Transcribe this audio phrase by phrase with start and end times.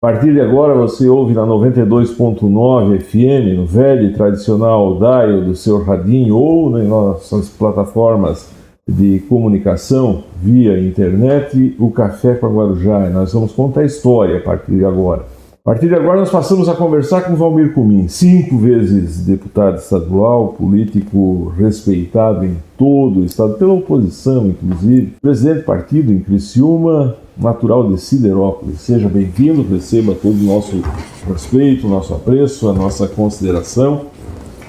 [0.00, 5.56] A partir de agora você ouve na 92.9 FM, no velho e tradicional dial do
[5.56, 8.48] seu radinho ou em nossas plataformas
[8.86, 13.10] de comunicação via internet, o Café com a Guarujá.
[13.10, 15.24] Nós vamos contar a história a partir de agora.
[15.68, 20.54] A partir de agora nós passamos a conversar com Valmir Cumim, cinco vezes deputado estadual,
[20.54, 27.86] político respeitado em todo o estado, pela oposição inclusive, presidente do partido em Criciúma, natural
[27.92, 28.80] de Siderópolis.
[28.80, 30.82] Seja bem-vindo, receba todo o nosso
[31.30, 34.06] respeito, nosso apreço, a nossa consideração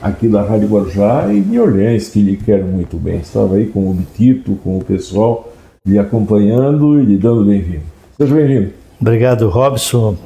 [0.02, 3.20] aqui da Rádio Guarujá e de Orleans, que lhe quero muito bem.
[3.20, 5.48] Estava aí com o Bitito, com o pessoal
[5.88, 7.84] lhe acompanhando e lhe dando bem-vindo.
[8.18, 8.74] Seja bem-vindo.
[9.00, 10.18] Obrigado, Robson.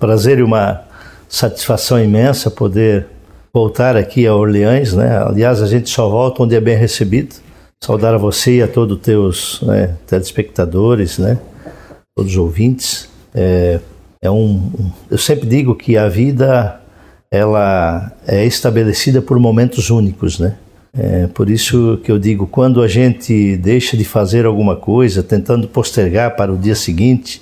[0.00, 0.82] Prazer e uma
[1.28, 3.06] satisfação imensa poder
[3.52, 5.18] voltar aqui a Orleans, né?
[5.18, 7.36] Aliás, a gente só volta onde é bem recebido.
[7.84, 11.38] Saudar a você e a todos os teus né, telespectadores, né?
[12.16, 13.10] todos os ouvintes.
[13.34, 13.78] É,
[14.22, 14.72] é um,
[15.10, 16.80] eu sempre digo que a vida
[17.30, 20.56] ela é estabelecida por momentos únicos, né?
[20.92, 25.68] É por isso que eu digo, quando a gente deixa de fazer alguma coisa, tentando
[25.68, 27.40] postergar para o dia seguinte,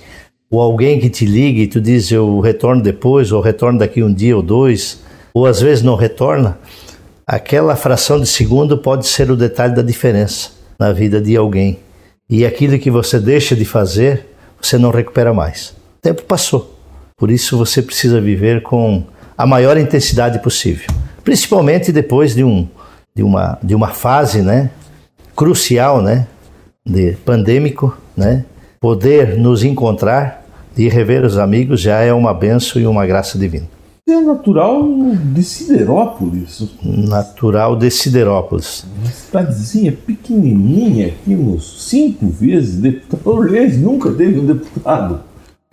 [0.49, 4.13] ou alguém que te liga e tu diz eu retorno depois, ou retorno daqui um
[4.13, 5.01] dia ou dois,
[5.33, 6.57] ou às vezes não retorna,
[7.25, 11.79] aquela fração de segundo pode ser o detalhe da diferença na vida de alguém.
[12.29, 14.25] E aquilo que você deixa de fazer
[14.61, 15.69] você não recupera mais.
[15.69, 16.77] O tempo passou.
[17.17, 19.03] Por isso você precisa viver com
[19.37, 20.87] a maior intensidade possível,
[21.23, 22.67] principalmente depois de, um,
[23.15, 24.69] de, uma, de uma fase né,
[25.35, 26.27] crucial, né,
[26.85, 28.43] de pandêmico, né,
[28.79, 30.45] poder nos encontrar
[30.77, 33.65] e rever os amigos já é uma benção e uma graça divina.
[34.07, 34.87] É natural
[35.33, 36.67] de Siderópolis?
[36.83, 38.85] Natural de Siderópolis.
[38.97, 43.27] Uma cidadezinha pequenininha aqui, uns cinco vezes deputado.
[43.27, 45.19] Orleans nunca teve um deputado.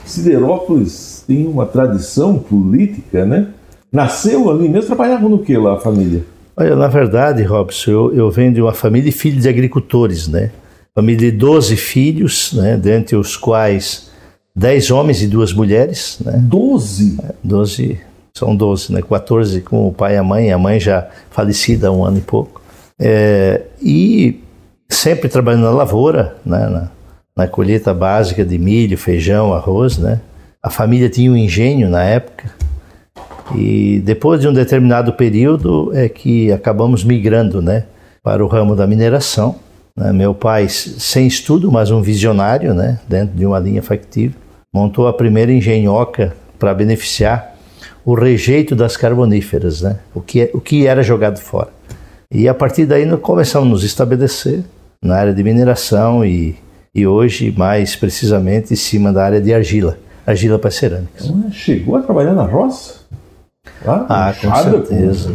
[0.05, 3.49] Siderópolis tem uma tradição política, né?
[3.91, 6.23] Nasceu ali mesmo, trabalhava no que lá a família?
[6.57, 10.51] Olha, na verdade, Robson, eu, eu venho de uma família de filhos de agricultores, né?
[10.97, 12.75] Família de 12 filhos, né?
[12.75, 14.11] Dentre os quais
[14.55, 16.17] 10 homens e duas mulheres.
[16.25, 16.39] Né?
[16.43, 17.19] 12?
[17.23, 18.01] É, 12
[18.33, 19.03] são 12, né?
[19.03, 22.23] 14 com o pai e a mãe, a mãe já falecida há um ano e
[22.23, 22.63] pouco.
[22.99, 24.41] É, e
[24.89, 26.67] sempre trabalhando na lavoura, né?
[26.67, 26.91] na,
[27.37, 30.23] na colheita básica de milho, feijão, arroz, né?
[30.63, 32.51] A família tinha um engenho na época
[33.55, 37.85] e depois de um determinado período é que acabamos migrando, né?
[38.23, 39.66] Para o ramo da mineração.
[39.97, 40.13] Né?
[40.13, 42.99] Meu pai, sem estudo, mas um visionário, né?
[43.09, 44.39] Dentro de uma linha factível,
[44.73, 47.57] montou a primeira engenhoca para beneficiar
[48.05, 49.99] o rejeito das carboníferas, né?
[50.15, 51.71] o, que, é, o que era jogado fora.
[52.31, 54.63] E a partir daí nós começamos a nos estabelecer
[55.03, 56.57] na área de mineração e,
[56.95, 61.33] e hoje, mais precisamente, em cima da área de argila, argila para cerâmicas.
[61.53, 62.95] Chegou a trabalhar na roça?
[63.85, 65.35] Ah, ah com certeza.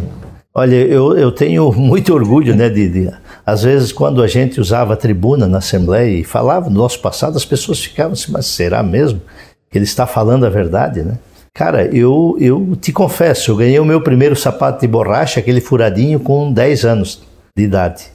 [0.53, 3.11] Olha, eu, eu tenho muito orgulho, né, de, de,
[3.45, 7.37] Às vezes, quando a gente usava a tribuna na Assembleia e falava do nosso passado,
[7.37, 9.21] as pessoas ficavam assim, mas será mesmo
[9.69, 11.17] que ele está falando a verdade, né?
[11.53, 16.19] Cara, eu, eu te confesso, eu ganhei o meu primeiro sapato de borracha, aquele furadinho,
[16.19, 17.21] com 10 anos
[17.55, 18.05] de idade.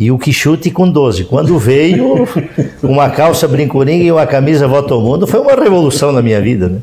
[0.00, 1.24] E o Quixote com 12.
[1.24, 2.26] Quando veio
[2.82, 6.70] uma calça brincorinha e uma camisa Volta ao Mundo, foi uma revolução na minha vida,
[6.70, 6.78] né?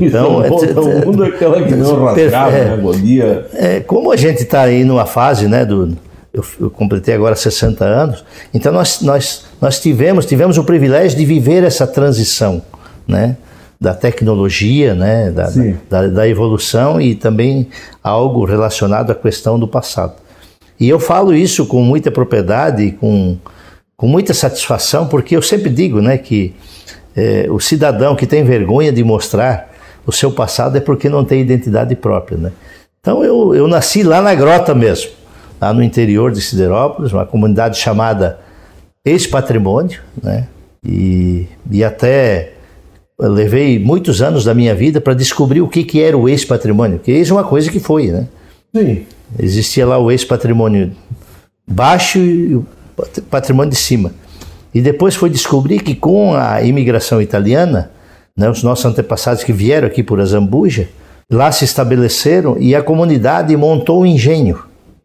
[0.00, 2.76] Então, Volta ao Mundo é aquela que não rasgava, é, né?
[2.78, 3.46] Bom dia.
[3.52, 5.94] É, como a gente está aí numa fase, né, do,
[6.32, 11.26] eu, eu, completei agora 60 anos, então nós, nós, nós tivemos, tivemos o privilégio de
[11.26, 12.62] viver essa transição,
[13.06, 13.36] né?
[13.80, 15.50] da tecnologia, né, da,
[15.88, 17.68] da, da, evolução e também
[18.02, 20.14] algo relacionado à questão do passado.
[20.78, 23.36] E eu falo isso com muita propriedade, com,
[23.96, 26.54] com muita satisfação, porque eu sempre digo né, que
[27.16, 29.72] é, o cidadão que tem vergonha de mostrar
[30.06, 32.38] o seu passado é porque não tem identidade própria.
[32.38, 32.52] Né?
[33.00, 35.10] Então eu, eu nasci lá na grota mesmo,
[35.60, 38.38] lá no interior de Siderópolis, uma comunidade chamada
[39.04, 40.46] Ex-Patrimônio, né?
[40.84, 42.52] e, e até
[43.18, 47.10] levei muitos anos da minha vida para descobrir o que, que era o ex-patrimônio, que
[47.10, 48.28] ex é uma coisa que foi, né?
[48.74, 49.06] Sim.
[49.38, 50.92] Existia lá o ex-patrimônio
[51.66, 52.66] baixo e o
[53.30, 54.12] patrimônio de cima.
[54.72, 57.90] E depois foi descobrir que com a imigração italiana,
[58.36, 60.88] né, os nossos antepassados que vieram aqui por Azambuja,
[61.30, 64.62] lá se estabeleceram e a comunidade montou um engenho,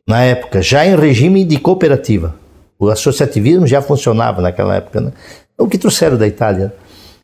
[0.08, 2.36] na época, já em regime de cooperativa.
[2.78, 5.12] O associativismo já funcionava naquela época, né?
[5.58, 6.74] O que trouxeram da Itália.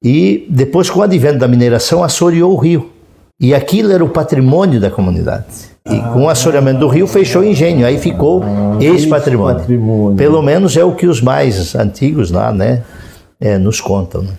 [0.01, 2.89] E depois, com o advento da mineração, assoreou o rio.
[3.39, 5.45] E aquilo era o patrimônio da comunidade.
[5.85, 7.85] E com o assoreamento do rio, fechou o engenho.
[7.85, 10.15] Aí ficou ah, ex-patrimônio.
[10.15, 12.83] Pelo menos é o que os mais antigos lá, né,
[13.39, 14.21] é, nos contam.
[14.23, 14.29] Né?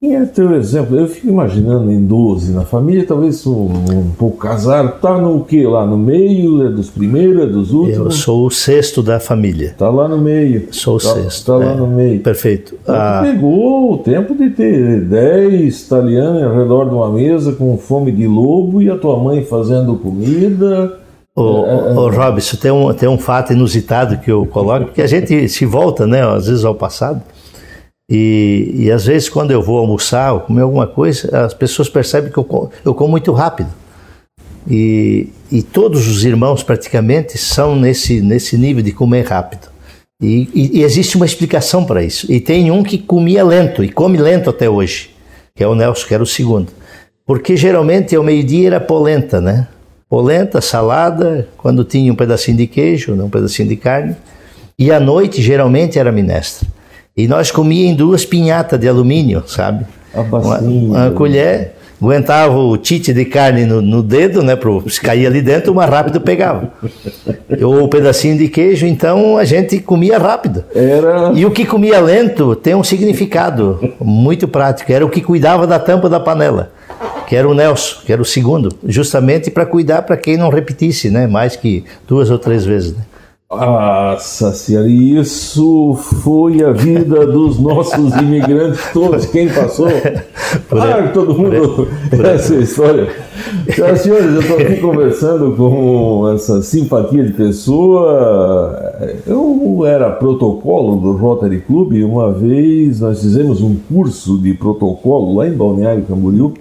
[0.00, 0.96] Quem é teu exemplo?
[0.96, 5.00] Eu fico imaginando em 12, na família, talvez um, um pouco casado.
[5.00, 5.84] Tá no que lá?
[5.84, 6.64] No meio?
[6.64, 7.42] É dos primeiros?
[7.42, 7.98] É dos últimos?
[7.98, 9.74] Eu sou o sexto da família.
[9.76, 10.68] Tá lá no meio.
[10.70, 11.46] Sou o tá, sexto.
[11.46, 11.74] Tá lá é.
[11.74, 12.20] no meio.
[12.20, 12.76] Perfeito.
[12.80, 17.76] Então, Ah, pegou o tempo de ter 10 italianos ao redor de uma mesa com
[17.76, 20.96] fome de lobo e a tua mãe fazendo comida.
[21.34, 25.48] Ô, ô, Robson, tem um, tem um fato inusitado que eu coloco, porque a gente
[25.48, 27.20] se volta, né, às vezes ao passado,
[28.10, 32.30] e, e às vezes quando eu vou almoçar ou comer alguma coisa, as pessoas percebem
[32.32, 33.70] que eu eu como muito rápido.
[34.70, 39.68] E, e todos os irmãos praticamente são nesse, nesse nível de comer rápido.
[40.20, 42.30] E, e- e existe uma explicação para isso.
[42.30, 45.10] E tem um que comia lento e come lento até hoje,
[45.54, 46.72] que é o Nelson, que era o segundo.
[47.26, 49.68] Porque geralmente ao meio-dia era polenta, né?
[50.08, 54.16] Polenta, salada, quando tinha um pedacinho de queijo, né, um pedacinho de carne.
[54.78, 56.66] E à noite geralmente era minestra.
[57.18, 59.84] E nós comíamos em duas pinhatas de alumínio, sabe?
[60.14, 64.54] Uma, uma colher, aguentava o tite de carne no, no dedo, né?
[64.54, 66.70] Pro, se caía ali dentro, mais rápido pegava.
[67.60, 70.64] Ou o pedacinho de queijo, então a gente comia rápido.
[70.72, 71.32] Era.
[71.34, 74.92] E o que comia lento tem um significado muito prático.
[74.92, 76.70] Era o que cuidava da tampa da panela,
[77.26, 81.10] que era o Nelson, que era o segundo, justamente para cuidar para quem não repetisse,
[81.10, 81.26] né?
[81.26, 82.92] Mais que duas ou três vezes.
[82.96, 83.02] Né?
[83.50, 89.24] Nossa senhora, e isso foi a vida dos nossos imigrantes todos.
[89.24, 89.88] Quem passou?
[90.68, 91.88] Claro, todo mundo.
[92.12, 93.08] Essa história.
[93.74, 99.16] Senhoras e senhores, eu estou aqui conversando com essa simpatia de pessoa.
[99.26, 105.36] Eu era protocolo do Rotary Club e uma vez nós fizemos um curso de protocolo
[105.36, 106.52] lá em Balneário Camboriú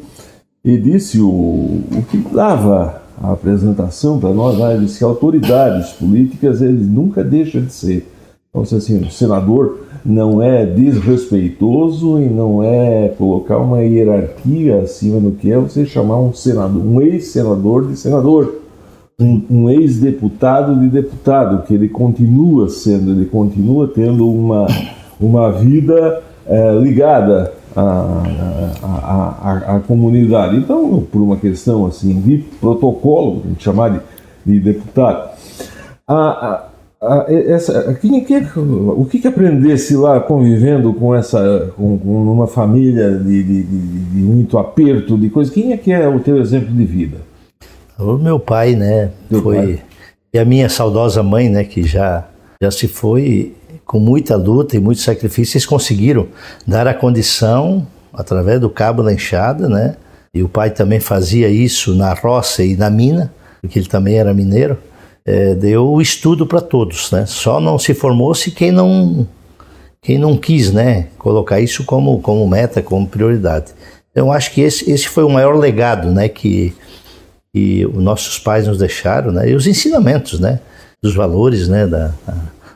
[0.63, 5.91] e disse o, o que dava a apresentação para nós, lá, ele disse que autoridades
[5.93, 8.07] políticas eles nunca deixam de ser.
[8.49, 15.31] Então, assim, o senador não é desrespeitoso e não é colocar uma hierarquia acima do
[15.31, 18.61] que é você chamar um senador, um ex-senador de senador,
[19.19, 24.67] um, um ex-deputado de deputado, que ele continua sendo, ele continua tendo uma,
[25.19, 28.23] uma vida eh, ligada à,
[28.83, 30.57] à, à, à comunidade.
[30.57, 33.99] Então, por uma questão assim de protocolo, a gente chamar de,
[34.45, 35.29] de deputado.
[36.07, 36.67] A, a,
[37.01, 42.47] a, essa, quem, quem, o que, que aprendesse lá convivendo com essa, com, com uma
[42.47, 45.51] família de, de, de, de muito aperto, de coisa?
[45.51, 47.17] Quem é que é o teu exemplo de vida?
[47.99, 49.11] O meu pai, né?
[49.29, 49.79] Teu foi pai.
[50.33, 51.63] e a minha saudosa mãe, né?
[51.63, 52.25] Que já
[52.61, 53.53] já se foi
[53.87, 56.27] com muita luta e muito sacrifício, eles conseguiram
[56.67, 59.95] dar a condição através do cabo da enxada, né?
[60.33, 64.33] E o pai também fazia isso na roça e na mina, porque ele também era
[64.33, 64.77] mineiro.
[65.25, 67.25] É, deu o estudo para todos, né?
[67.25, 69.25] Só não se formou-se quem não
[70.01, 71.07] quem não quis, né?
[71.17, 73.71] Colocar isso como como meta, como prioridade.
[74.11, 76.27] Então, acho que esse, esse foi o maior legado, né?
[76.27, 76.73] Que
[77.53, 79.49] que os nossos pais nos deixaram, né?
[79.49, 80.59] E os ensinamentos, né?
[81.01, 81.87] Dos valores, né?
[81.87, 82.13] Da,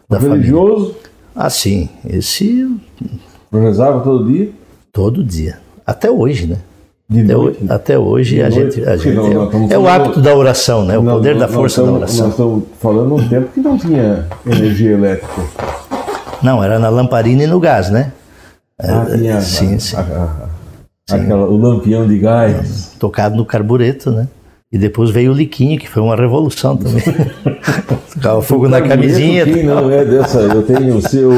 [0.09, 0.37] da família.
[0.37, 0.95] Religioso?
[1.36, 1.89] Ah, sim.
[2.07, 2.68] Esse
[3.51, 4.50] Rezava todo dia?
[4.92, 5.57] todo dia.
[5.86, 6.57] Até hoje, né?
[7.10, 7.57] Até, noite?
[7.60, 8.75] hoje, até hoje De a noite?
[8.78, 10.98] gente, a Sim, gente não, nós estamos é, é o falando- hábito da oração, né?
[10.98, 12.24] O Não, poder da força da estamos- oração.
[12.25, 15.42] Nós estamos falando um tempo que não tinha energia elétrica.
[16.42, 18.13] Não, era na lamparina e no gás, né?
[18.80, 19.95] Ah, tinha a- sim, sim.
[19.98, 20.00] a-
[21.12, 22.95] a- aquela- o lampião de gás.
[22.98, 24.28] Tocado no carbureto, né?
[24.71, 27.04] E depois veio o liquinho, que foi uma revolução também.
[28.16, 29.44] Tocava fogo na camisinha.
[29.45, 30.40] Quem não é dessa?
[30.40, 31.30] Eu tenho o seu,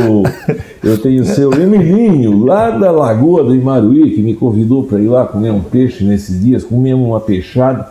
[0.83, 5.07] eu tenho o seu Emilinho, lá da Lagoa do Imaruí, que me convidou para ir
[5.07, 6.63] lá comer um peixe nesses dias.
[6.63, 7.87] Comemos uma peixada.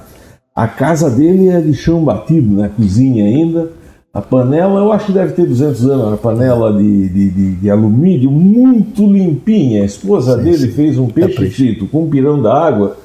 [0.54, 3.70] A casa dele é de chão batido, na cozinha ainda.
[4.14, 7.70] A panela, eu acho que deve ter 200 anos, uma panela de, de, de- de
[7.70, 9.82] alumínio muito limpinha.
[9.82, 12.96] A esposa dele fez um peixe frito com um pirão da água.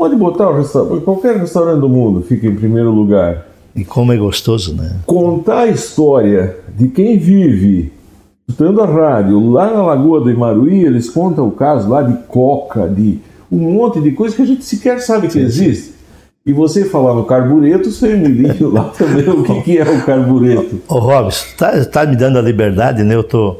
[0.00, 4.16] Pode botar o restaurante, qualquer restaurante do mundo fica em primeiro lugar E como é
[4.16, 4.96] gostoso, né?
[5.04, 7.92] contar a história de quem vive
[8.48, 12.88] escutando a rádio lá na Lagoa do Imaruí, eles contam o caso lá de coca,
[12.88, 13.18] de
[13.52, 15.92] um monte de coisa que a gente sequer sabe que existe.
[16.46, 20.80] E você falar no carbureto, seu Emilinho lá também, o que, que é o carbureto?
[20.88, 23.14] Ô Robson, tá, tá me dando a liberdade, né?
[23.14, 23.58] Eu tô.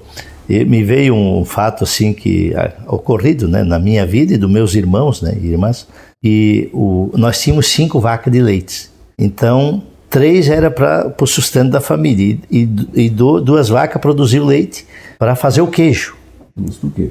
[0.48, 4.74] Me veio um fato assim que ah, ocorrido, né, na minha vida e dos meus
[4.74, 5.86] irmãos, né, e irmãs.
[6.22, 8.90] E o, nós tínhamos cinco vacas de leite.
[9.18, 14.44] Então três era para o sustento da família e, e, e du- duas vacas produziam
[14.44, 14.86] leite
[15.18, 16.16] para fazer o queijo.
[16.68, 17.10] Isso do quê?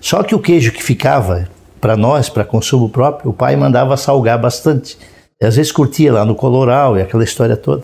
[0.00, 1.48] Só que o queijo que ficava
[1.80, 4.96] para nós, para consumo próprio, o pai mandava salgar bastante.
[5.40, 7.82] E às vezes curtia lá no coloral e aquela história toda.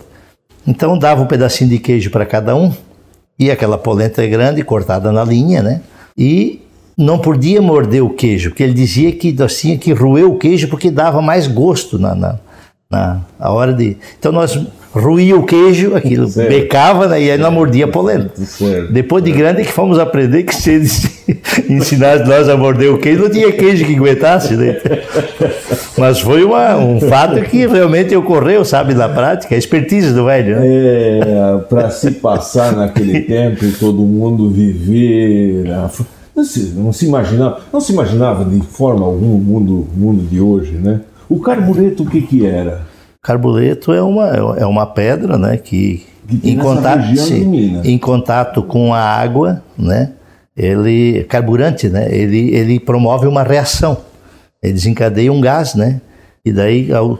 [0.65, 2.73] Então dava um pedacinho de queijo para cada um,
[3.37, 5.81] e aquela polenta grande cortada na linha, né?
[6.17, 6.60] E
[6.97, 10.91] não podia morder o queijo, porque ele dizia que tinha que roer o queijo porque
[10.91, 12.39] dava mais gosto na, na,
[12.89, 13.97] na a hora de.
[14.19, 14.59] Então nós
[14.93, 16.49] ruía o queijo, aquilo certo.
[16.49, 18.33] becava né, e aí nós mordia a polenta.
[18.91, 20.71] Depois de grande que fomos aprender que se
[21.69, 24.55] ensinasse nós a morder o queijo, não tinha queijo que aguentasse.
[24.55, 24.77] Né?
[25.97, 30.59] Mas foi uma, um fato que realmente ocorreu, sabe, na prática, a expertise do velho.
[30.59, 30.67] Né?
[30.67, 35.67] É, para se passar naquele tempo e todo mundo viver.
[36.35, 40.39] Não se, não se imaginava, não se imaginava de forma alguma o mundo, mundo de
[40.39, 41.01] hoje, né?
[41.29, 42.85] O carbureto o que que era?
[43.21, 48.91] Carbureto é uma, é uma pedra, né, que, que em, contato, sim, em contato com
[48.95, 50.13] a água, né,
[50.57, 53.95] ele carburante, né, ele, ele promove uma reação,
[54.61, 56.01] ele desencadeia um gás, né,
[56.43, 57.19] e daí ao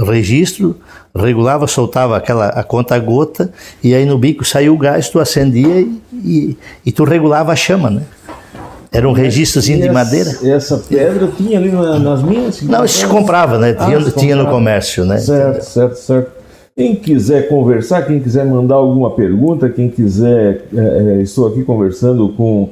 [0.00, 0.76] registro
[1.14, 3.52] regulava, soltava aquela a conta gota
[3.84, 7.56] e aí no bico saiu o gás, tu acendia e, e, e tu regulava a
[7.56, 8.02] chama, né.
[8.92, 10.30] Era um registrozinho de madeira?
[10.42, 12.60] Essa pedra tinha ali nas minas?
[12.62, 13.72] Não, se comprava, né?
[13.72, 15.18] Tinha, ah, tinha no comércio, né?
[15.18, 16.30] Certo, certo, certo.
[16.76, 20.64] Quem quiser conversar, quem quiser mandar alguma pergunta, quem quiser.
[20.74, 22.70] É, é, estou aqui conversando com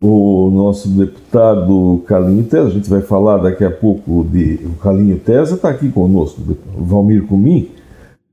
[0.00, 2.68] o nosso deputado Calinho Tesa.
[2.68, 4.60] A gente vai falar daqui a pouco de.
[4.64, 6.40] O Calinho Tesa está aqui conosco,
[6.78, 7.68] Valmir Cumim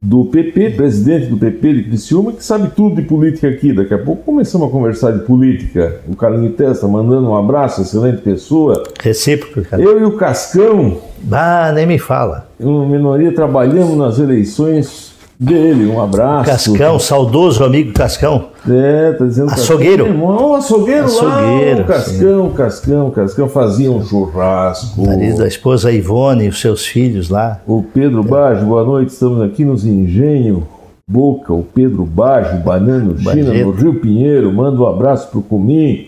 [0.06, 3.74] do PP, presidente do PP de Criciúma, que sabe tudo de política aqui.
[3.74, 6.00] Daqui a pouco começamos a conversar de política.
[6.08, 8.84] O Carlinho Testa mandando um abraço, excelente pessoa.
[9.02, 9.82] Recíproco, cara.
[9.82, 11.00] Eu e o Cascão.
[11.32, 12.48] Ah, nem me fala.
[12.60, 16.50] Uma minoria trabalhamos nas eleições dele, um abraço.
[16.50, 18.48] Cascão, saudoso amigo Cascão.
[18.70, 20.06] É, tá dizendo Açougueiro.
[20.06, 20.56] Cascão.
[20.56, 22.56] açougueiro, açougueiro lá, o Cascão, sim.
[22.56, 25.06] Cascão, Cascão fazia um churrasco.
[25.06, 27.62] Marido da esposa Ivone e os seus filhos lá.
[27.68, 28.24] O Pedro.
[28.24, 30.68] Baggio, boa noite, estamos aqui nos Engenho
[31.08, 36.08] Boca, o Pedro Baggio, Banano China, no Rio Pinheiro, manda um abraço pro Cumim.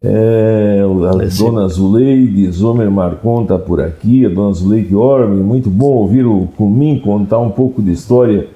[0.00, 0.80] É,
[1.12, 1.42] a Esse...
[1.42, 6.46] dona Zuleide Zomer Marcon está por aqui, a dona Zuleide Orme, muito bom ouvir o
[6.56, 8.46] Cumim contar um pouco de história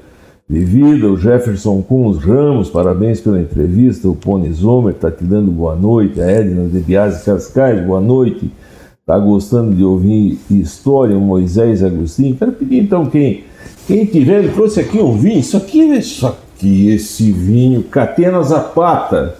[0.53, 1.11] de vida.
[1.11, 4.07] O Jefferson Kunz Ramos, parabéns pela entrevista.
[4.07, 6.21] O Pony Zomer está te dando boa noite.
[6.21, 8.53] A Edna de Biase Cascais, boa noite.
[9.01, 12.37] Está gostando de ouvir história, o Moisés Agostinho.
[12.37, 13.45] Quero pedir então quem,
[13.87, 15.41] quem tiver, ele trouxe aqui um vinho.
[15.41, 19.35] Isso aqui, isso aqui, esse vinho, Catena Zapata.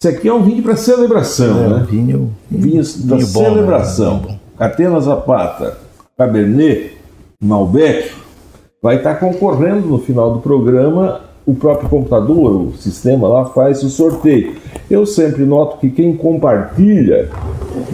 [0.00, 1.86] Isso aqui é um vinho para celebração, é, né?
[1.88, 4.18] Vinho, vinho, vinho da celebração.
[4.18, 4.38] Bom, né?
[4.58, 5.76] Catena Zapata,
[6.16, 6.92] Cabernet,
[7.40, 8.23] Malbec
[8.84, 11.22] vai estar concorrendo no final do programa.
[11.46, 14.56] O próprio computador, o sistema lá faz o sorteio.
[14.90, 17.30] Eu sempre noto que quem compartilha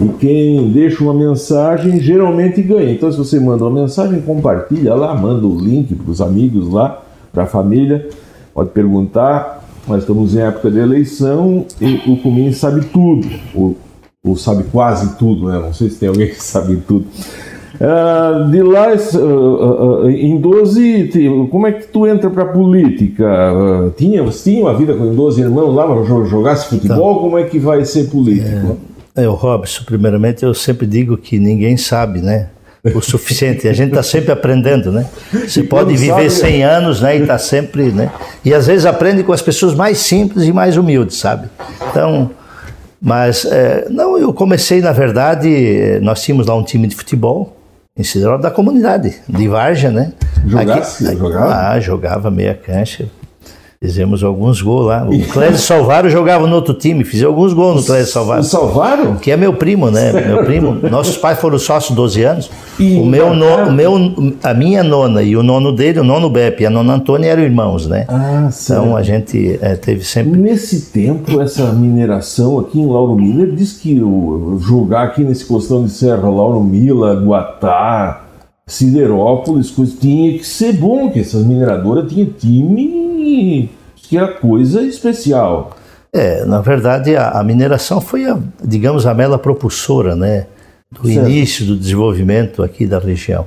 [0.01, 2.91] e quem deixa uma mensagem geralmente ganha.
[2.91, 7.01] Então, se você manda uma mensagem, compartilha lá, manda o link para os amigos lá,
[7.31, 8.09] para a família.
[8.53, 9.65] Pode perguntar.
[9.87, 13.75] Nós estamos em época de eleição e o Comim sabe tudo, ou,
[14.23, 15.57] ou sabe quase tudo, né?
[15.57, 17.05] Não sei se tem alguém que sabe tudo.
[17.75, 23.25] Uh, de lá, uh, uh, em 12, como é que tu entra para a política?
[23.97, 25.87] tinha, tinha uma vida com 12 irmãos lá,
[26.25, 27.11] jogasse futebol?
[27.11, 28.77] Então, como é que vai ser político?
[29.15, 32.49] É, é, o Robson, primeiramente eu sempre digo que ninguém sabe, né?
[32.95, 33.67] O suficiente.
[33.67, 35.05] A gente está sempre aprendendo, né?
[35.31, 37.15] Você pode viver sabe, 100 anos, né?
[37.15, 38.11] E está sempre, né?
[38.43, 41.47] E às vezes aprende com as pessoas mais simples e mais humildes, sabe?
[41.91, 42.31] Então,
[42.99, 47.57] mas, é, não, eu comecei, na verdade, nós tínhamos lá um time de futebol,
[47.97, 50.13] em Sideral da comunidade, de Varja, né?
[50.45, 51.53] Jogasse, aqui, jogava?
[51.53, 53.09] Ah, jogava meia cancha.
[53.83, 55.07] Fizemos alguns gols lá.
[55.09, 58.41] O Clésio Salvaro jogava no outro time, fiz alguns gols no Clésio Salvaro.
[58.41, 59.15] O Salvaro?
[59.15, 60.11] Que é meu primo, né?
[60.11, 60.27] Certo.
[60.27, 60.77] Meu primo.
[60.87, 62.51] Nossos pais foram sócios 12 anos.
[62.79, 63.95] E o meu, no, o meu,
[64.43, 67.41] a minha nona e o nono dele, o nono Beppe e a nona Antônia eram
[67.41, 68.05] irmãos, né?
[68.07, 68.83] Ah, certo.
[68.83, 70.39] Então a gente é, teve sempre.
[70.39, 75.83] Nesse tempo, essa mineração aqui em Lauro Miller diz que o, jogar aqui nesse costão
[75.83, 78.25] de serra, Lauro Mila, Guatá,
[78.71, 85.75] Siderópolis, coisa, tinha que ser bom, que essas mineradoras tinham time que era coisa especial.
[86.13, 90.47] É, na verdade, a, a, mineração foi, a, digamos, a mela propulsora, né,
[90.89, 91.29] do certo.
[91.29, 93.45] início do desenvolvimento aqui da região.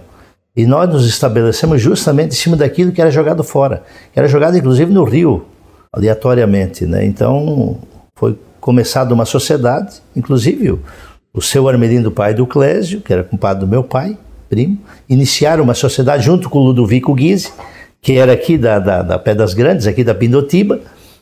[0.55, 4.59] E nós nos estabelecemos justamente em cima daquilo que era jogado fora, que era jogado
[4.59, 5.47] inclusive no rio,
[5.91, 7.05] aleatoriamente, né?
[7.05, 7.79] Então,
[8.15, 10.79] foi começada uma sociedade, inclusive
[11.33, 15.75] o, seu Armelino, pai do Clésio, que era compadre do meu pai, primo, iniciaram uma
[15.75, 17.53] sociedade junto com o Ludovico Guise,
[18.01, 20.81] que era aqui da, da, da Pedras Grandes, aqui da Pindotiba,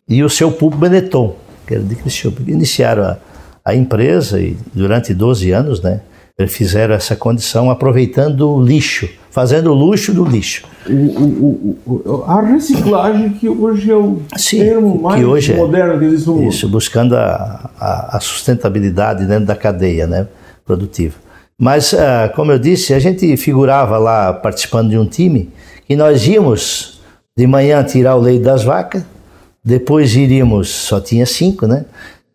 [0.09, 1.37] e o seu Pulpo Benetton,
[1.67, 2.39] que era de Criciúma.
[2.47, 3.17] Iniciaram a,
[3.65, 6.01] a empresa e durante 12 anos, né,
[6.39, 10.65] eles fizeram essa condição aproveitando o lixo, fazendo luxo do lixo.
[10.89, 15.99] O, o, o, a reciclagem que hoje é o Sim, termo mais hoje é- moderno
[15.99, 16.49] que existe no mundo.
[16.49, 20.27] Isso, buscando a, a, a sustentabilidade dentro da cadeia né,
[20.65, 21.15] produtiva.
[21.65, 25.49] Mas, ah, como eu disse, a gente figurava lá participando de um time
[25.89, 27.01] e nós íamos
[27.39, 29.05] de manhã tirar o leite das vacas,
[29.65, 31.85] depois iríamos, só tinha cinco, né?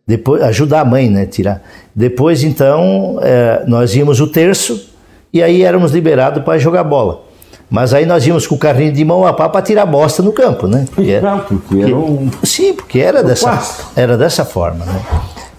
[0.06, 1.26] Depois, ajudar a mãe, né?
[1.26, 1.60] Tirar.
[1.94, 4.88] Depois, então, eh, nós íamos o terço
[5.30, 7.24] e aí éramos liberados para jogar bola.
[7.68, 10.32] Mas aí nós íamos com o carrinho de mão a pá para tirar bosta no
[10.32, 10.86] campo, né?
[10.94, 12.30] Porque era- porque era um.
[12.42, 13.50] Sim, porque era dessa,
[13.94, 14.86] era dessa forma.
[14.86, 15.02] Né?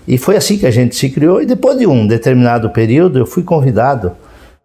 [0.09, 1.39] E foi assim que a gente se criou.
[1.39, 4.13] E depois de um determinado período, eu fui convidado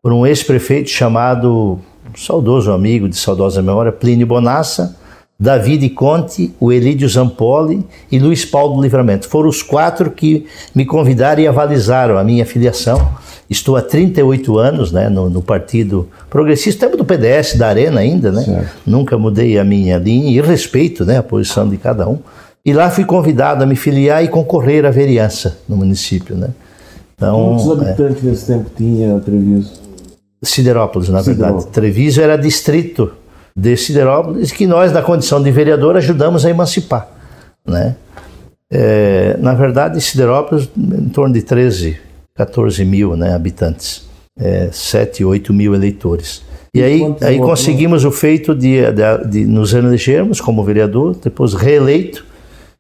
[0.03, 1.79] por um ex-prefeito chamado,
[2.11, 4.97] um saudoso amigo de saudosa memória, Plínio Bonassa,
[5.39, 9.29] David Conte, o Elídio Zampoli e Luiz Paulo do Livramento.
[9.29, 13.07] Foram os quatro que me convidaram e avalizaram a minha filiação.
[13.51, 18.33] Estou há 38 anos né, no, no Partido Progressista, tempo do PDS, da Arena ainda,
[18.33, 18.43] né?
[18.43, 18.71] Certo.
[18.87, 22.19] Nunca mudei a minha linha e respeito né, a posição de cada um.
[22.67, 26.35] E lá fui convidado a me filiar e concorrer à vereança no município.
[26.35, 26.49] Né?
[27.15, 29.73] Então, Quantos habitantes nesse tempo tinha Treviso?
[30.43, 31.37] Siderópolis, na verdade.
[31.37, 31.65] Siderópolis.
[31.67, 33.13] Treviso era distrito
[33.57, 37.09] de Siderópolis que nós, na condição de vereador, ajudamos a emancipar.
[37.67, 37.97] Né?
[38.73, 41.99] É, na verdade, Siderópolis, em torno de 13,
[42.35, 46.43] 14 mil né, habitantes, é, 7, 8 mil eleitores.
[46.75, 51.15] E aí, quantos aí votos, conseguimos o feito de, de, de nos elegermos como vereador,
[51.23, 52.25] depois reeleito,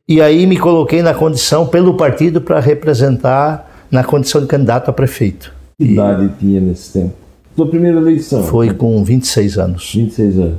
[0.08, 4.92] e aí me coloquei na condição, pelo partido, para representar na condição de candidato a
[4.92, 5.52] prefeito.
[5.78, 7.14] Que idade tinha nesse tempo?
[7.56, 8.42] Sua primeira eleição?
[8.42, 9.92] Foi com 26 anos.
[9.94, 10.58] 26 anos.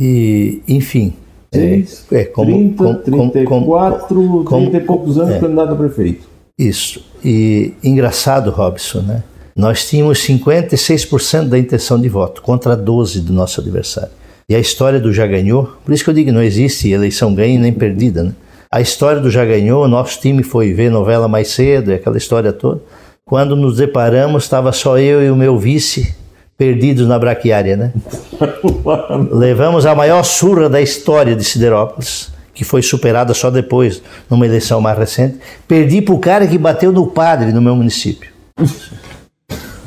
[0.00, 1.12] E, enfim.
[1.52, 5.38] É, Seis, é, como, 30, como- como- 34, como- 30 e poucos anos é.
[5.38, 6.26] candidato a prefeito.
[6.58, 7.04] Isso.
[7.24, 9.22] E engraçado, Robson, né?
[9.56, 14.10] Nós tínhamos 56% da intenção de voto contra 12 do nosso adversário.
[14.48, 17.32] E a história do já ganhou, por isso que eu digo que não existe eleição
[17.34, 18.32] ganha nem perdida, né?
[18.74, 22.80] A história do já ganhou, nosso time foi ver novela mais cedo, aquela história toda.
[23.24, 26.12] Quando nos deparamos, estava só eu e o meu vice
[26.58, 27.92] perdidos na braquiária, né?
[29.30, 34.80] Levamos a maior surra da história de Siderópolis, que foi superada só depois, numa eleição
[34.80, 35.38] mais recente.
[35.68, 38.32] Perdi para o cara que bateu no padre no meu município.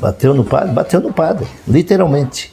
[0.00, 2.50] Bateu no padre, bateu no padre, literalmente.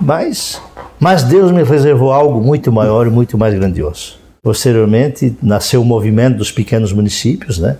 [0.00, 0.62] Mas,
[0.98, 4.27] mas Deus me reservou algo muito maior e muito mais grandioso.
[4.48, 7.76] Posteriormente, nasceu o movimento dos pequenos municípios, né?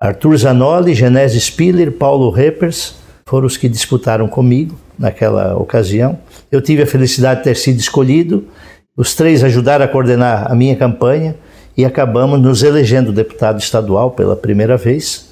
[0.00, 6.18] Arthur Zanoli, Genésio Spiller, Paulo Reppers foram os que disputaram comigo naquela ocasião.
[6.50, 8.48] Eu tive a felicidade de ter sido escolhido.
[8.96, 11.36] Os três ajudaram a coordenar a minha campanha
[11.76, 15.28] e acabamos nos elegendo deputado estadual pela primeira vez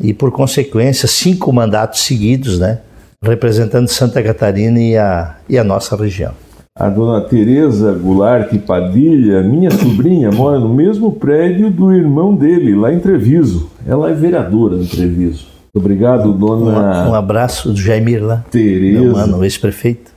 [0.00, 2.80] e, por consequência, cinco mandatos seguidos, né?
[3.22, 6.34] Representando Santa Catarina e a, e a nossa região.
[6.74, 12.90] A dona Tereza Goulart Padilha, minha sobrinha, mora no mesmo prédio do irmão dele, lá
[12.90, 13.70] em Treviso.
[13.86, 15.48] Ela é vereadora em Treviso.
[15.74, 19.12] Muito obrigado, dona Um abraço do Jaimir lá, meu Tereza.
[19.12, 20.12] mano, ex-prefeito.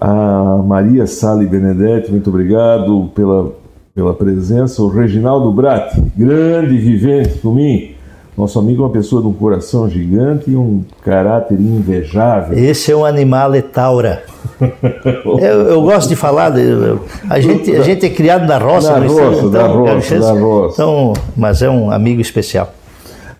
[0.00, 3.52] A Maria Sali Benedetti, muito obrigado pela,
[3.92, 4.80] pela presença.
[4.80, 7.93] O Reginaldo Bratti, grande vivente por mim.
[8.36, 12.58] Nosso amigo é uma pessoa de um coração gigante e um caráter invejável.
[12.58, 14.24] Esse é um animal etaura.
[15.24, 19.00] Eu, eu gosto de falar, de- a, gente, a gente é criado na roça, Na
[19.00, 20.72] mas, roça, na roça, na roça.
[20.74, 22.72] Então, mas é um amigo especial.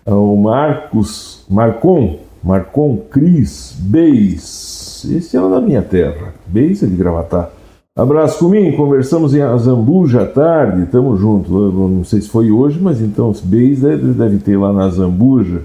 [0.05, 5.05] O Marcos, Marcon, Marcon Cris Beis.
[5.15, 6.33] Esse é o da minha terra.
[6.47, 7.49] Beis é de Gravatar.
[7.97, 11.53] Abraço comigo, conversamos em Azambuja à tarde, tamo junto.
[11.57, 15.61] Eu não sei se foi hoje, mas então Beis deve, deve ter lá na Zambuja.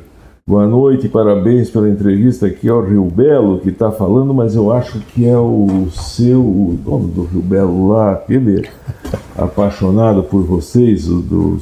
[0.49, 5.01] Boa noite, parabéns pela entrevista aqui ao Rio Belo que está falando, mas eu acho
[5.01, 8.69] que é o seu, o dono do Rio Belo lá, aquele
[9.37, 11.59] apaixonado por vocês, o, do-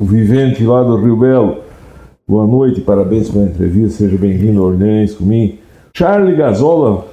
[0.00, 1.56] o- vivente lá do Rio Belo.
[2.28, 5.58] Boa noite, parabéns pela entrevista, seja bem-vindo Orleans comigo.
[5.96, 7.06] Charlie Gazola,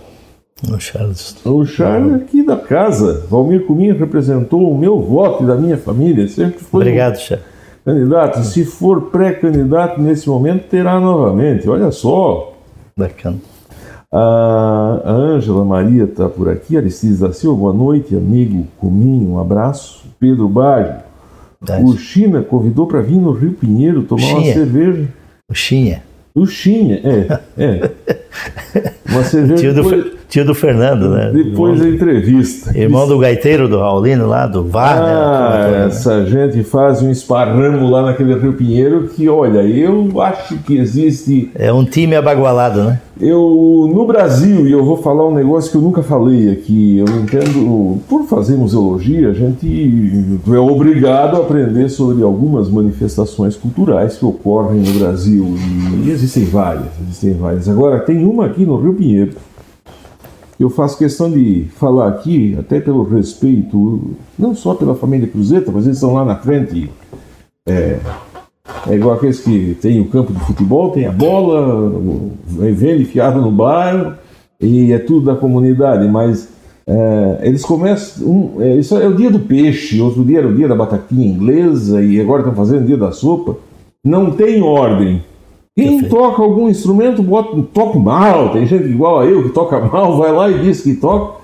[0.69, 1.35] O Charles.
[1.43, 6.27] o Charlie aqui da casa, Valmir Cunha representou o meu voto e da minha família,
[6.27, 7.45] sempre foi Obrigado, Charles.
[7.83, 8.43] candidato.
[8.43, 12.53] Se for pré-candidato nesse momento, terá novamente, olha só.
[12.95, 13.37] Bacana.
[14.13, 20.03] A Ângela Maria está por aqui, Aristides da Silva, boa noite, amigo Cominho, um abraço.
[20.19, 20.95] Pedro Baggio,
[21.83, 24.53] o China convidou para vir no Rio Pinheiro tomar uma Chinha.
[24.53, 25.07] cerveja.
[25.49, 26.03] O Chinha.
[26.35, 27.91] O Chinha, é, é.
[29.11, 31.29] Uma cerveja Tio do, Fer- Tio do Fernando, né?
[31.33, 32.71] Depois da entrevista.
[32.73, 35.87] Irmão do gaiteiro do Raulino lá, do VAR, ah, né?
[35.87, 41.51] Essa gente faz um esparramo lá naquele Rio Pinheiro que, olha, eu acho que existe.
[41.53, 43.01] É um time abagualado, né?
[43.19, 47.05] Eu, no Brasil, e eu vou falar um negócio que eu nunca falei aqui, eu
[47.21, 54.25] entendo, por fazer museologia, a gente é obrigado a aprender sobre algumas manifestações culturais que
[54.25, 57.69] ocorrem no Brasil, e, e existem várias, existem várias.
[57.69, 59.33] Agora, tem uma aqui no Rio Pinheiro,
[60.61, 65.85] eu faço questão de falar aqui, até pelo respeito, não só pela família Cruzeta, mas
[65.85, 66.89] eles estão lá na frente.
[67.67, 67.99] É,
[68.87, 71.91] é igual aqueles que tem o campo de futebol, tem a bola,
[72.47, 74.13] vem enfiado no bairro,
[74.59, 76.49] e é tudo da comunidade, mas
[76.85, 78.27] é, eles começam.
[78.27, 81.27] Um, é, isso é o dia do peixe, outro dia era o dia da batatinha
[81.27, 83.57] inglesa, e agora estão fazendo o dia da sopa.
[84.03, 85.23] Não tem ordem.
[85.81, 86.15] Quem Perfeito.
[86.15, 90.31] toca algum instrumento bota, toca mal, tem gente igual a eu que toca mal, vai
[90.31, 91.39] lá e diz que toca,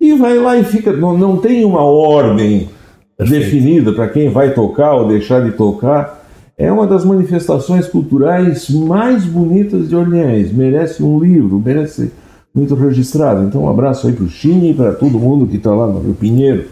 [0.00, 0.92] e vai lá e fica.
[0.92, 2.70] Não, não tem uma ordem
[3.18, 3.44] Perfeito.
[3.44, 6.22] definida para quem vai tocar ou deixar de tocar.
[6.56, 10.52] É uma das manifestações culturais mais bonitas de Orleans.
[10.52, 12.10] Merece um livro, merece
[12.54, 13.44] muito registrado.
[13.44, 16.00] Então, um abraço aí para o Chine e para todo mundo que está lá no
[16.00, 16.64] Rio Pinheiro.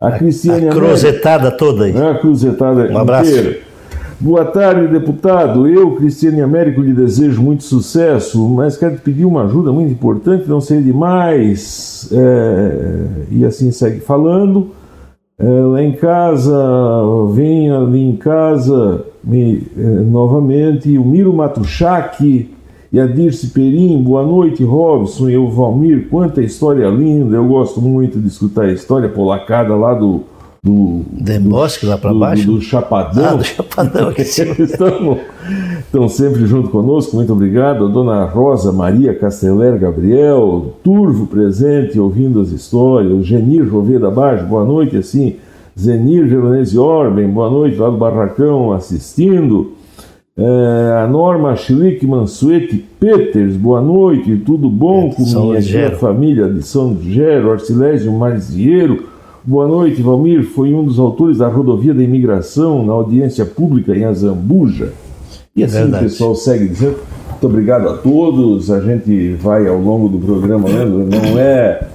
[0.00, 1.96] A, Cristiane a cruzetada toda aí.
[1.96, 3.69] A cruzetada um abraço.
[4.22, 5.66] Boa tarde, deputado.
[5.66, 10.46] Eu, Cristiane Américo, lhe desejo muito sucesso, mas quero te pedir uma ajuda muito importante,
[10.46, 12.06] não sei demais.
[12.12, 14.72] É, e assim segue falando.
[15.38, 16.54] É, lá em casa,
[17.32, 22.50] vem ali em casa me, é, novamente o Miro Matuchak
[22.92, 24.02] e a Dirce Perim.
[24.02, 26.08] Boa noite, Robson e o Valmir.
[26.10, 27.36] Quanta história linda!
[27.36, 30.24] Eu gosto muito de escutar a história polacada lá do
[30.62, 31.02] do.
[31.12, 32.46] Dembosque lá para baixo?
[32.46, 33.24] Do, do Chapadão.
[33.24, 35.18] Ah, do Chapadão aqui estão,
[35.80, 37.86] estão sempre junto conosco, muito obrigado.
[37.86, 43.12] A dona Rosa Maria Casteller Gabriel, Turvo presente, ouvindo as histórias.
[43.12, 45.36] O Genir Joveda Baixo, boa noite, assim.
[45.78, 49.72] Zenir Geronese Orben, boa noite, lá do Barracão, assistindo.
[50.36, 56.62] É, a Norma Schlick Mansueti Peters, boa noite, tudo bom é, com minha família de
[56.62, 59.09] São Gero, Arcilésio Marzieiro,
[59.42, 60.44] Boa noite, Valmir.
[60.44, 64.92] Foi um dos autores da rodovia da imigração na audiência pública em Azambuja.
[65.56, 66.04] E assim Verdade.
[66.04, 66.96] o pessoal segue dizendo.
[67.30, 68.70] Muito obrigado a todos.
[68.70, 70.84] A gente vai ao longo do programa, né?
[70.84, 71.88] não é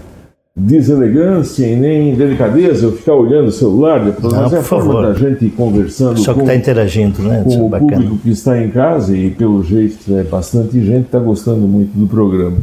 [0.55, 4.93] deselegância e nem delicadeza eu ficar olhando o celular depois, não, mas é a forma
[4.93, 5.05] favor.
[5.07, 7.43] da gente conversando Só que está interagindo, né?
[7.43, 7.91] com o bacana.
[7.91, 12.07] público que está em casa e pelo jeito é bastante gente está gostando muito do
[12.07, 12.57] programa.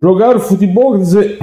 [0.00, 1.38] Jogar o futebol, quer dizer,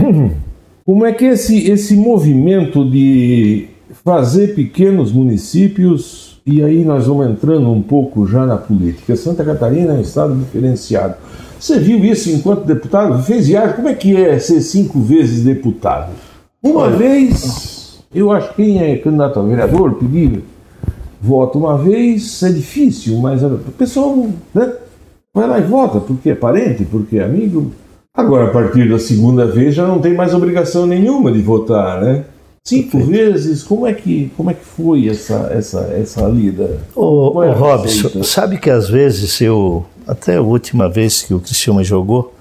[0.85, 3.67] Como é que esse, esse movimento de
[4.03, 9.15] fazer pequenos municípios, e aí nós vamos entrando um pouco já na política.
[9.15, 11.15] Santa Catarina é um estado diferenciado.
[11.59, 13.21] Você viu isso enquanto deputado?
[13.21, 13.75] Fez viagem?
[13.75, 16.11] Como é que é ser cinco vezes deputado?
[16.63, 20.43] Uma Olha, vez, eu acho que quem é candidato a vereador pedir
[21.21, 24.73] voto uma vez é difícil, mas a pessoa né,
[25.31, 27.71] vai lá e vota porque é parente, porque é amigo.
[28.13, 32.25] Agora, a partir da segunda vez, já não tem mais obrigação nenhuma de votar, né?
[32.63, 36.77] Cinco vezes, como é que como é que foi essa essa essa lida?
[36.95, 41.83] Ô, é Robson, sabe que às vezes eu até a última vez que o Criciúma
[41.83, 42.33] jogou,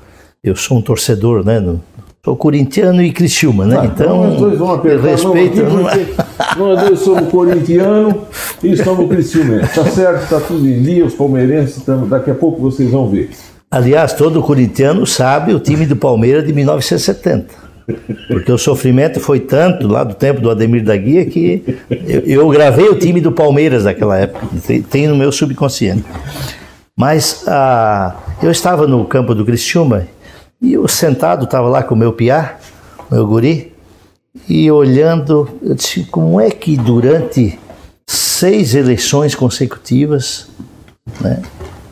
[0.43, 1.59] eu sou um torcedor, né?
[1.61, 1.81] No,
[2.23, 3.79] sou corintiano e Criciúma, né?
[3.81, 5.63] Ah, então, vamos apertar respeito.
[5.63, 6.15] Não, aqui
[6.59, 8.27] nós dois somos corintiano
[8.63, 9.61] e estamos Criciúma.
[9.75, 13.31] Tá certo, tá tudo em dia, os palmeirenses, daqui a pouco vocês vão ver.
[13.73, 17.55] Aliás, todo corintiano sabe o time do Palmeiras de 1970.
[18.27, 21.79] Porque o sofrimento foi tanto lá do tempo do Ademir da Guia que
[22.27, 24.45] eu, gravei o time do Palmeiras naquela época.
[24.67, 26.05] Tem, tem no meu subconsciente.
[26.97, 30.09] Mas ah, eu estava no campo do Criciúma
[30.61, 32.57] e eu sentado, estava lá com o meu piá,
[33.09, 33.73] meu guri,
[34.49, 37.57] e olhando, eu disse, como é que durante
[38.05, 40.49] seis eleições consecutivas
[41.21, 41.41] né,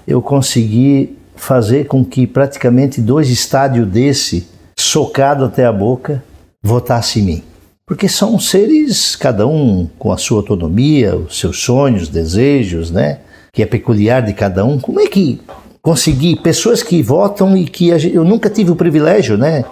[0.07, 4.49] eu consegui fazer com que praticamente dois estádios desse,
[4.79, 6.23] socado até a boca,
[6.63, 7.43] votasse em mim.
[7.87, 13.21] Porque são seres, cada um com a sua autonomia, os seus sonhos, desejos, né?
[13.53, 14.79] Que é peculiar de cada um.
[14.79, 15.41] Como é que
[15.81, 19.65] consegui pessoas que votam e que eu nunca tive o privilégio, né?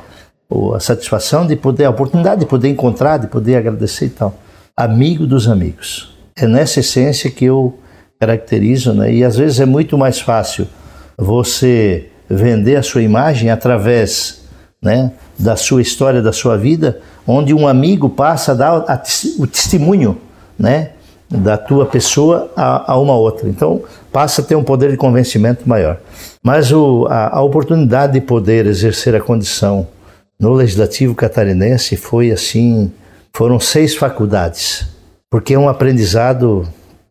[0.48, 4.34] Ou a satisfação de poder, a oportunidade de poder encontrar, de poder agradecer e tal.
[4.74, 6.16] Amigo dos amigos.
[6.34, 7.78] É nessa essência que eu
[8.18, 9.12] caracterizo, né?
[9.12, 10.66] E às vezes é muito mais fácil
[11.16, 14.42] você vender a sua imagem através
[14.82, 18.84] né, da sua história, da sua vida, onde um amigo passa a dar
[19.38, 20.18] o testemunho
[20.58, 20.90] né,
[21.28, 23.48] da tua pessoa a, a, uma outra.
[23.48, 25.98] Então, passa a ter um poder de convencimento maior.
[26.42, 29.88] Mas o, a, a, oportunidade de poder exercer a condição
[30.38, 32.92] no legislativo catarinense foi assim,
[33.32, 34.86] foram seis faculdades,
[35.30, 36.68] porque é um aprendizado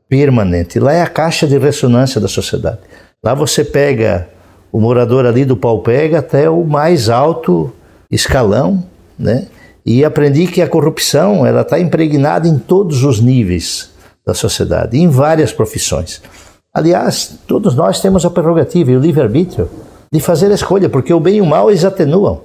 [0.08, 0.80] permanente.
[0.80, 2.80] Lá é a caixa de ressonância da sociedade.
[3.26, 4.30] Lá você pega
[4.72, 7.74] o morador ali do pau pega até o mais alto
[8.12, 8.84] escalão,
[9.18, 9.48] né?
[9.84, 13.90] E aprendi que a corrupção ela está impregnada em todos os níveis
[14.24, 16.22] da sociedade, em várias profissões.
[16.72, 19.70] Aliás, todos nós temos a prerrogativa e o livre-arbítrio
[20.12, 22.42] de fazer a escolha, porque o bem e o mal eles atenuam.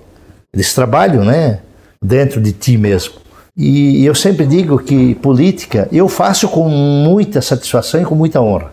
[0.52, 1.60] Eles trabalham né,
[2.02, 3.14] dentro de ti mesmo.
[3.56, 8.70] E eu sempre digo que política eu faço com muita satisfação e com muita honra,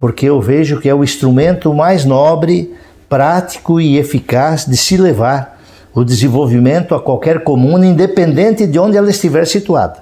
[0.00, 2.74] porque eu vejo que é o instrumento mais nobre,
[3.06, 5.60] prático e eficaz de se levar
[5.94, 9.98] o desenvolvimento a qualquer comuna, independente de onde ela estiver situada,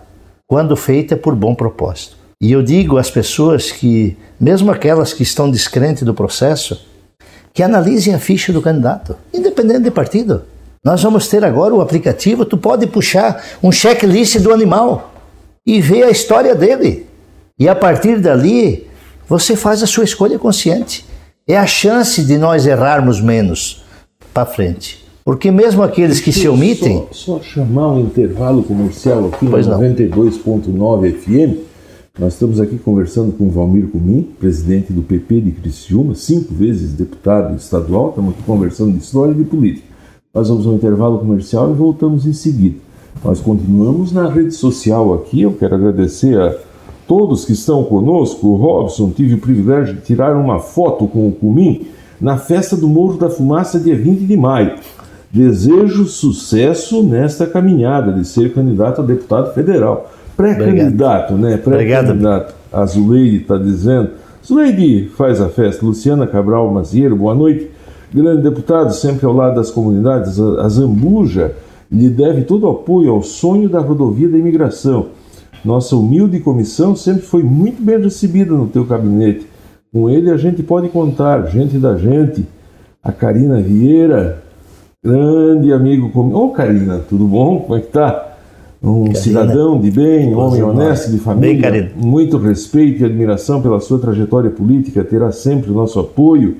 [0.47, 2.17] quando feita por bom propósito.
[2.41, 6.87] E eu digo às pessoas que, mesmo aquelas que estão descrentes do processo,
[7.53, 10.45] que analisem a ficha do candidato, independente de partido.
[10.85, 15.13] Nós vamos ter agora o aplicativo, tu pode puxar um checklist do animal
[15.67, 17.07] e ver a história dele.
[17.59, 18.88] E a partir dali,
[19.29, 21.05] você faz a sua escolha consciente.
[21.47, 23.85] É a chance de nós errarmos menos
[24.33, 25.07] para frente.
[25.25, 27.07] Porque mesmo aqueles que se omitem.
[27.13, 31.69] Só, só chamar um intervalo comercial aqui no 92.9 FM.
[32.19, 36.93] Nós estamos aqui conversando com o Valmir Cumim, presidente do PP de Criciúma, cinco vezes
[36.95, 38.09] deputado estadual.
[38.09, 39.87] Estamos aqui conversando de história e de política.
[40.35, 42.79] Nós vamos ao intervalo comercial e voltamos em seguida.
[43.23, 45.43] Nós continuamos na rede social aqui.
[45.43, 46.57] Eu quero agradecer a
[47.09, 48.47] todos que estão conosco.
[48.47, 51.87] O Robson tive o privilégio de tirar uma foto com o Cumim
[52.21, 54.75] na festa do Morro da Fumaça, dia 20 de maio.
[55.33, 60.11] Desejo sucesso nesta caminhada de ser candidato a deputado federal.
[60.37, 61.57] Pré-candidato, né?
[61.57, 62.55] Pré-candidato.
[62.73, 64.11] A Zuleide está dizendo.
[64.47, 65.85] Zuleide faz a festa.
[65.85, 67.71] Luciana Cabral Mazieiro, boa noite.
[68.13, 70.39] Grande deputado, sempre ao lado das comunidades.
[70.41, 71.55] A Zambuja
[71.91, 75.07] lhe deve todo o apoio ao sonho da rodovia da imigração.
[75.65, 79.47] Nossa humilde comissão sempre foi muito bem recebida no teu gabinete.
[79.93, 82.47] Com ele a gente pode contar, gente da gente.
[83.03, 84.43] A Karina Vieira,
[85.03, 86.39] grande amigo comigo.
[86.39, 87.61] Ô, Karina, tudo bom?
[87.61, 88.37] Como é que tá?
[88.83, 91.71] Um Karina, cidadão de bem, um homem honesto, de família.
[91.71, 96.59] Bem, muito respeito e admiração pela sua trajetória política, terá sempre o nosso apoio.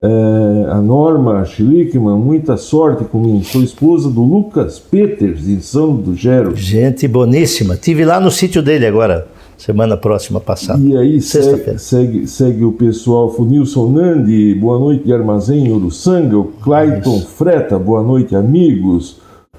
[0.00, 3.42] É, a Norma Schlickman, muita sorte comigo.
[3.42, 6.54] Sou esposa do Lucas Peters, em São do Gero.
[6.54, 7.76] Gente boníssima.
[7.76, 10.80] Tive lá no sítio dele agora semana próxima passada.
[10.80, 16.44] E aí segue, segue, segue, o pessoal, Funilson Nandi, boa noite de Armazém Uruçanga, o
[16.44, 19.16] Clayton Freta, boa noite amigos.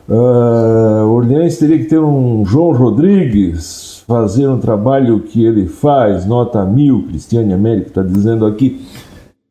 [0.08, 6.66] Uh, Orleans teria que ter um João Rodrigues fazer um trabalho que ele faz, nota
[6.66, 8.82] mil, Cristiane Américo está dizendo aqui.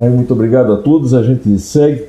[0.00, 2.04] Muito obrigado a todos, a gente segue.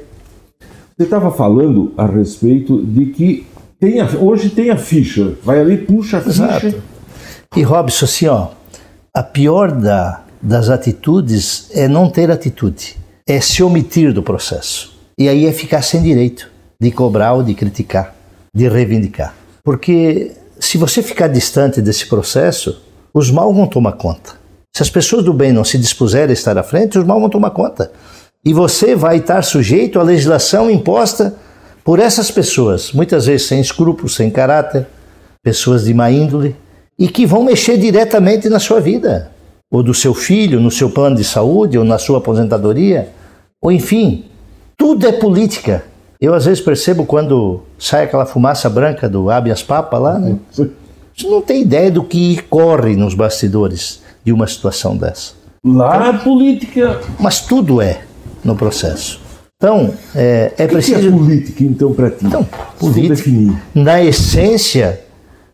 [0.96, 3.48] Você estava falando a respeito de que
[3.80, 6.44] tem a, hoje tem a ficha, vai ali, puxa a ficha.
[6.44, 7.00] Exato
[7.56, 8.50] e Robson, assim, ó,
[9.14, 12.96] a pior da, das atitudes é não ter atitude,
[13.28, 14.98] é se omitir do processo.
[15.18, 16.50] E aí é ficar sem direito
[16.80, 18.16] de cobrar ou de criticar,
[18.54, 19.34] de reivindicar.
[19.64, 22.82] Porque se você ficar distante desse processo,
[23.14, 24.39] os mal vão tomar conta.
[24.80, 27.28] Se as pessoas do bem não se dispuserem a estar à frente, os mal vão
[27.28, 27.92] tomar conta.
[28.46, 31.36] E você vai estar sujeito à legislação imposta
[31.84, 34.88] por essas pessoas, muitas vezes sem escrúpulos, sem caráter,
[35.44, 36.56] pessoas de má índole,
[36.98, 39.30] e que vão mexer diretamente na sua vida,
[39.70, 43.10] ou do seu filho, no seu plano de saúde, ou na sua aposentadoria,
[43.62, 44.28] ou enfim,
[44.78, 45.84] tudo é política.
[46.22, 50.38] Eu às vezes percebo quando sai aquela fumaça branca do habeas papa lá, né?
[50.54, 55.34] Você não tem ideia do que corre nos bastidores de uma situação dessa.
[55.66, 57.02] Lá a política.
[57.20, 58.02] Mas tudo é
[58.44, 59.20] no processo.
[59.58, 61.00] Então, é, é preciso.
[61.00, 62.28] Que é política, então, para ti?
[62.28, 62.48] Então,
[62.80, 63.30] política,
[63.74, 65.02] na essência,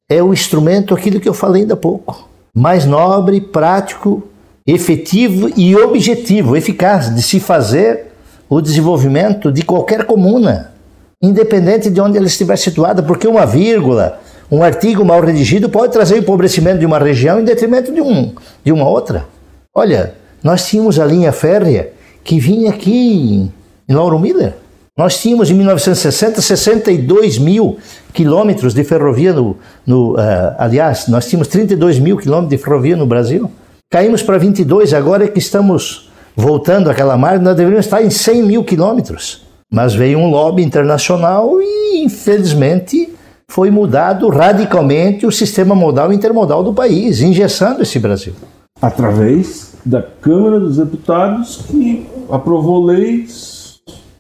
[0.09, 4.27] é o instrumento, aquilo que eu falei ainda há pouco, mais nobre, prático,
[4.67, 8.11] efetivo e objetivo, eficaz de se fazer
[8.49, 10.73] o desenvolvimento de qualquer comuna,
[11.21, 14.19] independente de onde ela estiver situada, porque uma vírgula,
[14.55, 18.33] um artigo mal redigido pode trazer o empobrecimento de uma região em detrimento de, um,
[18.63, 19.25] de uma outra.
[19.73, 21.91] Olha, nós tínhamos a linha férrea
[22.23, 23.51] que vinha aqui
[23.89, 24.53] em Lauro Miller.
[24.97, 27.77] Nós tínhamos em 1960 62 mil
[28.13, 33.05] quilômetros de ferrovia no, no uh, aliás, nós tínhamos 32 mil quilômetros de ferrovia no
[33.05, 33.51] Brasil.
[33.91, 38.43] Caímos para 22, agora é que estamos voltando àquela marca, nós deveríamos estar em 100
[38.43, 39.43] mil quilômetros.
[39.69, 43.14] Mas veio um lobby internacional e, infelizmente,
[43.47, 48.33] foi mudado radicalmente o sistema modal e intermodal do país, engessando esse Brasil.
[48.81, 53.65] Através da Câmara dos Deputados, que aprovou leis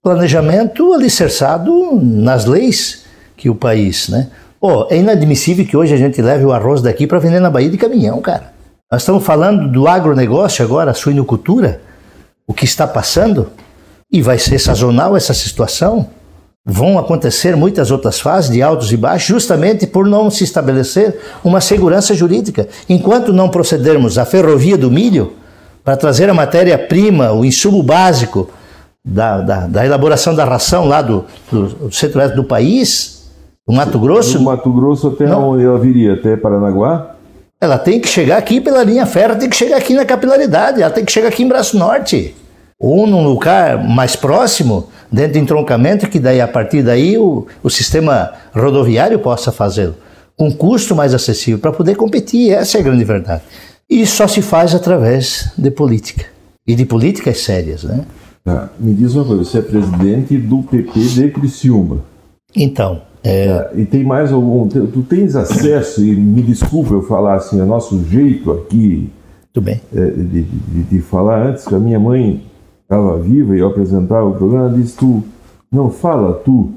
[0.05, 4.29] planejamento alicerçado nas leis que o país, né?
[4.59, 7.71] Pô, é inadmissível que hoje a gente leve o arroz daqui para vender na Bahia
[7.71, 8.53] de caminhão, cara.
[8.91, 11.81] Nós estamos falando do agronegócio agora, a suinocultura,
[12.45, 13.49] o que está passando,
[14.11, 16.07] e vai ser sazonal essa situação.
[16.65, 21.61] Vão acontecer muitas outras fases de altos e baixos, justamente por não se estabelecer uma
[21.61, 22.67] segurança jurídica.
[22.89, 25.33] Enquanto não procedermos à ferrovia do milho,
[25.83, 28.49] para trazer a matéria-prima, o insumo básico
[29.05, 33.29] da, da, da, elaboração da ração lá do, do, do centro-oeste do país,
[33.67, 34.39] do Mato Grosso.
[34.39, 35.51] Do Mato Grosso até não.
[35.51, 36.13] onde ela viria?
[36.13, 37.11] Até Paranaguá?
[37.61, 40.91] Ela tem que chegar aqui pela linha férrea, tem que chegar aqui na capilaridade, ela
[40.91, 42.35] tem que chegar aqui em Braço Norte.
[42.79, 47.69] Ou num lugar mais próximo, dentro do entroncamento, que daí a partir daí o, o
[47.69, 49.95] sistema rodoviário possa fazê-lo.
[50.35, 53.41] Com custo mais acessível, para poder competir, essa é a grande verdade.
[53.89, 56.25] E só se faz através de política.
[56.67, 58.03] E de políticas sérias, né?
[58.43, 58.69] Tá.
[58.77, 61.99] Me diz uma coisa, você é presidente do PP de Criciúma.
[62.55, 63.47] Então, é...
[63.47, 63.71] é...
[63.75, 64.67] e tem mais algum.
[64.67, 69.09] Tu tens acesso, e me desculpa eu falar assim, é nosso jeito aqui
[69.53, 69.79] Tudo bem.
[69.95, 72.43] É, de, de, de, falar antes, que a minha mãe
[72.85, 75.21] estava viva e eu apresentava o programa, ela disse: Tu
[75.71, 76.69] não fala tu,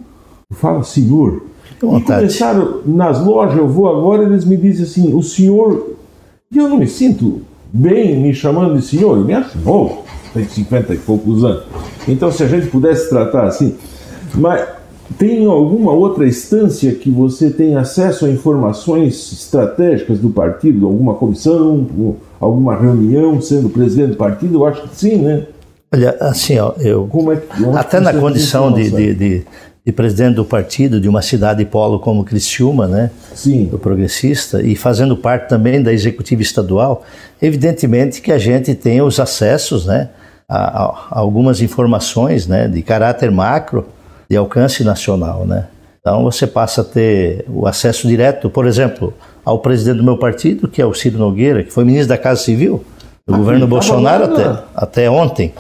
[0.51, 1.43] fala senhor.
[1.71, 5.97] E começaram nas lojas, eu vou agora, eles me dizem assim: O senhor
[6.51, 10.49] e eu não me sinto bem me chamando de senhor, eu me acho novo, tenho
[10.49, 11.65] 50 e poucos anos.
[12.09, 13.75] Então, se a gente pudesse tratar assim.
[14.35, 14.67] Mas
[15.19, 21.87] tem alguma outra instância que você tem acesso a informações estratégicas do partido, alguma comissão,
[22.41, 24.55] alguma reunião, sendo presidente do partido?
[24.55, 25.47] Eu acho que sim, né?
[25.93, 27.09] Olha, assim, ó, eu.
[27.75, 29.47] É até na condição de, de, de,
[29.85, 33.11] de presidente do partido de uma cidade polo como Criciúma, né?
[33.35, 33.65] Sim.
[33.65, 37.05] Do progressista e fazendo parte também da executiva estadual,
[37.41, 40.11] evidentemente que a gente tem os acessos, né?
[40.47, 42.69] A, a, algumas informações, né?
[42.69, 43.87] De caráter macro,
[44.29, 45.69] de alcance nacional, né?
[46.01, 50.69] Então você passa a ter o acesso direto, por exemplo, ao presidente do meu partido,
[50.69, 52.85] que é o Ciro Nogueira, que foi ministro da Casa Civil
[53.27, 55.53] do ah, governo Bolsonaro até, até ontem.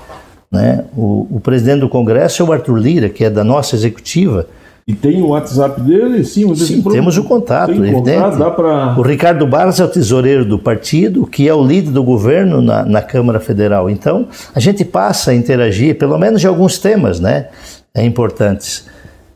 [0.50, 0.84] Né?
[0.96, 4.46] O, o, presidente do Congresso é o Arthur Lira, que é da nossa executiva.
[4.86, 6.24] E tem o WhatsApp dele?
[6.24, 8.22] Sim, Sim temos o contato, tem evidente.
[8.22, 8.98] Contato, pra...
[8.98, 12.86] O Ricardo Barros é o tesoureiro do partido, que é o líder do governo na,
[12.86, 13.90] na Câmara Federal.
[13.90, 17.48] Então, a gente passa a interagir, pelo menos de alguns temas né,
[17.94, 18.86] é importantes.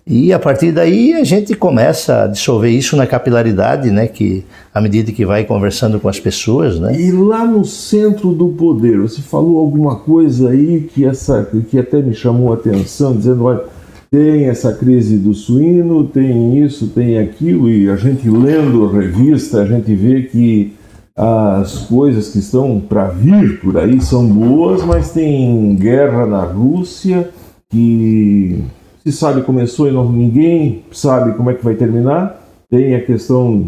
[0.06, 4.08] E a partir daí a gente começa a dissolver isso na capilaridade, né?
[4.08, 7.00] Que à medida que vai conversando com as pessoas, né?
[7.00, 12.02] E lá no centro do poder, você falou alguma coisa aí que essa que até
[12.02, 13.62] me chamou a atenção, dizendo, olha,
[14.10, 19.62] tem essa crise do suíno, tem isso, tem aquilo, e a gente lendo a revista,
[19.62, 20.72] a gente vê que
[21.16, 27.30] as coisas que estão para vir por aí são boas, mas tem guerra na Rússia
[27.70, 28.62] que
[29.04, 32.40] se sabe começou e não, ninguém sabe como é que vai terminar.
[32.70, 33.66] Tem a questão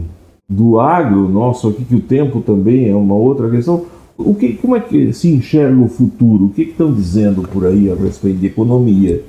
[0.48, 3.86] do agro nosso aqui, que o tempo também é uma outra questão.
[4.16, 6.46] O que, como é que se enxerga o futuro?
[6.46, 9.22] O que, que estão dizendo por aí a respeito de economia?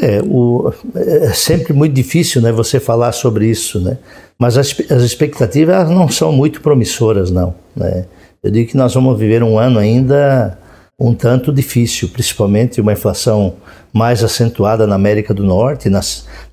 [0.00, 3.98] É, o, é sempre muito difícil né, você falar sobre isso, né?
[4.38, 7.52] mas as, as expectativas não são muito promissoras, não.
[7.74, 8.04] Né?
[8.42, 10.56] Eu digo que nós vamos viver um ano ainda
[10.98, 13.54] um tanto difícil, principalmente uma inflação
[13.92, 16.00] mais acentuada na América do Norte, na,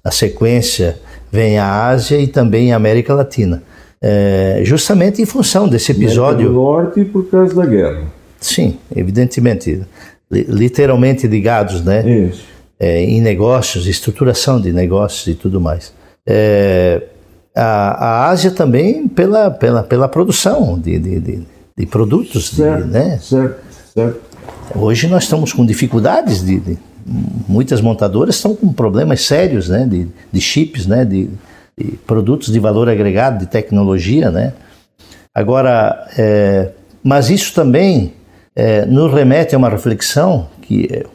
[0.03, 0.99] na sequência
[1.31, 3.63] vem a Ásia e também a América Latina.
[4.01, 6.47] É, justamente em função desse episódio.
[6.47, 8.03] América do Norte por causa da guerra.
[8.39, 9.81] Sim, evidentemente.
[10.31, 12.07] Literalmente ligados, né?
[12.07, 12.45] Isso.
[12.79, 15.93] É, em negócios, estruturação de negócios e tudo mais.
[16.27, 17.01] É,
[17.55, 22.49] a, a Ásia também pela, pela, pela produção de, de, de, de produtos.
[22.49, 23.17] Certo, né?
[23.21, 23.61] certo,
[23.93, 24.21] certo.
[24.73, 26.77] Hoje nós estamos com dificuldades de, de
[27.47, 31.29] muitas montadoras estão com problemas sérios, né, de, de chips, né, de,
[31.77, 34.53] de, produtos de valor agregado, de tecnologia, né.
[35.33, 36.71] Agora, é,
[37.03, 38.13] mas isso também
[38.55, 41.05] é, nos remete a uma reflexão que é,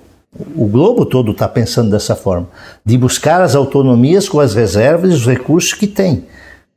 [0.54, 2.46] o globo todo está pensando dessa forma,
[2.84, 6.26] de buscar as autonomias com as reservas e os recursos que tem,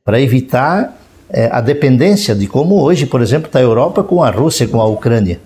[0.03, 0.97] para evitar
[1.29, 4.81] é, a dependência de como hoje, por exemplo, está a Europa com a Rússia, com
[4.81, 5.39] a Ucrânia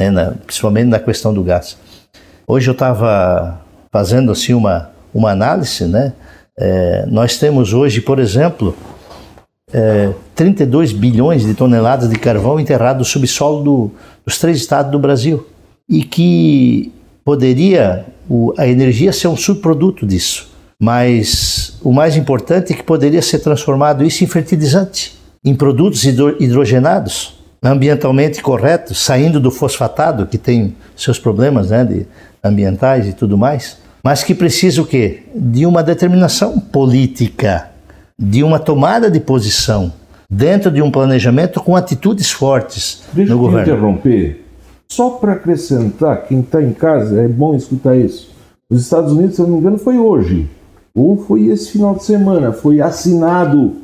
[0.00, 1.76] né, na, principalmente na questão do gás.
[2.46, 3.60] Hoje eu estava
[3.92, 6.14] fazendo assim uma, uma análise, né?
[6.58, 8.74] É, nós temos hoje, por exemplo,
[9.72, 13.90] é, 32 bilhões de toneladas de carvão enterrado no subsolo do,
[14.24, 15.46] dos três estados do Brasil
[15.88, 16.92] e que
[17.22, 23.20] poderia o, a energia ser um subproduto disso, mas o mais importante é que poderia
[23.20, 30.38] ser transformado isso em fertilizante, em produtos hidro, hidrogenados ambientalmente corretos, saindo do fosfatado, que
[30.38, 32.06] tem seus problemas né, de,
[32.42, 35.24] ambientais e tudo mais, mas que precisa o quê?
[35.34, 37.68] De uma determinação política.
[38.18, 39.92] de uma tomada de posição
[40.28, 43.72] dentro de um planejamento com atitudes fortes Deixa no eu governo.
[43.72, 44.44] interromper.
[44.88, 48.30] Só para acrescentar, quem está em casa, é bom escutar isso.
[48.68, 50.48] Os Estados Unidos, se eu não me engano, foi hoje,
[50.94, 53.76] ou foi esse final de semana, foi assinado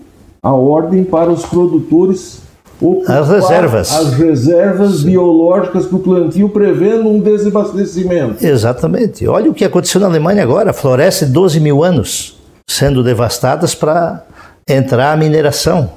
[0.43, 2.43] a ordem para os produtores
[2.81, 3.93] ocupar As reservas.
[3.93, 8.45] as reservas biológicas para o plantio, prevendo um desabastecimento.
[8.45, 9.27] Exatamente.
[9.27, 12.37] Olha o que aconteceu na Alemanha agora: floresce 12 mil anos
[12.69, 14.25] sendo devastadas para
[14.69, 15.91] entrar a mineração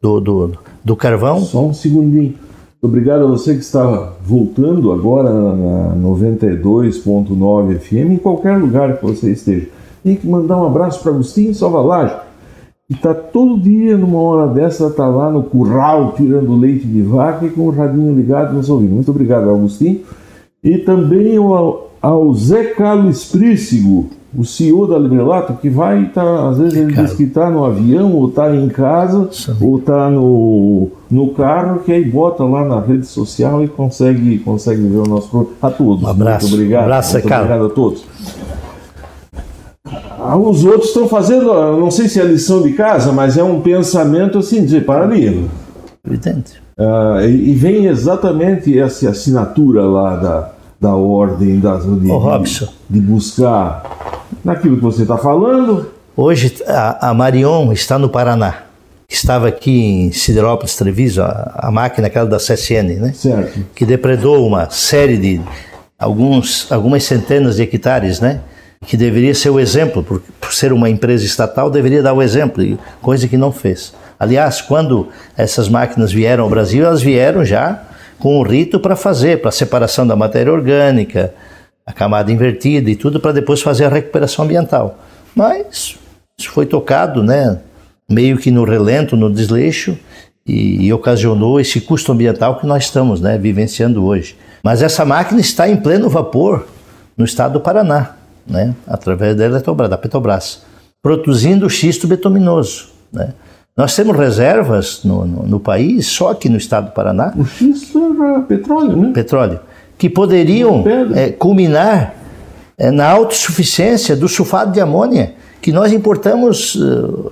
[0.00, 0.52] do, do,
[0.84, 1.40] do carvão.
[1.40, 2.34] Só um segundinho.
[2.82, 9.32] Obrigado a você que está voltando agora na 92.9 FM, em qualquer lugar que você
[9.32, 9.68] esteja.
[10.02, 12.14] Tem que mandar um abraço para Agostinho Salvalage,
[12.90, 17.46] que está todo dia, numa hora dessa, está lá no curral tirando leite de vaca
[17.46, 18.96] e com o radinho ligado nos ouvindo.
[18.96, 20.00] Muito obrigado, Agostinho.
[20.62, 26.58] E também ao, ao Zé Carlos Prícigo, o CEO da Librelato, que vai estar, às
[26.58, 29.54] vezes ele diz que está no avião, ou está em casa, Sim.
[29.60, 34.82] ou está no, no carro, que aí bota lá na rede social e consegue, consegue
[34.82, 35.56] ver o nosso programa.
[35.62, 36.02] A todos.
[36.02, 36.48] Um abraço.
[36.48, 36.80] Muito obrigado.
[36.80, 38.04] Um abraço, Muito obrigado a todos.
[40.36, 44.38] Os outros estão fazendo, não sei se é lição de casa, mas é um pensamento
[44.38, 45.48] assim, dizer, para ali.
[46.06, 46.60] Evidente.
[46.78, 50.50] Ah, e, e vem exatamente essa assinatura lá da,
[50.80, 52.68] da ordem das, de, Ô, Robson.
[52.88, 53.82] de buscar
[54.44, 55.90] naquilo que você está falando.
[56.16, 58.62] Hoje a, a Marion está no Paraná.
[59.08, 63.12] Estava aqui em Siderópolis, Treviso, a, a máquina aquela da CSN, né?
[63.12, 63.60] Certo.
[63.74, 65.40] que depredou uma série de
[65.98, 68.40] alguns, algumas centenas de hectares, né?
[68.86, 72.78] Que deveria ser o exemplo, por, por ser uma empresa estatal, deveria dar o exemplo,
[73.02, 73.94] coisa que não fez.
[74.18, 77.82] Aliás, quando essas máquinas vieram ao Brasil, elas vieram já
[78.18, 81.34] com o rito para fazer, para separação da matéria orgânica,
[81.86, 84.98] a camada invertida e tudo, para depois fazer a recuperação ambiental.
[85.34, 85.96] Mas
[86.38, 87.58] isso foi tocado, né?
[88.08, 89.96] Meio que no relento, no desleixo,
[90.46, 94.36] e, e ocasionou esse custo ambiental que nós estamos né, vivenciando hoje.
[94.62, 96.66] Mas essa máquina está em pleno vapor
[97.16, 98.16] no estado do Paraná,
[98.46, 100.62] né, através da Eletrobras, da Petrobras,
[101.02, 102.88] produzindo xisto betuminoso.
[103.12, 103.32] Né.
[103.76, 108.16] Nós temos reservas no, no, no país, só aqui no estado do Paraná, O xisto
[108.22, 109.10] era petróleo, né?
[109.14, 109.60] petróleo,
[109.96, 110.84] que poderiam
[111.14, 112.14] eh, culminar
[112.76, 117.30] eh, na autossuficiência do sulfato de amônia, que nós importamos eh,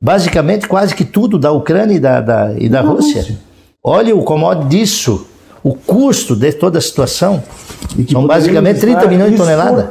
[0.00, 3.20] basicamente quase que tudo da Ucrânia e da, da- e da Da Rússia.
[3.20, 3.38] Rússia.
[3.82, 5.26] Olha o commodity disso,
[5.62, 7.42] o custo de toda a situação.
[8.10, 9.90] São basicamente 30 estar milhões de toneladas.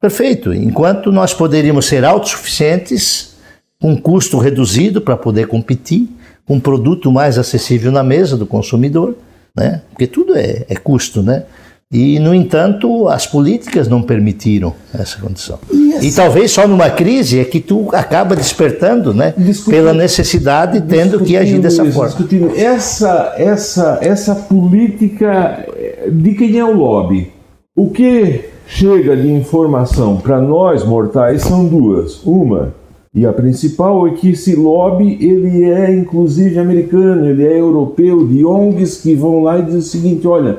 [0.00, 0.52] Perfeito.
[0.52, 3.34] Enquanto nós poderíamos ser autossuficientes,
[3.80, 6.08] com um custo reduzido para poder competir,
[6.46, 9.16] com um produto mais acessível na mesa do consumidor,
[9.56, 9.82] né?
[9.90, 11.44] Porque tudo é, é custo, né?
[11.92, 15.58] E, no entanto, as políticas não permitiram essa condição.
[16.02, 19.32] E, talvez só numa crise é que tu acaba despertando, né?
[19.68, 22.08] Pela necessidade, tendo que agir dessa forma.
[22.08, 27.30] discutindo essa, essa, essa política eh, de quem é o lobby.
[27.76, 32.20] O que chega de informação para nós mortais são duas.
[32.24, 32.74] Uma,
[33.14, 38.44] e a principal é que esse lobby ele é inclusive americano, ele é europeu, de
[38.44, 40.58] ONGs que vão lá e dizem o seguinte, olha,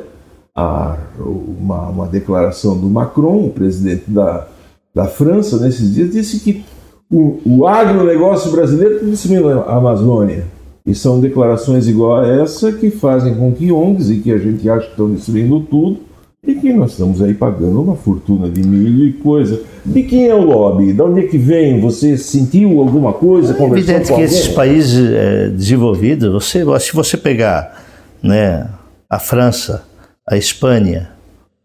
[0.55, 4.47] a- uma, uma declaração do Macron, o presidente da,
[4.93, 6.63] da França, nesses dias, disse que
[7.11, 10.45] o, o agronegócio brasileiro está destruindo a Amazônia.
[10.85, 14.69] E são declarações igual a essa que fazem com que ONGs, e que a gente
[14.69, 15.97] acha que estão destruindo tudo,
[16.45, 19.61] e que nós estamos aí pagando uma fortuna de milho e coisa.
[19.83, 20.93] De quem é o lobby?
[20.93, 21.81] De onde é que vem?
[21.81, 23.53] Você sentiu alguma coisa?
[23.53, 27.83] É evidente que esses países eh, desenvolvidos, você, se você pegar
[28.21, 28.67] né,
[29.09, 29.83] a França,
[30.27, 31.11] a Espanha,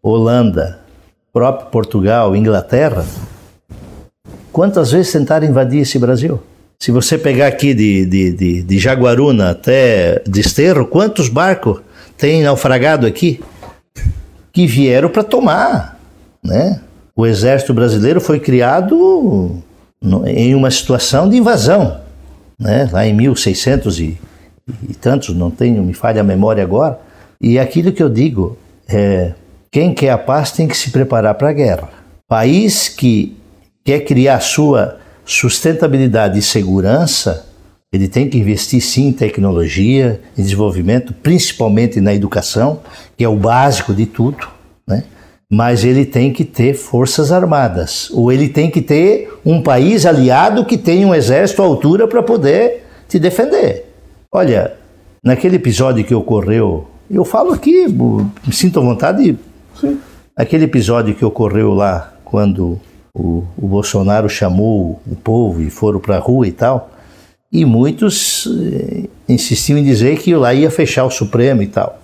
[0.03, 0.79] Holanda,
[1.33, 3.03] próprio Portugal, Inglaterra,
[4.51, 6.39] quantas vezes tentaram invadir esse Brasil?
[6.79, 11.81] Se você pegar aqui de, de, de, de Jaguaruna até Desterro, quantos barcos
[12.17, 13.41] tem naufragado aqui
[14.53, 15.99] que vieram para tomar,
[16.43, 16.81] né?
[17.15, 19.61] O exército brasileiro foi criado
[20.25, 21.99] em uma situação de invasão,
[22.59, 22.89] né?
[22.91, 24.19] Lá em 1600 e,
[24.89, 26.99] e tantos, não tenho, me falha a memória agora.
[27.41, 29.33] E aquilo que eu digo é,
[29.71, 31.89] quem quer a paz tem que se preparar para a guerra.
[32.27, 33.35] País que
[33.83, 37.47] quer criar sua sustentabilidade e segurança,
[37.91, 42.81] ele tem que investir sim em tecnologia, em desenvolvimento, principalmente na educação,
[43.17, 44.47] que é o básico de tudo,
[44.87, 45.03] né?
[45.49, 50.65] Mas ele tem que ter forças armadas, ou ele tem que ter um país aliado
[50.65, 53.85] que tenha um exército à altura para poder te defender.
[54.33, 54.73] Olha,
[55.21, 59.37] naquele episódio que ocorreu, eu falo aqui, me sinto à vontade,
[59.79, 59.99] Sim.
[60.35, 62.79] aquele episódio que ocorreu lá quando
[63.13, 66.91] o, o Bolsonaro chamou o povo e foram para a rua e tal.
[67.51, 71.99] E muitos eh, insistiam em dizer que lá ia fechar o Supremo e tal.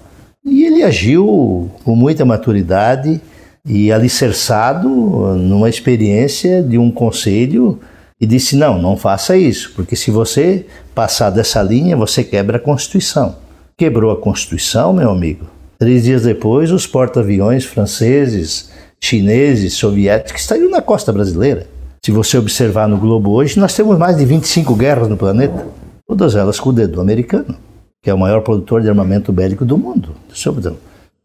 [0.46, 3.22] E ele agiu com muita maturidade
[3.66, 7.80] e alicerçado numa experiência de um conselho
[8.20, 12.60] e disse: não, não faça isso, porque se você passar dessa linha, você quebra a
[12.60, 13.47] Constituição.
[13.80, 15.46] Quebrou a Constituição, meu amigo.
[15.78, 21.68] Três dias depois, os porta-aviões franceses, chineses, soviéticos estariam na costa brasileira.
[22.04, 25.68] Se você observar no globo hoje, nós temos mais de 25 guerras no planeta,
[26.08, 27.56] todas elas com o dedo americano,
[28.02, 30.16] que é o maior produtor de armamento bélico do mundo.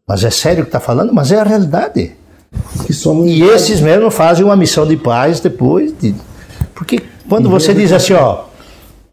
[0.07, 1.11] Mas é sério que está falando?
[1.11, 2.11] Mas é a realidade.
[3.31, 5.91] E esses mesmo fazem uma missão de paz depois.
[5.99, 6.13] De...
[6.75, 8.43] Porque quando você diz assim, ó,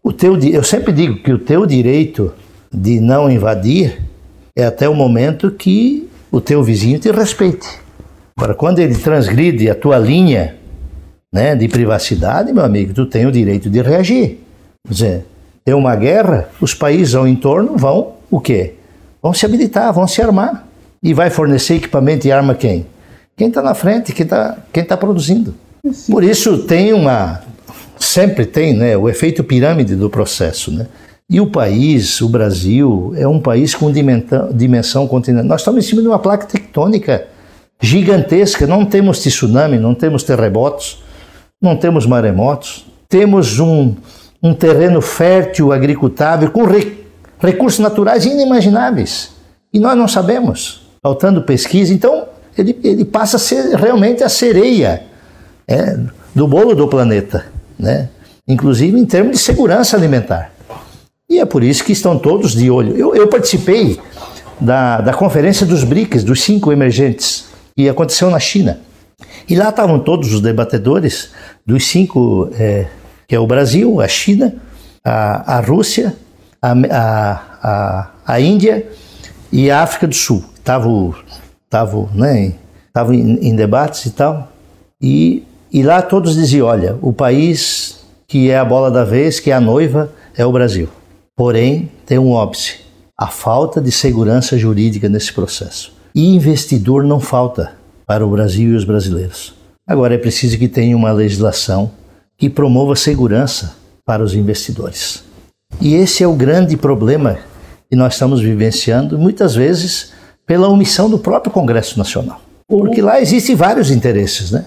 [0.03, 2.31] o teu, eu sempre digo que o teu direito
[2.73, 4.01] de não invadir
[4.55, 7.67] é até o momento que o teu vizinho te respeite.
[8.37, 10.55] Agora, quando ele transgride a tua linha
[11.31, 14.39] né, de privacidade, meu amigo, tu tem o direito de reagir.
[14.87, 15.25] Quer dizer,
[15.63, 18.73] tem uma guerra, os países ao entorno vão o quê?
[19.21, 20.67] Vão se habilitar, vão se armar.
[21.03, 22.85] E vai fornecer equipamento e arma quem?
[23.35, 25.55] Quem está na frente, quem está quem tá produzindo.
[26.09, 27.41] Por isso tem uma.
[27.99, 30.71] Sempre tem né, o efeito pirâmide do processo.
[30.71, 30.85] Né?
[31.31, 35.47] E o país, o Brasil, é um país com dimensão, continental.
[35.47, 37.25] Nós estamos em cima de uma placa tectônica
[37.79, 38.67] gigantesca.
[38.67, 41.01] Não temos tsunami, não temos terremotos,
[41.61, 42.85] não temos maremotos.
[43.07, 43.95] Temos um,
[44.43, 47.05] um terreno fértil, agricultável, com re,
[47.39, 49.31] recursos naturais inimagináveis.
[49.73, 51.93] E nós não sabemos, faltando pesquisa.
[51.93, 52.25] Então,
[52.57, 55.03] ele, ele passa a ser realmente a sereia
[55.65, 55.97] é,
[56.35, 57.45] do bolo do planeta,
[57.79, 58.09] né?
[58.45, 60.51] inclusive em termos de segurança alimentar.
[61.31, 62.93] E é por isso que estão todos de olho.
[62.97, 63.97] Eu, eu participei
[64.59, 68.81] da, da conferência dos BRICS, dos cinco emergentes, que aconteceu na China.
[69.47, 71.31] E lá estavam todos os debatedores
[71.65, 72.87] dos cinco, é,
[73.29, 74.53] que é o Brasil, a China,
[75.05, 76.13] a, a Rússia,
[76.61, 78.85] a, a, a, a Índia
[79.53, 80.43] e a África do Sul.
[80.57, 81.15] Estavam
[81.69, 82.55] tava, né,
[82.91, 84.51] tava em, em debates e tal.
[85.01, 89.49] E, e lá todos diziam: olha, o país que é a bola da vez, que
[89.49, 90.89] é a noiva, é o Brasil.
[91.35, 92.79] Porém, tem um óbice:
[93.17, 95.93] a falta de segurança jurídica nesse processo.
[96.13, 97.73] E investidor não falta
[98.05, 99.53] para o Brasil e os brasileiros.
[99.87, 101.91] Agora é preciso que tenha uma legislação
[102.37, 103.75] que promova segurança
[104.05, 105.23] para os investidores.
[105.79, 107.37] E esse é o grande problema
[107.89, 110.11] que nós estamos vivenciando, muitas vezes
[110.45, 112.41] pela omissão do próprio Congresso Nacional.
[112.67, 114.65] Porque lá existem vários interesses, né?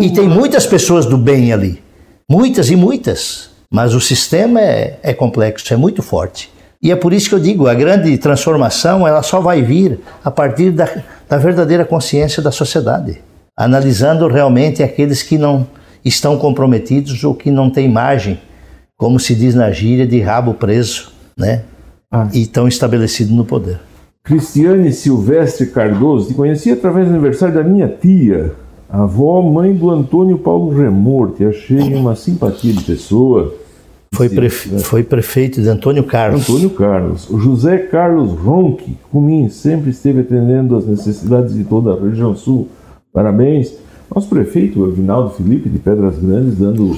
[0.00, 1.82] E tem muitas pessoas do bem ali.
[2.28, 3.49] Muitas e muitas.
[3.72, 6.50] Mas o sistema é, é complexo, é muito forte.
[6.82, 10.30] E é por isso que eu digo, a grande transformação ela só vai vir a
[10.30, 10.88] partir da,
[11.28, 13.20] da verdadeira consciência da sociedade,
[13.56, 15.66] analisando realmente aqueles que não
[16.04, 18.40] estão comprometidos ou que não têm margem,
[18.96, 21.62] como se diz na gíria, de rabo preso, né?
[22.10, 22.28] Ah.
[22.32, 23.78] E estão estabelecidos no poder.
[24.24, 28.54] Cristiane Silvestre Cardoso, te conheci através do aniversário da minha tia,
[28.88, 31.44] avó, mãe do Antônio Paulo Remorte.
[31.44, 33.54] Achei uma simpatia de pessoa.
[34.12, 34.68] Foi, prefe...
[34.80, 36.42] foi prefeito de Antônio Carlos.
[36.42, 37.30] Antônio Carlos.
[37.30, 42.68] O José Carlos Ronque, Cumim, sempre esteve atendendo às necessidades de toda a região sul.
[43.12, 43.72] Parabéns.
[44.12, 46.96] Nosso prefeito, Aguinaldo Felipe, de Pedras Grandes, dando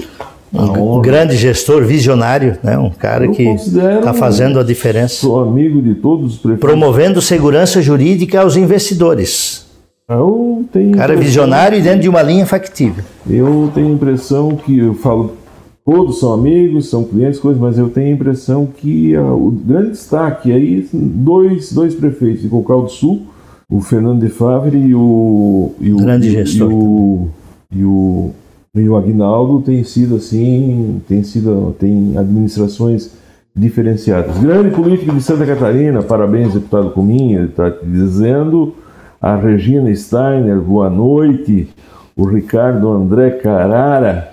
[0.53, 2.77] um grande gestor, visionário, né?
[2.77, 5.15] um cara Eu que está fazendo a diferença.
[5.15, 6.67] Sou amigo de todos os prefeitos.
[6.67, 9.65] Promovendo segurança jurídica aos investidores.
[10.09, 13.03] Eu tenho cara visionário e dentro de uma linha factível.
[13.27, 15.37] Eu tenho a impressão que eu falo
[15.85, 19.91] todos são amigos, são clientes, coisas, mas eu tenho a impressão que a, o grande
[19.91, 23.23] destaque aí dois, dois prefeitos de Cocal do Sul,
[23.69, 27.27] o Fernando de Favre e o e o, grande gestor e o,
[27.71, 28.31] e o,
[28.75, 33.11] e o Agnaldo tem sido assim, tem sido tem administrações
[33.55, 34.37] diferenciadas.
[34.39, 38.75] Grande político de Santa Catarina, parabéns deputado Cominha, está dizendo.
[39.21, 41.69] A Regina Steiner, boa noite.
[42.13, 44.32] O Ricardo André Carara,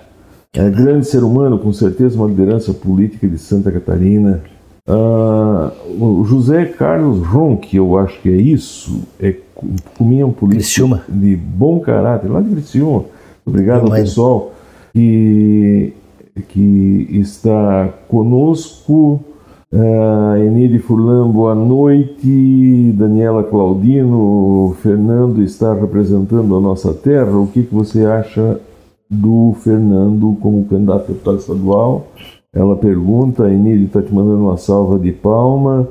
[0.53, 4.43] é grande ser humano, com certeza uma liderança política de Santa Catarina.
[4.89, 5.71] Uh,
[6.03, 9.37] o José Carlos Ronque, eu acho que é isso, é
[9.97, 11.03] comia um político Criciúma.
[11.09, 13.05] de bom caráter, lá de Criciúma.
[13.47, 14.53] Obrigado ao pessoal
[14.93, 15.93] que,
[16.49, 19.21] que está conosco.
[19.73, 22.93] Uh, Enide Furlan, boa noite.
[22.97, 27.39] Daniela Claudino, Fernando está representando a nossa terra.
[27.39, 28.59] O que, que você acha
[29.11, 32.07] do Fernando como candidato a deputado estadual.
[32.53, 35.89] Ela pergunta, a Enide está te mandando uma salva de palma.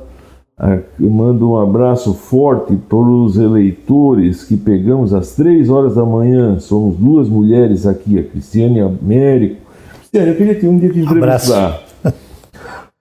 [0.99, 6.59] Manda um abraço forte para os eleitores que pegamos às três horas da manhã.
[6.59, 9.61] Somos duas mulheres aqui, a Cristiane e a Américo.
[9.99, 11.88] Cristiane, eu queria ter um dia de entrevistar.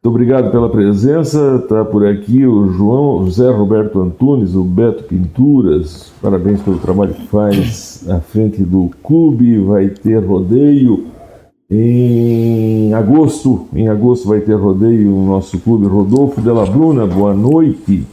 [0.00, 1.56] Muito obrigado pela presença.
[1.60, 6.12] Está por aqui o João José Roberto Antunes, o Beto Pinturas.
[6.22, 9.58] Parabéns pelo trabalho que faz à frente do clube.
[9.58, 11.06] Vai ter rodeio
[11.68, 13.66] em agosto.
[13.74, 15.88] Em agosto vai ter rodeio no nosso clube.
[15.88, 18.06] Rodolfo Della Bruna, boa noite.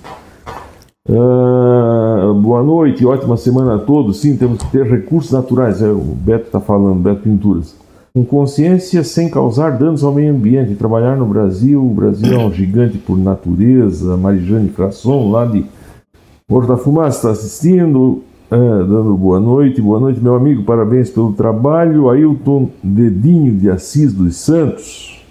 [1.08, 4.22] Uh, boa noite, ótima semana a todos.
[4.22, 5.84] Sim, temos que ter recursos naturais.
[5.84, 7.85] É, o Beto está falando, Beto Pinturas
[8.16, 10.74] com consciência sem causar danos ao meio ambiente.
[10.76, 14.16] Trabalhar no Brasil, o Brasil é um gigante por natureza.
[14.16, 15.66] Marijane Frasson, lá de
[16.48, 19.82] Porto da Fumaça, está assistindo, é, dando boa noite.
[19.82, 22.10] Boa noite, meu amigo, parabéns pelo trabalho.
[22.10, 25.22] Ailton Dedinho de Assis dos Santos.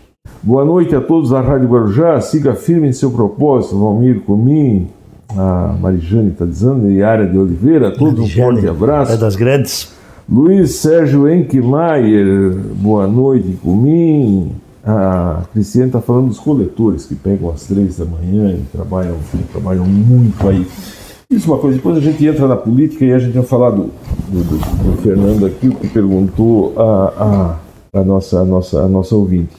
[0.43, 2.20] Boa noite a todos da Rádio Guarujá.
[2.20, 4.89] Siga firme em seu propósito, Valmir Comim.
[5.35, 9.12] A Marijane está dizendo, e Área de Oliveira, todos um forte abraço.
[9.12, 9.94] É das grandes.
[10.27, 14.53] Luiz Sérgio Enkmaier, boa noite, Comim.
[14.83, 19.16] A Cristiane está falando dos coletores que pegam às três da manhã e trabalham,
[19.53, 20.66] trabalham muito aí.
[21.31, 23.70] Isso é uma coisa, depois a gente entra na política e a gente vai falar
[23.70, 23.91] do,
[24.29, 24.57] do, do,
[24.93, 27.59] do Fernando aqui, que perguntou a,
[27.93, 29.55] a, a, nossa, a, nossa, a nossa ouvinte.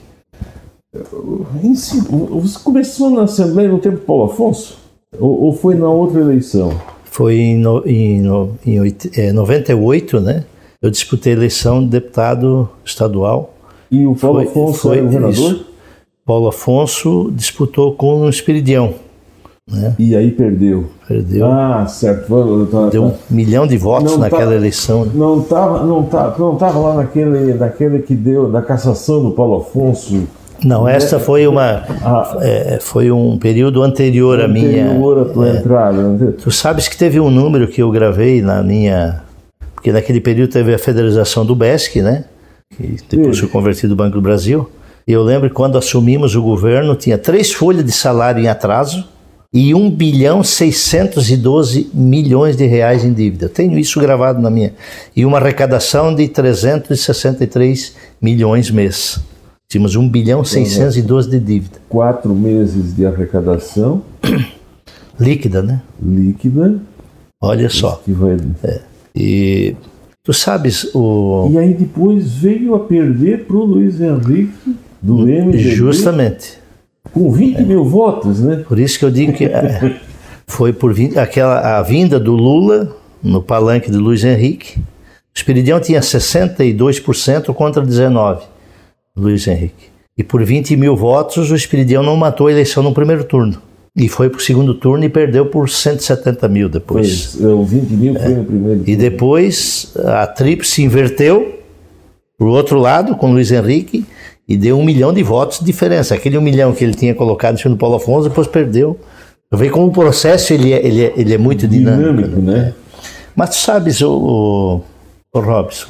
[1.62, 4.80] Você começou na Assembleia no tempo do Paulo Afonso?
[5.20, 6.74] Ou, ou foi na outra eleição?
[7.04, 8.80] Foi em, no, em, no, em
[9.16, 10.44] é, 98, né?
[10.86, 13.54] Eu disputei a eleição de deputado estadual.
[13.90, 15.52] E o Paulo foi, Afonso foi, era governador?
[15.54, 15.66] Isso.
[16.24, 18.94] Paulo Afonso disputou com o Espiridião.
[19.68, 19.96] Né?
[19.98, 20.86] E aí perdeu.
[21.08, 21.48] Perdeu.
[21.48, 22.68] Ah, certo.
[22.72, 25.06] Tá, Deu um milhão de votos não naquela tá, eleição.
[25.06, 25.12] Né?
[25.16, 29.58] Não estava não tá, não tava lá naquele, naquele que deu, da cassação do Paulo
[29.58, 30.28] Afonso.
[30.64, 34.86] Não, esta foi uma ah, é, foi um período anterior, à minha.
[34.86, 36.10] Anterior à tua é, entrada.
[36.10, 36.34] Né?
[36.42, 39.25] Tu sabes que teve um número que eu gravei na minha
[39.86, 42.26] porque naquele período teve a federalização do BESC, né?
[42.76, 44.68] Que depois foi convertido o Banco do Brasil.
[45.08, 49.08] E eu lembro que quando assumimos o governo, tinha três folhas de salário em atraso
[49.54, 53.46] e 1 bilhão 612 milhões de reais em dívida.
[53.46, 54.74] Eu tenho isso gravado na minha.
[55.16, 59.20] E uma arrecadação de 363 milhões mês.
[59.70, 61.78] Tínhamos 1 bilhão 612 de dívida.
[61.88, 64.02] Quatro meses de arrecadação.
[65.20, 65.80] Líquida, né?
[66.02, 66.80] Líquida.
[67.40, 68.02] Olha só.
[68.04, 68.36] Que vai...
[68.64, 68.95] É.
[69.16, 69.76] E
[70.24, 71.50] tu sabes o.
[71.52, 75.58] E aí depois veio a perder para o Luiz Henrique do MDB.
[75.58, 76.60] Justamente.
[77.14, 77.62] Com 20 é.
[77.62, 78.64] mil votos, né?
[78.68, 80.00] Por isso que eu digo que é,
[80.48, 84.80] foi por 20, aquela a vinda do Lula no palanque de Luiz Henrique.
[84.80, 88.42] O Espiridião tinha 62% contra 19%,
[89.16, 89.96] Luiz Henrique.
[90.18, 93.62] E por 20 mil votos, o Espiridião não matou a eleição no primeiro turno.
[93.96, 97.36] E foi para o segundo turno e perdeu por 170 mil depois.
[97.36, 98.92] Foi, o 20 mil foi no primeiro turno.
[98.92, 101.60] E depois a tríplice inverteu
[102.38, 104.06] para o outro lado com o Luiz Henrique
[104.48, 106.14] e deu um milhão de votos de diferença.
[106.14, 109.00] Aquele um milhão que ele tinha colocado no Paulo Afonso, depois perdeu.
[109.50, 112.28] Eu vejo como o processo ele é, ele é, ele é muito dinâmico.
[112.28, 112.54] dinâmico né?
[112.54, 112.74] né?
[113.36, 114.82] Mas tu sabes, o, o,
[115.34, 115.88] o Robson,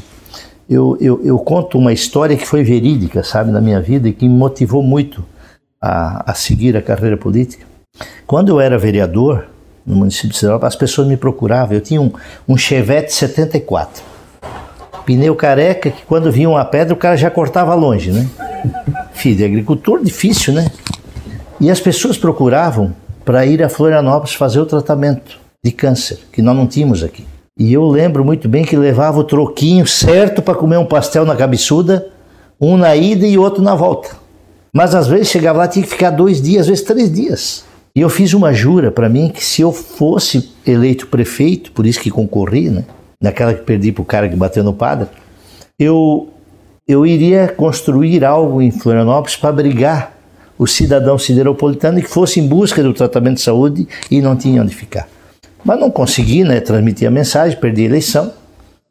[0.69, 4.27] eu, eu, eu, conto uma história que foi verídica, sabe, na minha vida e que
[4.27, 5.23] me motivou muito
[5.79, 7.65] a, a seguir a carreira política.
[8.25, 9.47] Quando eu era vereador
[9.85, 11.75] no município de Sinop, as pessoas me procuravam.
[11.75, 12.11] Eu tinha um,
[12.47, 14.03] um Chevette 74.
[15.05, 18.27] Pneu careca que quando vinha uma pedra o cara já cortava longe, né?
[19.13, 20.71] Filho de agricultor, difícil, né?
[21.61, 22.93] E as pessoas procuravam
[23.23, 27.25] para ir a Florianópolis fazer o tratamento de câncer, que nós não tínhamos aqui.
[27.57, 31.35] E eu lembro muito bem que levava o troquinho certo para comer um pastel na
[31.35, 32.07] cabeçuda,
[32.59, 34.09] um na ida e outro na volta.
[34.73, 37.63] Mas às vezes chegava lá tinha que ficar dois dias, às vezes três dias.
[37.95, 42.01] E eu fiz uma jura para mim que se eu fosse eleito prefeito, por isso
[42.01, 42.83] que concorri, né?
[43.21, 45.07] Naquela que perdi para o cara que bateu no padre,
[45.79, 46.27] eu,
[46.85, 50.13] eu iria construir algo em Florianópolis para abrigar
[50.57, 54.75] o cidadão sideropolitano que fosse em busca do tratamento de saúde e não tinha onde
[54.75, 55.07] ficar.
[55.63, 56.59] Mas não consegui, né?
[56.59, 58.33] Transmitir a mensagem, perdi a eleição.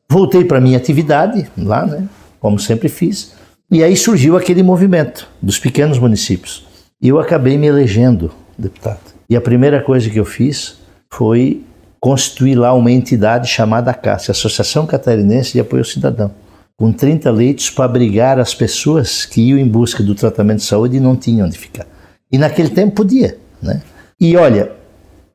[0.08, 2.08] Voltei para minha atividade lá, né?
[2.40, 3.34] Como sempre fiz.
[3.70, 6.66] E aí surgiu aquele movimento dos pequenos municípios.
[7.02, 9.14] E eu acabei me elegendo deputado.
[9.28, 10.78] E a primeira coisa que eu fiz
[11.10, 11.62] foi
[12.00, 16.30] constituir lá uma entidade chamada CAS, Associação Catarinense de Apoio ao Cidadão,
[16.76, 20.98] com 30 leitos para abrigar as pessoas que iam em busca do tratamento de saúde
[20.98, 21.86] e não tinham onde ficar.
[22.30, 23.80] E naquele tempo podia, né?
[24.20, 24.72] E olha,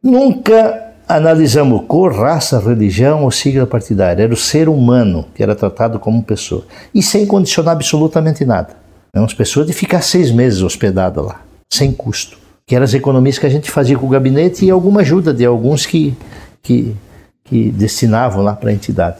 [0.04, 4.22] nunca analisamos cor, raça, religião ou sigla partidária.
[4.22, 6.66] Era o ser humano que era tratado como pessoa.
[6.94, 8.76] E sem condicionar absolutamente nada.
[9.12, 11.42] Eram as pessoas de ficar seis meses hospedadas lá,
[11.72, 12.38] sem custo
[12.70, 15.44] que eram as economias que a gente fazia com o gabinete e alguma ajuda de
[15.44, 16.16] alguns que,
[16.62, 16.96] que,
[17.44, 19.18] que destinavam lá para a entidade.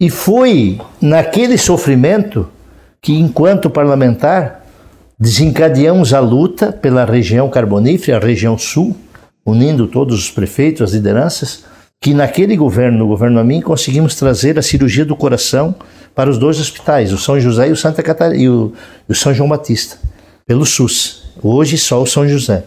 [0.00, 2.48] E foi naquele sofrimento
[3.00, 4.66] que, enquanto parlamentar,
[5.16, 8.96] desencadeamos a luta pela região carbonífera, a região sul,
[9.46, 11.62] unindo todos os prefeitos, as lideranças,
[12.00, 15.72] que naquele governo, no governo a mim, conseguimos trazer a cirurgia do coração
[16.16, 18.72] para os dois hospitais, o São José e o Santa Catarina e o,
[19.08, 19.98] e o São João Batista,
[20.44, 21.29] pelo SUS.
[21.42, 22.64] Hoje só o São José.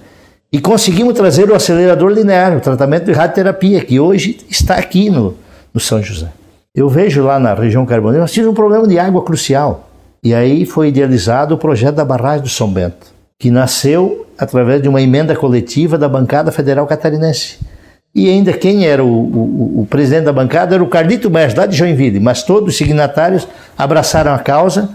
[0.52, 5.36] E conseguimos trazer o acelerador linear, o tratamento de radioterapia, que hoje está aqui no,
[5.74, 6.28] no São José.
[6.76, 9.90] Eu vejo lá na região carbonífera, nós tínhamos um problema de água crucial.
[10.24, 13.08] E aí foi idealizado o projeto da barragem do São Bento,
[13.38, 17.60] que nasceu através de uma emenda coletiva da bancada federal catarinense.
[18.16, 21.66] E ainda quem era o, o, o presidente da bancada era o Carlito Mestre, lá
[21.66, 23.48] de Joinville, mas todos os signatários
[23.78, 24.90] abraçaram a causa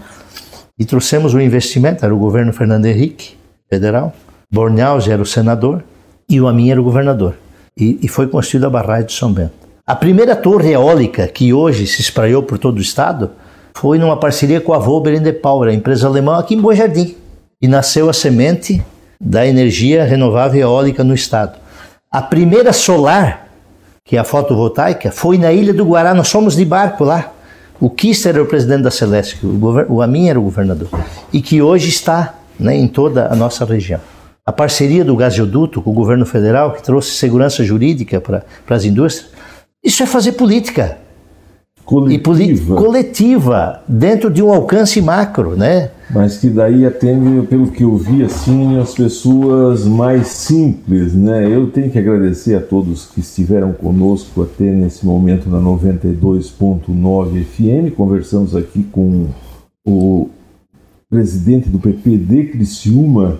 [0.77, 3.38] e trouxemos o investimento, era o governo Fernando Henrique,
[3.69, 4.13] federal,
[4.51, 5.83] Bornhaus era o senador
[6.27, 7.35] e o Amin era o governador.
[7.77, 9.53] E, e foi construída a barragem de São Bento.
[9.85, 13.31] A primeira torre eólica que hoje se espraiou por todo o estado
[13.73, 17.15] foi numa parceria com a Volber de Power, a empresa alemã aqui em Bom Jardim.
[17.61, 18.83] E nasceu a semente
[19.19, 21.57] da energia renovável eólica no estado.
[22.11, 23.49] A primeira solar,
[24.05, 26.13] que é a fotovoltaica, foi na Ilha do Guará.
[26.13, 27.33] Nós fomos de barco lá.
[27.79, 30.89] O Kister era o presidente da Celeste, o, o Amin era o governador.
[31.31, 33.99] E que hoje está né, em toda a nossa região.
[34.45, 39.31] A parceria do gasoduto com o governo federal, que trouxe segurança jurídica para as indústrias,
[39.83, 40.97] isso é fazer política
[41.85, 42.73] coletiva.
[42.73, 45.89] E coletiva, dentro de um alcance macro, né?
[46.11, 51.47] Mas que daí atende, pelo que eu vi, assim, as pessoas mais simples, né?
[51.47, 57.95] Eu tenho que agradecer a todos que estiveram conosco até nesse momento na 92.9 FM.
[57.95, 59.27] Conversamos aqui com
[59.85, 60.29] o
[61.09, 63.39] presidente do PPD, Criciúma,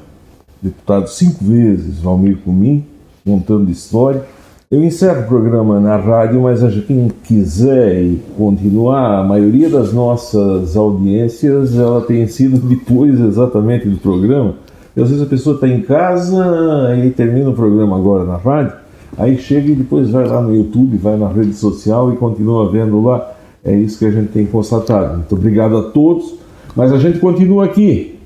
[0.61, 2.85] deputado cinco vezes, Valmir Cumim,
[3.23, 4.25] contando história
[4.71, 8.05] eu encerro o programa na rádio, mas quem quiser
[8.37, 14.53] continuar, a maioria das nossas audiências ela tem sido depois exatamente do programa.
[14.95, 18.73] E às vezes a pessoa está em casa e termina o programa agora na rádio,
[19.17, 23.01] aí chega e depois vai lá no YouTube, vai na rede social e continua vendo
[23.01, 23.27] lá.
[23.65, 25.17] É isso que a gente tem constatado.
[25.17, 26.35] Muito obrigado a todos,
[26.75, 28.19] mas a gente continua aqui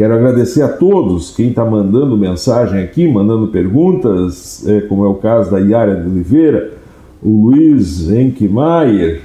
[0.00, 5.16] Quero agradecer a todos quem está mandando mensagem aqui, mandando perguntas, é, como é o
[5.16, 6.72] caso da Yara de Oliveira,
[7.22, 9.20] o Luiz Enkemeyer,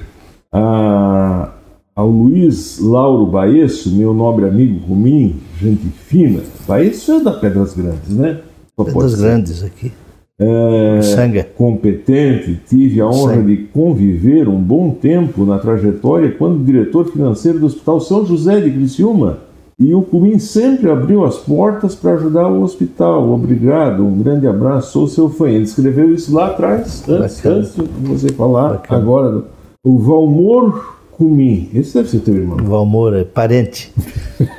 [0.52, 1.50] a,
[1.94, 6.42] ao Luiz Lauro Baesso, meu nobre amigo Rumim, gente fina.
[6.68, 8.40] Baesso é da Pedras Grandes, né?
[8.76, 9.90] Pedras Grandes aqui.
[10.38, 13.56] É, competente, tive a honra Sangue.
[13.56, 18.70] de conviver um bom tempo na trajetória quando diretor financeiro do Hospital São José de
[18.70, 19.38] Criciúma
[19.78, 23.30] e o Cumim sempre abriu as portas para ajudar o hospital.
[23.30, 25.50] Obrigado, um grande abraço, sou seu fã.
[25.50, 28.74] Ele escreveu isso lá atrás, antes, antes de você falar.
[28.74, 29.02] Bacana.
[29.02, 29.44] Agora,
[29.84, 32.56] o Valmor Cumim, esse deve ser teu irmão.
[32.58, 33.92] Valmor é parente.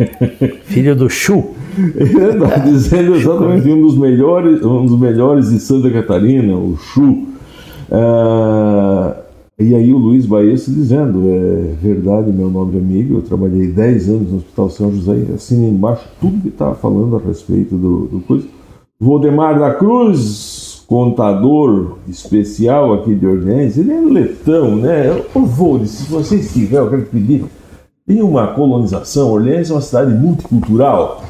[0.65, 1.43] Filho do Chu.
[1.95, 7.25] Ele dizendo exatamente um dos melhores, um dos melhores de Santa Catarina, o Chu.
[7.89, 9.15] Uh,
[9.59, 14.32] e aí o Luiz Baesso dizendo, é verdade, meu nobre amigo, eu trabalhei 10 anos
[14.32, 18.45] no Hospital São José, assim embaixo tudo que estava falando a respeito do, do coisa.
[18.99, 25.23] Valdemar da Cruz, contador especial aqui de Orleans, ele é letão, né?
[25.34, 27.45] Ô Volde, se você estiver, eu quero pedir,
[28.05, 31.23] tem uma colonização, Orleans é uma cidade multicultural,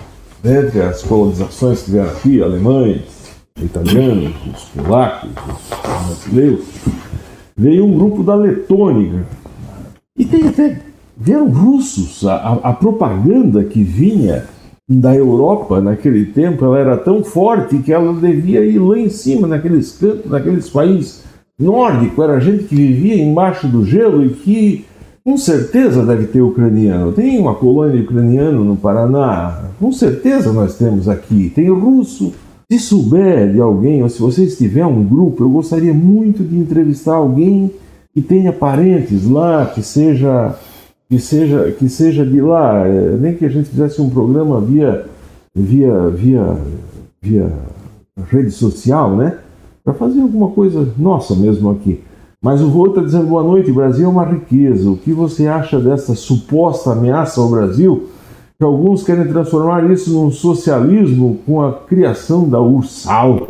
[0.44, 3.02] entre as colonizações que tiveram aqui, alemães,
[3.62, 5.70] italianos, os polacos, os
[6.08, 6.66] brasileiros,
[7.56, 9.26] veio um grupo da Letônica.
[10.18, 10.80] E tem até.
[11.16, 12.26] Vieram russos.
[12.26, 14.46] A, a, a, propaganda que vinha
[14.88, 19.48] da Europa naquele tempo ela era tão forte que ela devia ir lá em cima,
[19.48, 21.24] naqueles cantos, naqueles países
[21.60, 22.24] nórdicos.
[22.24, 24.86] Era gente que vivia embaixo do gelo e que
[25.28, 27.12] com certeza deve ter ucraniano.
[27.12, 29.62] Tem uma colônia ucraniana no Paraná.
[29.78, 31.52] Com certeza nós temos aqui.
[31.54, 32.32] Tem russo,
[32.72, 37.16] se souber de alguém, ou se você estiver um grupo, eu gostaria muito de entrevistar
[37.16, 37.70] alguém
[38.14, 40.56] que tenha parentes lá, que seja
[41.10, 45.08] que seja que seja de lá, é, nem que a gente fizesse um programa via
[45.54, 46.58] via via
[47.22, 47.52] via
[48.32, 49.38] rede social, né?
[49.84, 52.00] Para fazer alguma coisa nossa mesmo aqui.
[52.42, 54.90] Mas o vô está dizendo boa noite, Brasil é uma riqueza.
[54.90, 58.10] O que você acha dessa suposta ameaça ao Brasil?
[58.60, 63.50] que alguns querem transformar isso num socialismo com a criação da Ursal.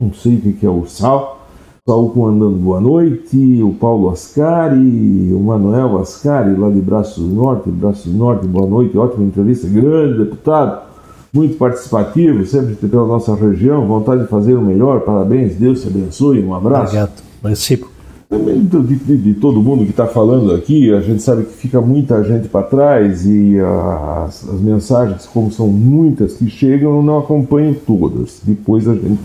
[0.00, 1.46] Não sei o que é Ursal.
[1.86, 7.70] Saúl mandando boa noite, o Paulo Ascari, o Manuel Ascari, lá de Braços do Norte,
[7.70, 10.86] Braços do Norte, boa noite, ótima entrevista, grande deputado.
[11.32, 15.00] muito participativo, sempre pela nossa região, vontade de fazer o melhor.
[15.00, 16.96] Parabéns, Deus te abençoe, um abraço.
[16.96, 17.95] Obrigado, recíproco.
[18.28, 21.80] Também de, de, de, todo mundo que está falando aqui, a gente sabe que fica
[21.80, 27.18] muita gente para trás e as, as, mensagens, como são muitas que chegam, eu não
[27.18, 28.40] acompanho todas.
[28.42, 29.20] Depois a gente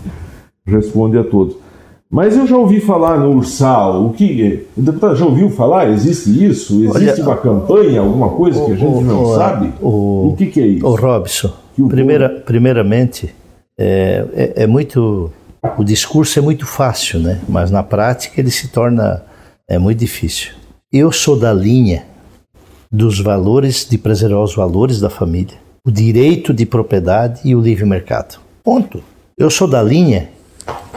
[0.64, 1.56] responde a todos.
[2.08, 4.04] Mas eu já ouvi falar no Ursal.
[4.04, 5.90] O que, deputado, já ouviu falar?
[5.90, 6.84] Existe isso?
[6.84, 9.72] Existe Olha, uma campanha, alguma coisa o, que a gente o, não o, sabe?
[9.80, 10.86] O, que, que, é isso?
[10.86, 11.50] O Robson,
[11.88, 13.34] primeira, primeiramente,
[13.78, 15.30] é, é, é, muito.
[15.78, 17.40] O discurso é muito fácil, né?
[17.48, 19.24] Mas na prática ele se torna
[19.68, 20.52] é muito difícil.
[20.92, 22.04] Eu sou da linha
[22.90, 25.56] dos valores de preservar os valores da família,
[25.86, 28.40] o direito de propriedade e o livre mercado.
[28.64, 29.02] Ponto.
[29.38, 30.30] Eu sou da linha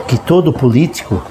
[0.07, 1.23] que todo político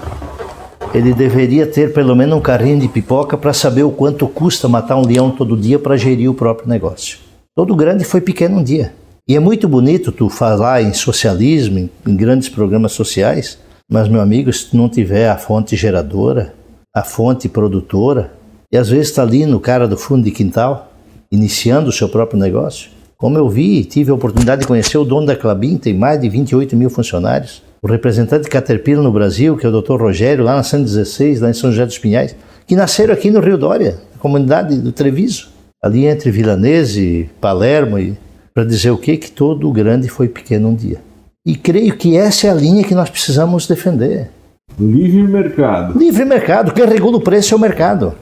[0.94, 4.96] ele deveria ter pelo menos um carrinho de pipoca para saber o quanto custa matar
[4.96, 7.18] um leão todo dia para gerir o próprio negócio.
[7.52, 8.94] Todo grande foi pequeno um dia.
[9.26, 13.58] E é muito bonito tu falar em socialismo, em, grandes programas sociais,
[13.90, 16.52] mas meu amigo, se tu não tiver a fonte geradora,
[16.94, 18.32] a fonte produtora,
[18.70, 20.92] e às vezes está ali no cara do fundo de quintal,
[21.32, 22.90] iniciando o seu próprio negócio.
[23.16, 26.28] Como eu vi, tive a oportunidade de conhecer o dono da Clabin, tem mais de
[26.28, 30.00] 28 mil funcionários o representante de Caterpillar no Brasil, que é o Dr.
[30.00, 32.34] Rogério, lá na 116, lá em São José dos Pinhais,
[32.66, 35.48] que nasceram aqui no Rio Dória, na comunidade do Treviso,
[35.82, 38.16] ali entre Vilanese, Palermo, e
[38.54, 39.16] para dizer o quê?
[39.16, 41.00] Que todo grande foi pequeno um dia.
[41.44, 44.30] E creio que essa é a linha que nós precisamos defender.
[44.78, 45.98] Livre mercado.
[45.98, 46.72] Livre mercado.
[46.72, 48.14] Quem regula o preço é o mercado.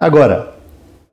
[0.00, 0.54] Agora,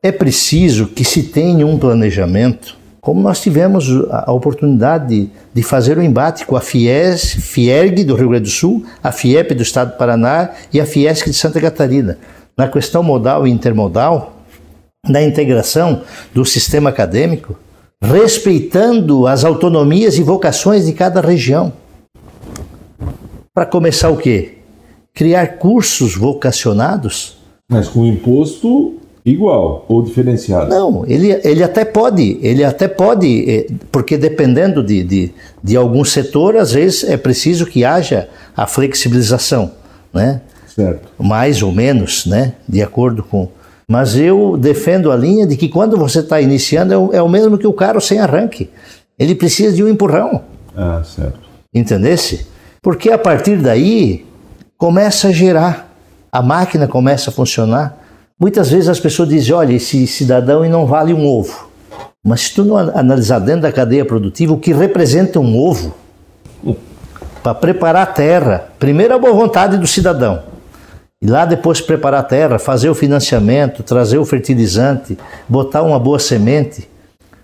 [0.01, 5.97] é preciso que se tenha um planejamento como nós tivemos a oportunidade de, de fazer
[5.97, 9.61] o um embate com a FIES, FIERG do Rio Grande do Sul, a FIEP do
[9.61, 12.17] Estado do Paraná e a FIESC de Santa Catarina,
[12.57, 14.37] na questão modal e intermodal,
[15.05, 16.03] na integração
[16.33, 17.57] do sistema acadêmico,
[18.03, 21.71] respeitando as autonomias e vocações de cada região.
[23.53, 24.57] Para começar o quê?
[25.13, 27.37] Criar cursos vocacionados.
[27.69, 30.69] Mas com imposto Igual ou diferenciado?
[30.69, 35.31] Não, ele, ele até pode, ele até pode, eh, porque dependendo de, de,
[35.63, 39.71] de algum setor, às vezes é preciso que haja a flexibilização,
[40.13, 40.41] né?
[40.67, 41.07] Certo.
[41.17, 42.53] Mais ou menos, né?
[42.67, 43.47] De acordo com.
[43.87, 47.29] Mas eu defendo a linha de que quando você está iniciando é o, é o
[47.29, 48.69] mesmo que o carro sem arranque.
[49.17, 50.41] Ele precisa de um empurrão.
[50.75, 51.39] Ah, certo.
[51.73, 52.47] Entendesse?
[52.81, 54.25] Porque a partir daí
[54.77, 55.93] começa a gerar,
[56.31, 57.97] a máquina começa a funcionar.
[58.39, 61.69] Muitas vezes as pessoas dizem: olha, esse cidadão não vale um ovo.
[62.25, 65.93] Mas se tu não analisar dentro da cadeia produtiva o que representa um ovo,
[67.43, 70.41] para preparar a terra, primeiro a boa vontade do cidadão,
[71.23, 75.17] e lá depois preparar a terra, fazer o financiamento, trazer o fertilizante,
[75.47, 76.89] botar uma boa semente,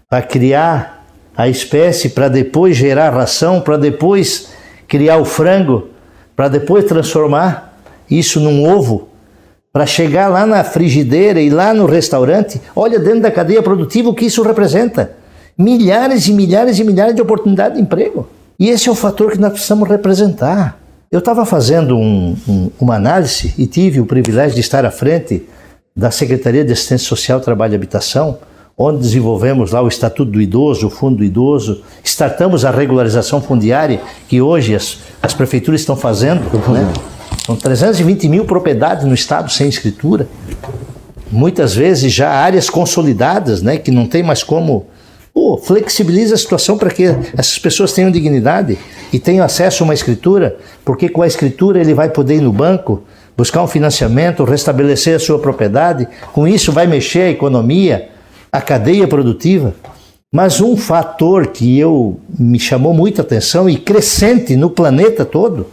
[0.09, 1.05] para criar
[1.37, 4.49] a espécie, para depois gerar ração, para depois
[4.85, 5.87] criar o frango,
[6.35, 7.79] para depois transformar
[8.11, 9.07] isso num ovo
[9.71, 14.13] para chegar lá na frigideira e lá no restaurante, olha dentro da cadeia produtiva o
[14.13, 15.11] que isso representa.
[15.57, 18.27] Milhares e milhares e milhares de oportunidades de emprego.
[18.59, 20.78] E esse é o fator que nós precisamos representar.
[21.11, 25.43] Eu estava fazendo um, um, uma análise e tive o privilégio de estar à frente
[25.95, 28.37] da Secretaria de Assistência Social, Trabalho e Habitação,
[28.77, 33.99] onde desenvolvemos lá o Estatuto do Idoso, o Fundo do Idoso, startamos a regularização fundiária,
[34.27, 36.41] que hoje as, as prefeituras estão fazendo.
[36.71, 36.93] Né?
[37.43, 40.27] São 320 mil propriedades no estado sem escritura.
[41.31, 44.85] Muitas vezes já áreas consolidadas, né, que não tem mais como.
[45.33, 47.05] Pô, flexibiliza a situação para que
[47.35, 48.77] essas pessoas tenham dignidade
[49.11, 52.53] e tenham acesso a uma escritura, porque com a escritura ele vai poder ir no
[52.53, 53.03] banco,
[53.35, 56.07] buscar um financiamento, restabelecer a sua propriedade.
[56.33, 58.09] Com isso vai mexer a economia,
[58.51, 59.73] a cadeia produtiva.
[60.31, 65.65] Mas um fator que eu me chamou muita atenção e crescente no planeta todo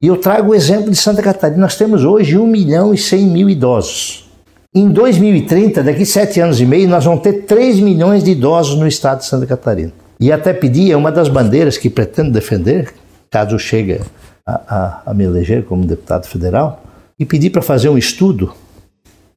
[0.00, 1.62] e eu trago o exemplo de Santa Catarina.
[1.62, 4.28] Nós temos hoje 1 milhão e 100 mil idosos.
[4.74, 8.86] Em 2030, daqui sete anos e meio, nós vamos ter 3 milhões de idosos no
[8.86, 9.92] estado de Santa Catarina.
[10.18, 12.92] E até pedi, é uma das bandeiras que pretendo defender,
[13.30, 14.00] caso chegue
[14.46, 16.82] a, a, a me eleger como deputado federal,
[17.18, 18.52] e pedi para fazer um estudo,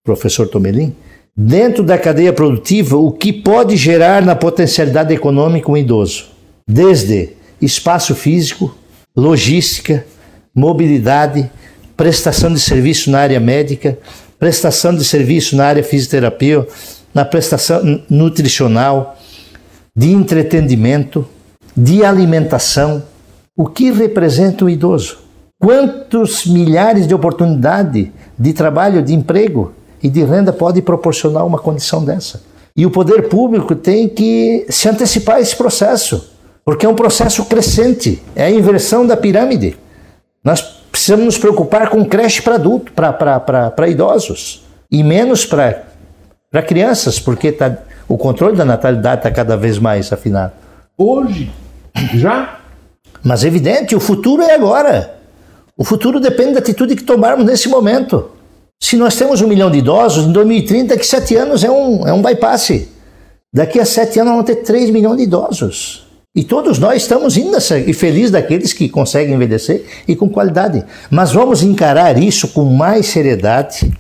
[0.03, 0.95] professor Tomelin,
[1.35, 6.27] dentro da cadeia produtiva, o que pode gerar na potencialidade econômica um idoso.
[6.67, 7.29] Desde
[7.61, 8.75] espaço físico,
[9.15, 10.05] logística,
[10.53, 11.49] mobilidade,
[11.95, 13.97] prestação de serviço na área médica,
[14.37, 16.65] prestação de serviço na área fisioterapia,
[17.13, 19.18] na prestação nutricional,
[19.99, 21.27] de entretenimento,
[21.75, 23.03] de alimentação.
[23.53, 25.17] O que representa o idoso?
[25.59, 32.05] Quantos milhares de oportunidades de trabalho, de emprego e de renda pode proporcionar uma condição
[32.05, 32.41] dessa?
[32.77, 36.31] E o poder público tem que se antecipar a esse processo.
[36.63, 39.75] porque é um processo crescente, é a inversão da pirâmide.
[40.43, 47.51] Nós precisamos nos preocupar com creche para adultos, para idosos, e menos para crianças, porque
[47.51, 47.75] tá,
[48.09, 50.51] o controle da natalidade está cada vez mais afinado.
[50.97, 51.49] Hoje?
[52.15, 52.59] Já?
[53.23, 55.17] Mas é evidente, o futuro é agora.
[55.77, 58.31] O futuro depende da atitude que tomarmos nesse momento.
[58.81, 62.11] Se nós temos um milhão de idosos, em 2030, daqui sete anos é um, é
[62.11, 62.71] um bypass.
[63.53, 66.07] Daqui a sete anos vamos ter 3 milhões de idosos.
[66.35, 67.57] E todos nós estamos indo
[67.87, 70.85] e felizes daqueles que conseguem envelhecer e com qualidade.
[71.09, 73.91] Mas vamos encarar isso com mais seriedade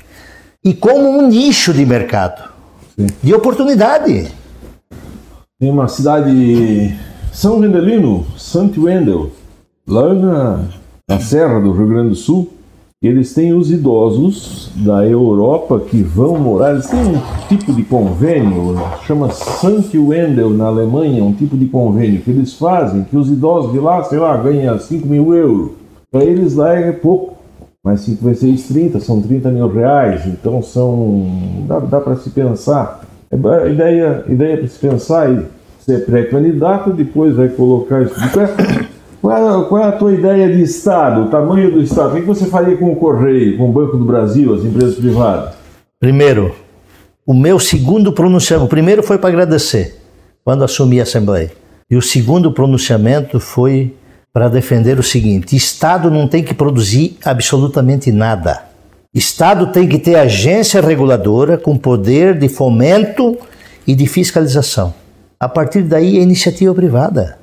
[0.63, 2.49] e como um nicho de mercado,
[2.99, 3.07] Sim.
[3.23, 4.27] de oportunidade.
[5.57, 6.93] Tem uma cidade,
[7.31, 9.31] São Vendelino, Santo Wendel,
[9.87, 10.65] lá na,
[11.07, 12.49] na Serra do Rio Grande do Sul,
[13.01, 18.75] eles têm os idosos da Europa que vão morar, eles têm um tipo de convênio,
[19.07, 23.71] chama Sankt Wendel na Alemanha, um tipo de convênio que eles fazem, que os idosos
[23.71, 25.71] de lá, sei lá, ganham 5 mil euros.
[26.11, 27.37] Para eles lá é pouco,
[27.83, 31.65] mas 5 vezes 6, 30, são 30 mil reais, então são.
[31.67, 33.05] dá, dá para se pensar.
[33.31, 35.45] É, ideia, ideia para se pensar e
[35.79, 38.15] ser pré-candidato, depois vai colocar isso.
[39.21, 42.15] Qual é, qual é, a tua ideia de Estado, o tamanho do Estado?
[42.15, 45.55] O que você faria com o Correio, com o Banco do Brasil, as empresas privadas?
[45.99, 46.55] Primeiro,
[47.25, 49.97] o meu segundo pronunciamento, o primeiro foi para agradecer,
[50.43, 51.51] quando assumi a Assembleia.
[51.91, 53.93] E o segundo pronunciamento foi
[54.33, 58.63] para defender o seguinte: Estado não tem que produzir absolutamente nada.
[59.13, 63.37] Estado tem que ter agência reguladora com poder de fomento
[63.87, 64.93] e de fiscalização.
[65.39, 67.39] A partir daí é iniciativa privada.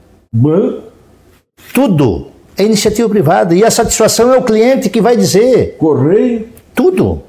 [1.75, 5.77] Tudo é iniciativa privada e a satisfação é o cliente que vai dizer.
[5.79, 6.49] Correio?
[6.75, 7.23] Tudo.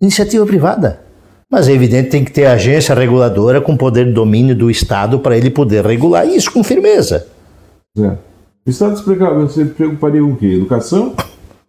[0.00, 1.00] Iniciativa privada.
[1.50, 5.36] Mas é evidente tem que ter agência reguladora com poder de domínio do Estado para
[5.36, 7.26] ele poder regular isso com firmeza.
[7.98, 8.16] É.
[8.66, 10.46] O Estado você preocuparia com o quê?
[10.46, 11.14] Educação?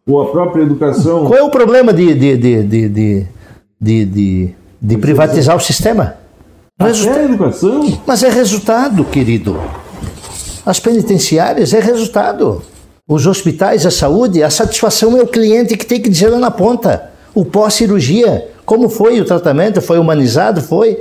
[0.07, 1.27] Ou a própria educação?
[1.27, 3.27] Qual é o problema de, de, de, de, de,
[3.79, 6.15] de, de, de privatizar o sistema?
[6.79, 7.19] Resulta...
[7.19, 7.99] É educação?
[8.03, 9.61] Mas é resultado, querido.
[10.65, 12.63] As penitenciárias é resultado.
[13.07, 16.49] Os hospitais, a saúde, a satisfação é o cliente que tem que dizer lá na
[16.49, 17.11] ponta.
[17.35, 20.97] O pós-cirurgia, como foi o tratamento, foi humanizado, foi.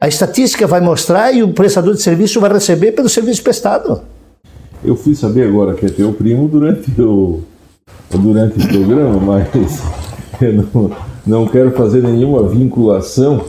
[0.00, 4.02] A estatística vai mostrar e o prestador de serviço vai receber pelo serviço prestado.
[4.84, 7.40] Eu fui saber agora que é teu primo durante o,
[8.10, 9.82] durante o programa, mas
[10.42, 10.90] eu não,
[11.26, 13.42] não quero fazer nenhuma vinculação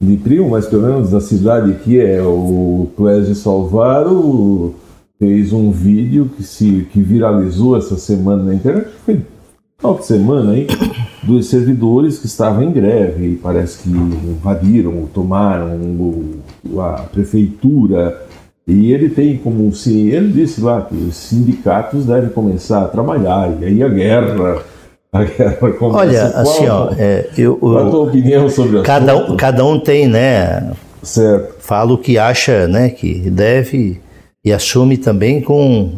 [0.00, 4.74] de primo, mas pelo menos da cidade que é o Clésio Salvaro
[5.18, 9.20] fez um vídeo que se que viralizou essa semana na internet, foi
[9.78, 10.66] final de semana aí,
[11.22, 15.78] dos servidores que estavam em greve e parece que invadiram, tomaram
[16.78, 18.29] a prefeitura
[18.70, 23.50] e ele tem como se ele disse lá que os sindicatos devem começar a trabalhar
[23.60, 24.62] e aí a guerra
[25.80, 29.80] Olha, assim, ó, é, eu, Qual a tua opinião sobre o cada um, cada um
[29.80, 30.72] tem, né?
[31.02, 31.56] Certo.
[31.58, 32.90] Fala o que acha, né?
[32.90, 34.00] Que deve
[34.44, 35.92] e assume também com,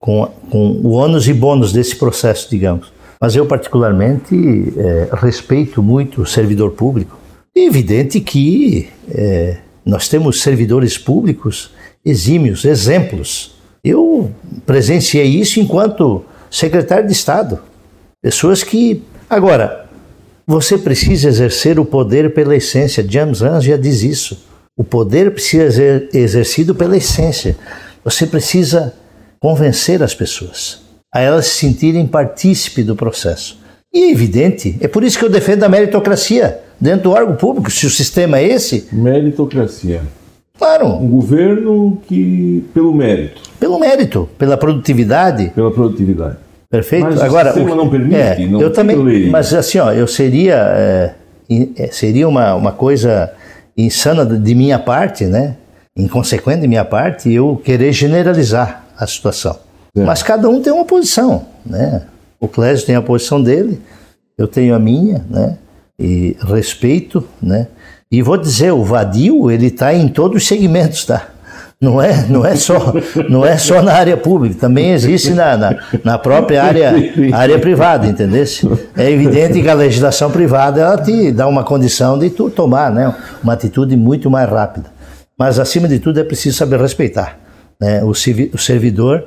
[0.00, 2.92] com, com o ônus e bônus desse processo, digamos.
[3.20, 4.34] Mas eu, particularmente,
[4.76, 7.16] é, respeito muito o servidor público.
[7.56, 11.70] É evidente que é, nós temos servidores públicos
[12.04, 13.54] exímios, exemplos.
[13.84, 14.30] Eu
[14.64, 17.60] presenciei isso enquanto secretário de Estado.
[18.22, 19.02] Pessoas que.
[19.28, 19.86] Agora,
[20.46, 23.04] você precisa exercer o poder pela essência.
[23.08, 24.44] James Rans já diz isso.
[24.76, 27.56] O poder precisa ser exercido pela essência.
[28.04, 28.94] Você precisa
[29.40, 33.58] convencer as pessoas a elas se sentirem partícipe do processo.
[33.92, 37.70] E é evidente, é por isso que eu defendo a meritocracia dentro do órgão público,
[37.70, 38.88] se o sistema é esse.
[38.92, 40.02] Meritocracia.
[40.58, 40.88] Claro.
[40.88, 43.40] Um governo que, pelo mérito.
[43.60, 45.52] Pelo mérito, pela produtividade.
[45.54, 46.36] Pela produtividade.
[46.68, 47.04] Perfeito.
[47.04, 48.16] Mas Agora, o sistema não permite.
[48.16, 48.96] É, não eu também.
[48.96, 49.30] Lei.
[49.30, 51.14] Mas assim, ó, eu seria é,
[51.76, 53.32] é, seria uma, uma coisa
[53.76, 55.56] insana de minha parte, né?
[55.96, 59.56] Inconsequente de minha parte, eu querer generalizar a situação.
[59.94, 60.02] É.
[60.02, 62.02] Mas cada um tem uma posição, né?
[62.40, 63.80] O Clésio tem a posição dele,
[64.36, 65.58] eu tenho a minha, né?
[66.04, 67.68] E respeito, né?
[68.10, 71.28] E vou dizer, o vadio, ele está em todos os segmentos, tá?
[71.80, 72.92] Não é, não é só,
[73.28, 76.92] não é só na área pública, também existe na, na, na própria área,
[77.32, 78.44] área privada, entendeu?
[78.96, 83.12] É evidente que a legislação privada ela te dá uma condição de tu tomar, né,
[83.42, 84.86] uma atitude muito mais rápida.
[85.36, 87.38] Mas acima de tudo é preciso saber respeitar,
[87.80, 89.24] né, o, o servidor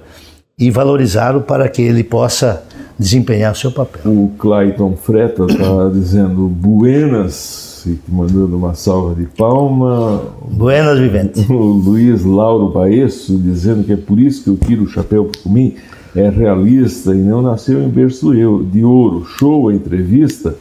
[0.57, 2.63] e valorizá-lo para que ele possa
[2.97, 4.11] desempenhar o seu papel.
[4.11, 7.75] O Clayton Freta está dizendo buenas
[8.07, 10.23] mandando uma salva de palma.
[10.49, 11.47] Buenas viventes.
[11.49, 15.51] O Luiz Lauro Baesso dizendo que é por isso que eu tiro o chapéu para
[15.51, 15.75] mim.
[16.15, 19.25] É realista e não nasceu em berço de ouro.
[19.25, 20.55] Show a entrevista.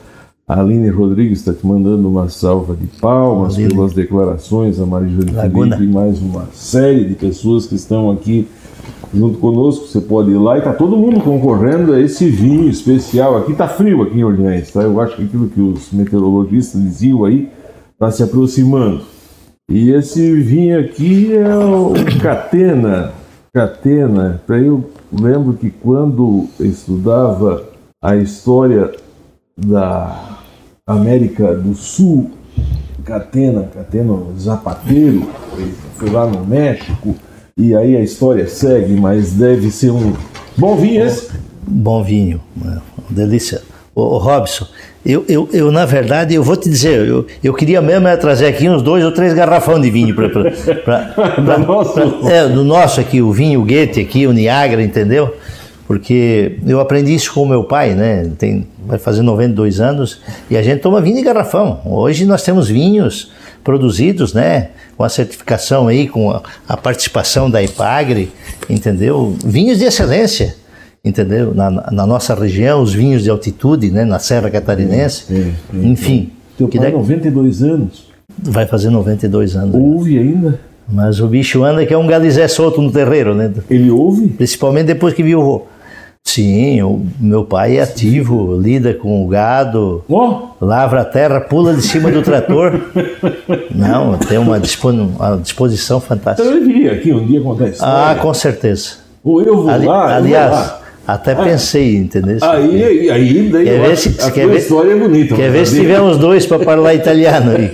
[0.47, 3.71] A Aline Rodrigues está te mandando uma salva de palmas Aline.
[3.71, 8.47] pelas declarações, a Marijane Felipe e mais uma série de pessoas que estão aqui
[9.13, 9.87] junto conosco.
[9.87, 13.37] Você pode ir lá e tá todo mundo concorrendo a esse vinho especial.
[13.37, 14.83] Aqui tá frio aqui em Orleans, tá?
[14.83, 17.49] Eu acho que aquilo que os meteorologistas diziam aí
[17.93, 19.03] está se aproximando.
[19.69, 23.13] E esse vinho aqui é o Catena.
[23.53, 24.43] Catena.
[24.47, 27.65] Para eu lembro que quando estudava
[28.03, 28.93] a história
[29.57, 30.39] da
[30.87, 32.31] América do Sul,
[33.05, 35.23] Catena, Catena Zapateiro,
[35.97, 37.15] foi lá no México,
[37.57, 40.13] e aí a história segue, mas deve ser um
[40.57, 41.31] bom vinho esse?
[41.67, 43.63] Bom vinho, uma delícia.
[43.95, 44.67] Ô, Robson,
[45.07, 48.47] eu, eu, eu, na verdade, eu vou te dizer, eu, eu queria mesmo é trazer
[48.47, 50.43] aqui uns dois ou três garrafão de vinho para do
[51.65, 52.01] nosso.
[52.29, 55.33] é, do nosso aqui, o vinho Goethe aqui, o Niagara, entendeu?
[55.87, 58.31] porque eu aprendi isso com o meu pai, né?
[58.39, 61.81] Tem, vai fazer 92 anos e a gente toma vinho de garrafão.
[61.85, 63.31] Hoje nós temos vinhos
[63.63, 64.71] produzidos, né?
[64.97, 68.31] Com a certificação aí, com a, a participação da IPAGRE,
[68.69, 69.37] entendeu?
[69.45, 70.55] Vinhos de excelência,
[71.05, 71.55] entendeu?
[71.55, 74.05] Na, na, nossa região, os vinhos de altitude, né?
[74.05, 76.31] Na Serra Catarinense, é, é, é, enfim.
[76.57, 78.13] Teu pai, 92 anos?
[78.39, 79.75] Vai fazer 92 anos.
[79.75, 80.61] Ouve ainda?
[80.89, 83.51] Mas o bicho anda que é um galizé solto no terreiro, né?
[83.71, 84.29] Ele ouve?
[84.29, 85.67] Principalmente depois que viu o
[86.27, 90.39] Sim, o meu pai é ativo, lida com o gado, oh.
[90.59, 92.81] lavra a terra, pula de cima do trator.
[93.71, 96.49] Não, tem uma disposição fantástica.
[96.49, 97.85] Então eu viria aqui um dia contar isso.
[97.85, 98.95] Ah, com certeza.
[99.23, 100.17] Ou eu vou Ali, lá.
[100.17, 100.81] Aliás, vou lá.
[101.07, 102.39] até ah, pensei, entendeu?
[102.41, 105.37] Aí, aí, aí daí quer ver se, a quer ver, história é bonita.
[105.37, 107.71] Quer ver se tivermos dois para falar italiano aí.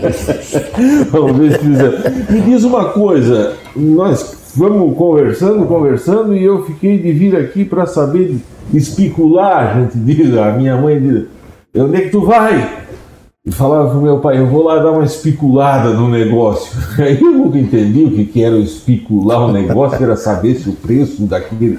[1.11, 2.13] Vamos ver se quiser.
[2.29, 7.87] Me diz uma coisa, nós Vamos conversando, conversando, e eu fiquei de vir aqui para
[7.87, 8.37] saber
[8.75, 11.25] especular, a gente diz, a minha mãe diz,
[11.77, 12.81] onde é que tu vai?
[13.45, 16.79] E falava pro meu pai, eu vou lá dar uma especulada no negócio.
[17.03, 20.75] Aí eu nunca entendi o que, que era especular o negócio, era saber se o
[20.75, 21.79] preço daquele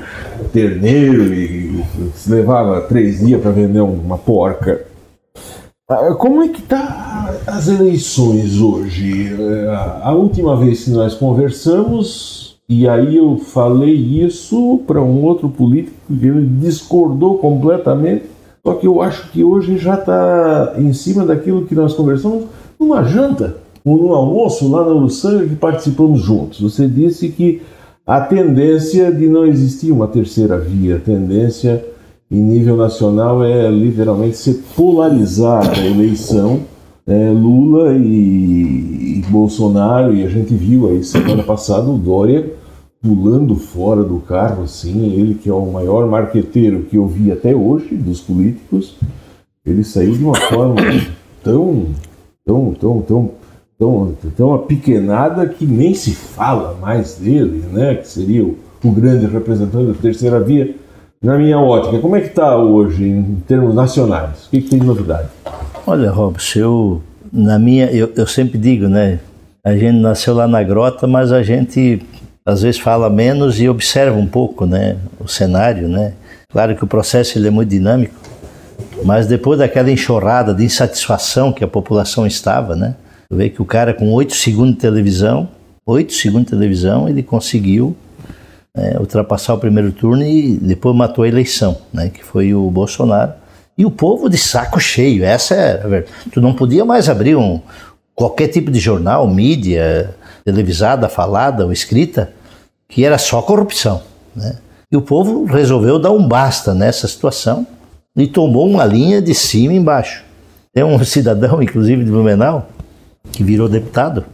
[0.51, 1.84] terneiro e,
[2.15, 4.86] se levava três dias para vender uma porca.
[5.88, 9.32] Ah, como é que tá as eleições hoje?
[9.32, 15.49] É, a última vez que nós conversamos, e aí eu falei isso para um outro
[15.49, 18.24] político que ele discordou completamente.
[18.65, 22.45] Só que eu acho que hoje já está em cima daquilo que nós conversamos
[22.80, 26.61] numa janta, ou num almoço lá na Luçanga que participamos juntos.
[26.61, 27.61] Você disse que
[28.07, 31.84] a tendência de não existir uma terceira via, a tendência
[32.32, 36.61] em nível nacional é literalmente ser polarizada a eleição
[37.05, 42.61] é, Lula e, e, Bolsonaro, e a gente viu aí semana passada o Dória
[43.02, 47.56] pulando fora do carro, assim, ele que é o maior marqueteiro que eu vi até
[47.56, 48.95] hoje dos políticos,
[49.66, 50.76] ele saiu de uma forma
[51.43, 51.88] tão,
[52.45, 53.32] tão, tão, tão,
[53.78, 57.95] tão, tão apequenada que nem se fala mais dele, né?
[57.95, 60.76] Que seria o, o grande representante da terceira via.
[61.24, 64.45] Na minha ótica, como é que está hoje em termos nacionais?
[64.45, 65.30] O que, que tem de novidade?
[65.86, 69.20] Olha, Robson, eu na minha, eu, eu sempre digo, né?
[69.64, 72.02] A gente nasceu lá na grota, mas a gente
[72.46, 76.14] às vezes fala menos e observa um pouco, né, o cenário, né.
[76.52, 78.16] Claro que o processo ele é muito dinâmico,
[79.04, 82.96] mas depois daquela enxurrada de insatisfação que a população estava, né,
[83.32, 85.50] vê que o cara com oito segundos de televisão,
[85.86, 87.96] oito segundos de televisão, ele conseguiu
[88.76, 93.34] é, ultrapassar o primeiro turno e depois matou a eleição, né, que foi o Bolsonaro.
[93.78, 96.12] E o povo de saco cheio, essa é a verdade.
[96.32, 97.60] Tu não podia mais abrir um,
[98.14, 100.14] qualquer tipo de jornal, mídia,
[100.44, 102.34] televisada, falada ou escrita,
[102.88, 104.02] que era só corrupção.
[104.36, 104.57] Né?
[104.91, 107.65] E o povo resolveu dar um basta nessa situação
[108.15, 110.24] e tomou uma linha de cima e embaixo.
[110.74, 112.68] Tem um cidadão, inclusive de Blumenau,
[113.32, 114.26] que virou deputado,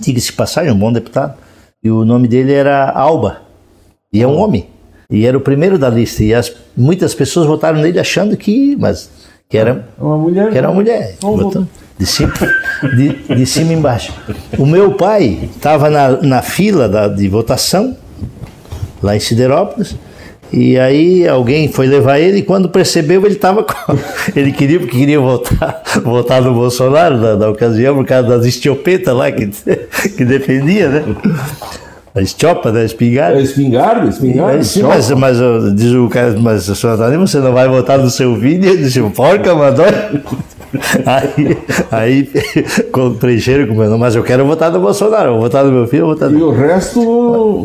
[0.00, 1.34] diga-se passagem, um bom deputado,
[1.82, 3.42] e o nome dele era Alba,
[4.12, 4.68] e é um homem,
[5.10, 9.10] e era o primeiro da lista, e as, muitas pessoas votaram nele achando que, mas,
[9.48, 11.16] que era uma mulher, que era uma mulher.
[11.98, 12.32] De cima,
[12.96, 14.12] de, de cima embaixo.
[14.58, 17.96] O meu pai estava na, na fila da, de votação,
[19.02, 19.94] lá em Siderópolis,
[20.52, 23.74] e aí alguém foi levar ele e quando percebeu ele estava com...
[24.36, 29.16] ele queria porque queria votar, votar no Bolsonaro na, na ocasião por causa das estiopetas
[29.16, 29.46] lá que,
[30.14, 31.04] que defendia, né?
[32.14, 32.84] A estiopa, né?
[32.84, 33.38] Espingarda.
[33.38, 34.62] É espingarda, espingarda.
[34.62, 35.38] Sim, mas, mas
[35.74, 38.70] diz o cara, mas senhor Antônio, você não vai votar no seu vídeo?
[38.70, 39.86] Eu disse, porca, mandou.
[41.06, 41.58] Aí,
[41.90, 42.30] aí
[43.18, 45.72] preencheram com o meu nome, mas eu quero votar no Bolsonaro, eu vou votar no
[45.72, 46.38] meu filho, eu vou votar no...
[46.38, 47.00] E o resto,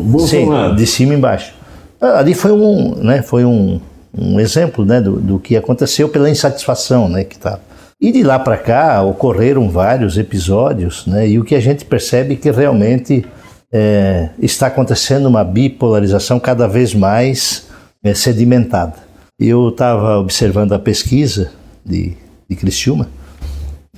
[0.04, 0.70] Bolsonaro?
[0.70, 1.54] Sim, de cima e embaixo.
[2.00, 3.80] Ah, ali foi um, né, foi um,
[4.16, 7.58] um exemplo né, do, do que aconteceu pela insatisfação né, que está.
[8.00, 12.34] E de lá para cá ocorreram vários episódios, né, e o que a gente percebe
[12.34, 13.24] é que realmente
[13.72, 17.66] é, está acontecendo uma bipolarização cada vez mais
[18.02, 18.94] é, sedimentada.
[19.38, 21.50] Eu estava observando a pesquisa
[21.84, 22.16] de,
[22.48, 23.08] de Criciúma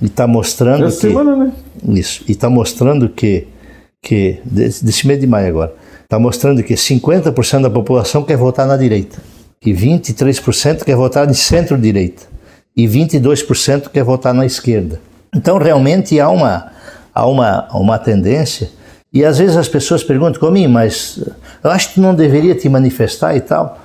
[0.01, 1.53] e está mostrando Essa que semana, né?
[1.89, 3.47] isso e está mostrando que
[4.01, 5.75] que desse, mês de maio agora
[6.11, 9.19] está mostrando que 50% da população quer votar na direita,
[9.61, 12.23] que 23% quer votar de centro-direita
[12.75, 14.99] e 22% quer votar na esquerda.
[15.33, 16.71] Então, realmente há uma,
[17.13, 18.69] há uma, uma tendência,
[19.13, 21.23] e às vezes as pessoas perguntam comigo, mas
[21.63, 23.79] eu acho que não deveria te manifestar e tal.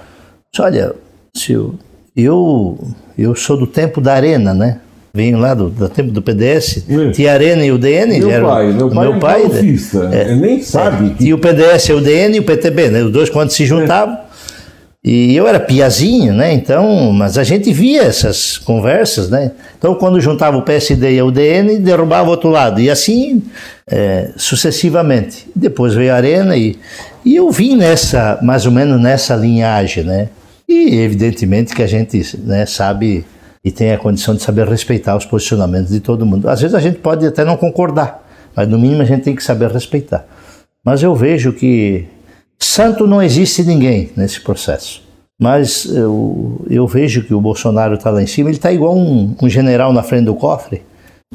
[0.58, 0.94] Olha,
[1.36, 1.85] Silvio, eu,
[2.16, 4.80] eu sou do tempo da arena, né?
[5.16, 7.10] venho lá do, do tempo do PDS, Sim.
[7.10, 8.18] tinha Arena e o DN.
[8.18, 11.06] Meu era, pai, meu pai, meu pai é golfista, é, nem sabe.
[11.06, 11.24] É, que...
[11.24, 13.02] E o PDS, o DN e o PTB, né?
[13.02, 14.14] Os dois quando se juntavam.
[14.14, 14.26] É.
[15.02, 16.52] E eu era piazinho, né?
[16.52, 19.52] Então, mas a gente via essas conversas, né?
[19.78, 22.80] Então, quando juntava o PSD e o DN, derrubava o outro lado.
[22.80, 23.40] E assim,
[23.88, 25.46] é, sucessivamente.
[25.54, 26.76] Depois veio a Arena e,
[27.24, 30.28] e eu vim nessa, mais ou menos nessa linhagem, né?
[30.68, 33.24] E evidentemente que a gente né, sabe
[33.64, 36.48] e tem a condição de saber respeitar os posicionamentos de todo mundo.
[36.48, 38.24] Às vezes a gente pode até não concordar,
[38.54, 40.24] mas no mínimo a gente tem que saber respeitar.
[40.84, 42.06] Mas eu vejo que
[42.60, 45.02] santo não existe ninguém nesse processo.
[45.36, 49.34] Mas eu, eu vejo que o Bolsonaro está lá em cima, ele está igual um,
[49.42, 50.82] um, general na frente do cofre,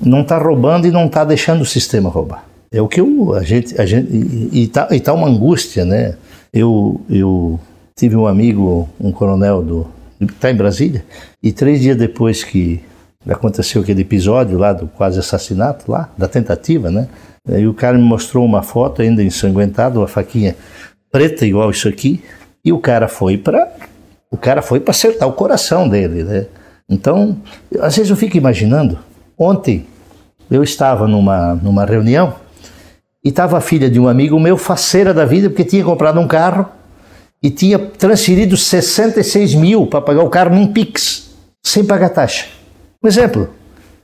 [0.02, 2.46] não está roubando e não está deixando o sistema roubar.
[2.72, 6.16] É o que eu, a gente, a gente e está tá uma angústia, né?
[6.54, 7.60] Eu, eu
[8.02, 9.88] tive um amigo, um coronel do,
[10.20, 11.06] está em Brasília,
[11.44, 12.82] e três dias depois que
[13.30, 17.08] aconteceu aquele episódio lá do quase assassinato lá, da tentativa, né?
[17.48, 20.56] Aí o cara me mostrou uma foto ainda ensanguentada, uma faquinha
[21.12, 22.24] preta igual isso aqui,
[22.66, 23.72] e o cara foi para
[24.32, 26.48] o cara foi para acertar o coração dele, né?
[26.90, 27.38] Então,
[27.82, 28.98] às vezes eu fico imaginando,
[29.38, 29.86] ontem
[30.50, 32.34] eu estava numa numa reunião
[33.24, 36.28] e estava a filha de um amigo meu, faceira da vida, porque tinha comprado um
[36.28, 36.81] carro
[37.42, 41.32] e tinha transferido 66 mil para pagar o carro num Pix,
[41.64, 42.46] sem pagar taxa.
[43.04, 43.50] Um exemplo.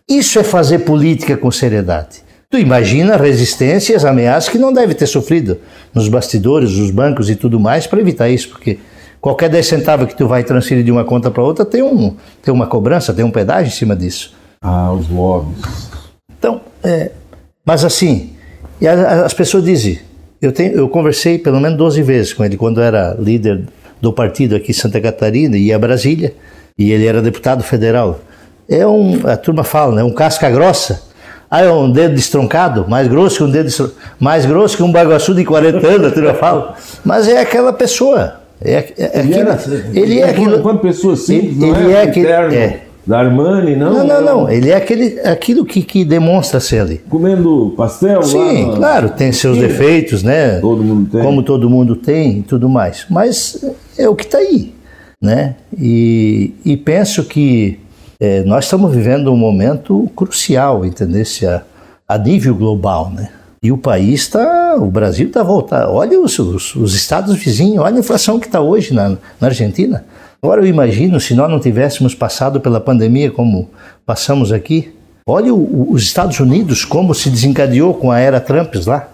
[0.10, 2.24] Isso é fazer política com seriedade.
[2.50, 5.60] Tu imagina resistências, ameaças que não deve ter sofrido
[5.94, 8.80] nos bastidores, nos bancos e tudo mais para evitar isso, porque
[9.20, 12.54] qualquer 10 centavos que tu vai transferir de uma conta para outra tem, um, tem
[12.54, 14.34] uma cobrança, tem um pedágio em cima disso.
[14.62, 15.90] Ah, os lobbies.
[16.40, 17.12] Então, é,
[17.66, 18.32] mas assim,
[19.24, 20.00] as pessoas dizem,
[20.42, 23.64] eu, tenho, eu conversei pelo menos 12 vezes com ele quando era líder
[24.02, 26.34] do partido aqui em Santa Catarina, ia a Brasília,
[26.78, 28.20] e ele era deputado federal.
[28.70, 31.08] É um, a turma fala, né, um casca grossa.
[31.50, 35.34] Ah, é um dedo destroncado, mais grosso que um dedo mais grosso que um baguaçu
[35.34, 36.76] de 40 anos, a turma fala.
[37.06, 38.42] Mas é aquela pessoa.
[38.62, 40.60] É, é, é ele, aquilo, era, ele é aquilo.
[40.62, 43.94] Quando pessoa simples, ele, ele é, é aquele, é, da Armani, não?
[43.94, 44.50] Não, não, não.
[44.50, 46.98] Ele é aquele, aquilo que, que demonstra ser ali.
[47.10, 49.62] Comendo pastel Sim, lá, claro, tem seus Sim.
[49.62, 50.60] defeitos, né?
[50.60, 51.22] Todo mundo tem.
[51.22, 53.06] Como todo mundo tem e tudo mais.
[53.10, 53.64] Mas
[53.98, 54.74] é o que está aí,
[55.22, 55.56] né?
[55.78, 57.80] E, e penso que
[58.20, 61.24] é, nós estamos vivendo um momento crucial, entendeu?
[62.08, 63.30] A, a nível global, né?
[63.64, 65.92] E o país está, o Brasil está voltando.
[65.92, 69.10] Olha os, os, os, estados vizinhos, olha a inflação que está hoje na,
[69.40, 70.06] na Argentina.
[70.48, 73.70] Agora eu imagino se nós não tivéssemos passado pela pandemia como
[74.06, 74.96] passamos aqui.
[75.28, 79.10] Olha o, os Estados Unidos como se desencadeou com a era Trump lá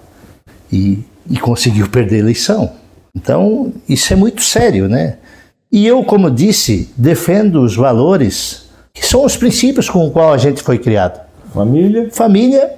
[0.71, 2.73] e, e conseguiu perder a eleição.
[3.15, 5.17] Então isso é muito sério, né?
[5.71, 10.37] E eu, como disse, defendo os valores que são os princípios com os quais a
[10.37, 11.19] gente foi criado.
[11.51, 12.09] Família.
[12.11, 12.75] Família,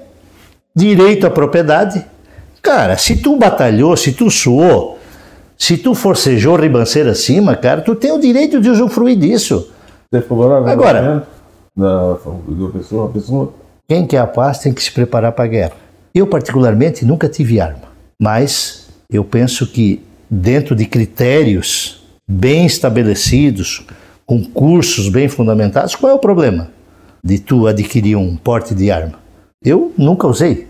[0.73, 2.05] direito à propriedade.
[2.61, 4.94] Cara, se tu batalhou, se tu suou,
[5.57, 9.71] se tu forcejou ribanceira acima, cara, tu tem o direito de usufruir disso.
[10.11, 10.21] Você
[10.71, 11.27] Agora,
[11.75, 12.17] da,
[12.73, 13.53] pessoa, pessoa?
[13.87, 15.73] Quem quer a paz tem que se preparar para a guerra.
[16.13, 23.85] Eu, particularmente, nunca tive arma, mas eu penso que dentro de critérios bem estabelecidos,
[24.25, 26.69] com cursos bem fundamentados, qual é o problema
[27.23, 29.19] de tu adquirir um porte de arma?
[29.63, 30.67] Eu nunca usei,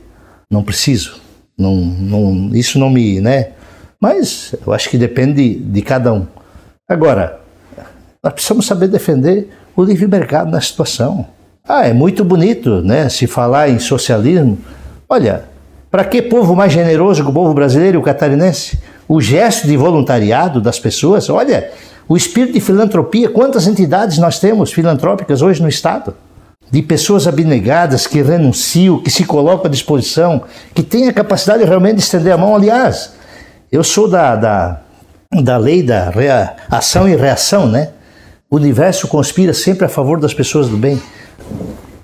[0.49, 1.21] não preciso,
[1.57, 3.51] não, não, isso não me, né?
[3.99, 6.27] Mas eu acho que depende de cada um.
[6.87, 7.39] Agora,
[8.23, 11.27] nós precisamos saber defender o livre mercado na situação.
[11.67, 14.57] Ah, é muito bonito, né, se falar em socialismo.
[15.09, 15.45] Olha,
[15.89, 18.79] para que povo mais generoso que o povo brasileiro e o catarinense?
[19.07, 21.71] O gesto de voluntariado das pessoas, olha,
[22.07, 26.13] o espírito de filantropia, quantas entidades nós temos filantrópicas hoje no Estado?
[26.71, 30.43] de pessoas abnegadas que renunciam, que se colocam à disposição,
[30.73, 32.55] que têm a capacidade realmente de estender a mão.
[32.55, 33.13] Aliás,
[33.71, 34.81] eu sou da, da,
[35.41, 37.89] da lei da rea, ação e reação, né?
[38.49, 41.01] O universo conspira sempre a favor das pessoas do bem.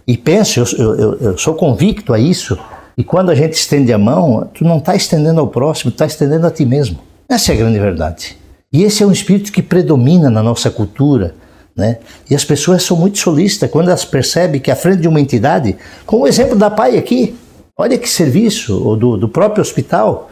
[0.08, 2.58] E penso, eu, eu, eu sou convicto a isso.
[2.98, 6.46] E quando a gente estende a mão, tu não está estendendo ao próximo, está estendendo
[6.46, 7.00] a ti mesmo.
[7.30, 8.38] Essa é a grande verdade.
[8.74, 11.36] E esse é um espírito que predomina na nossa cultura,
[11.76, 12.00] né?
[12.30, 15.78] E as pessoas são muito solistas quando elas percebem que à frente de uma entidade,
[16.06, 17.36] como o exemplo da PAI aqui,
[17.78, 20.30] olha que serviço, ou do, do próprio hospital,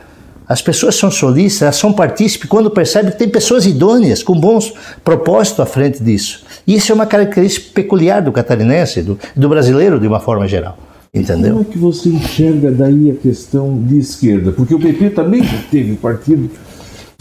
[0.49, 4.73] as pessoas são solistas, elas são partícipes quando percebem que tem pessoas idôneas, com bons
[5.03, 6.43] propósitos à frente disso.
[6.65, 10.75] E isso é uma característica peculiar do catarinense, do, do brasileiro de uma forma geral.
[11.13, 11.51] Entendeu?
[11.51, 14.51] Como é que você enxerga daí a questão de esquerda?
[14.51, 16.49] Porque o PP também teve partido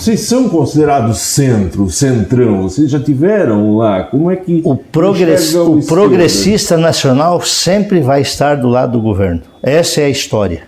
[0.00, 2.62] vocês são considerados centro, centrão?
[2.62, 4.05] Vocês já tiveram lá?
[4.05, 4.62] Como é que.
[4.64, 9.42] O, progress, o progressista nacional sempre vai estar do lado do governo.
[9.60, 10.62] Essa é a história.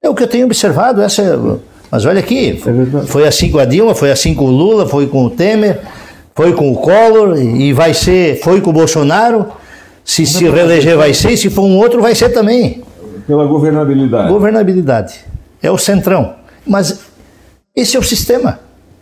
[0.00, 1.02] É o que eu tenho observado.
[1.02, 1.36] Essa é,
[1.90, 5.06] mas olha aqui, é foi assim com a Dilma, foi assim com o Lula, foi
[5.06, 5.80] com o Temer,
[6.34, 9.46] foi com o Collor e vai ser, foi com o Bolsonaro.
[10.04, 12.82] Se se reeleger vai ser, se for um outro vai ser também.
[13.26, 14.28] Pela governabilidade.
[14.28, 15.20] Governabilidade.
[15.62, 16.34] É o centrão.
[16.66, 17.00] Mas
[17.76, 18.58] esse é o sistema.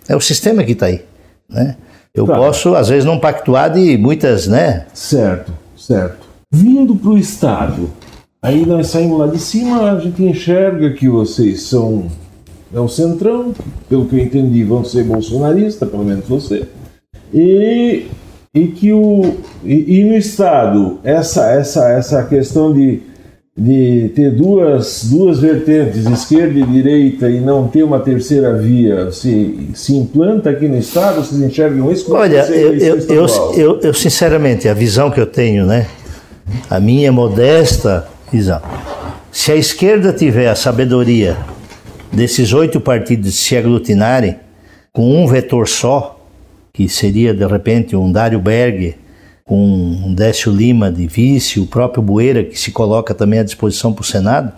[0.08, 1.02] É o sistema que está aí.
[1.48, 1.76] Né?
[2.14, 2.34] Eu tá.
[2.34, 4.86] posso, às vezes, não pactuar de muitas, né?
[4.94, 6.26] Certo, certo.
[6.50, 7.90] Vindo para o Estado,
[8.40, 12.06] aí nós saímos lá de cima, a gente enxerga que vocês são
[12.74, 13.52] é o centrão,
[13.88, 16.64] pelo que eu entendi, vão ser bolsonaristas, pelo menos você.
[17.32, 18.06] E,
[18.55, 23.02] e que o e, e no Estado essa essa essa questão de
[23.59, 29.70] de ter duas, duas vertentes, esquerda e direita, e não ter uma terceira via, se,
[29.72, 31.24] se implanta aqui no Estado?
[31.24, 32.05] Vocês enxergam isso?
[32.05, 33.26] Como Olha, eu, eu, eu,
[33.56, 35.86] eu, eu, sinceramente, a visão que eu tenho, né,
[36.68, 38.60] a minha modesta visão,
[39.32, 41.38] se a esquerda tiver a sabedoria
[42.12, 44.36] desses oito partidos se aglutinarem
[44.92, 46.18] com um vetor só,
[46.72, 48.96] que seria de repente um Dário Berger,
[49.44, 53.92] com o Décio Lima de vice, o próprio Bueira, que se coloca também à disposição
[53.92, 54.52] para o Senado,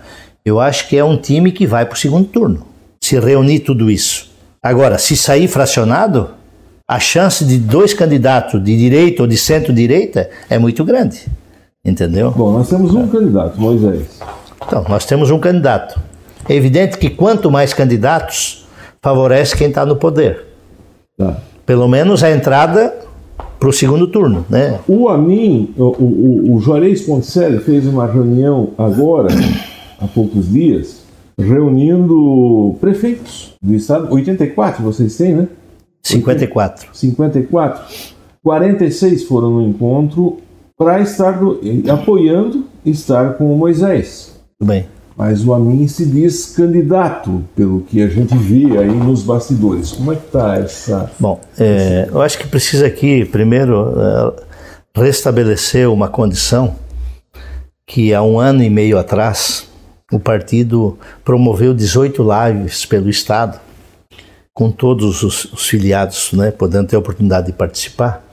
[0.44, 2.66] eu acho que é um time que vai para o segundo turno,
[3.02, 4.30] se reunir tudo isso.
[4.62, 6.30] Agora, se sair fracionado,
[6.88, 11.26] a chance de dois candidatos de direita ou de centro-direita é muito grande.
[11.84, 12.30] Entendeu?
[12.30, 14.20] Bom, nós temos um candidato, Moisés.
[14.66, 16.00] Então, nós temos um candidato.
[16.48, 18.66] É evidente que quanto mais candidatos,
[19.02, 20.46] favorece quem está no poder.
[21.16, 21.36] Tá.
[21.66, 22.94] Pelo menos a entrada
[23.58, 24.46] para o segundo turno.
[24.48, 24.78] Né?
[24.88, 29.28] O Amin, o, o, o Juarez Ponticelli fez uma reunião agora,
[30.00, 31.02] há poucos dias,
[31.38, 34.12] reunindo prefeitos do estado.
[34.12, 35.48] 84 vocês têm, né?
[36.02, 36.88] 54.
[36.92, 37.84] 54.
[38.42, 40.38] 46 foram no encontro
[40.76, 41.60] para estar do,
[41.92, 44.32] apoiando estar com o Moisés.
[44.58, 49.24] Tudo bem mas o Amin se diz candidato, pelo que a gente vê aí nos
[49.24, 49.90] bastidores.
[49.90, 51.10] Como é que está essa...
[51.18, 54.32] Bom, é, eu acho que precisa aqui, primeiro, é,
[54.94, 56.76] restabelecer uma condição
[57.84, 59.66] que há um ano e meio atrás
[60.12, 63.58] o partido promoveu 18 lives pelo Estado,
[64.54, 68.24] com todos os, os filiados né, podendo ter a oportunidade de participar,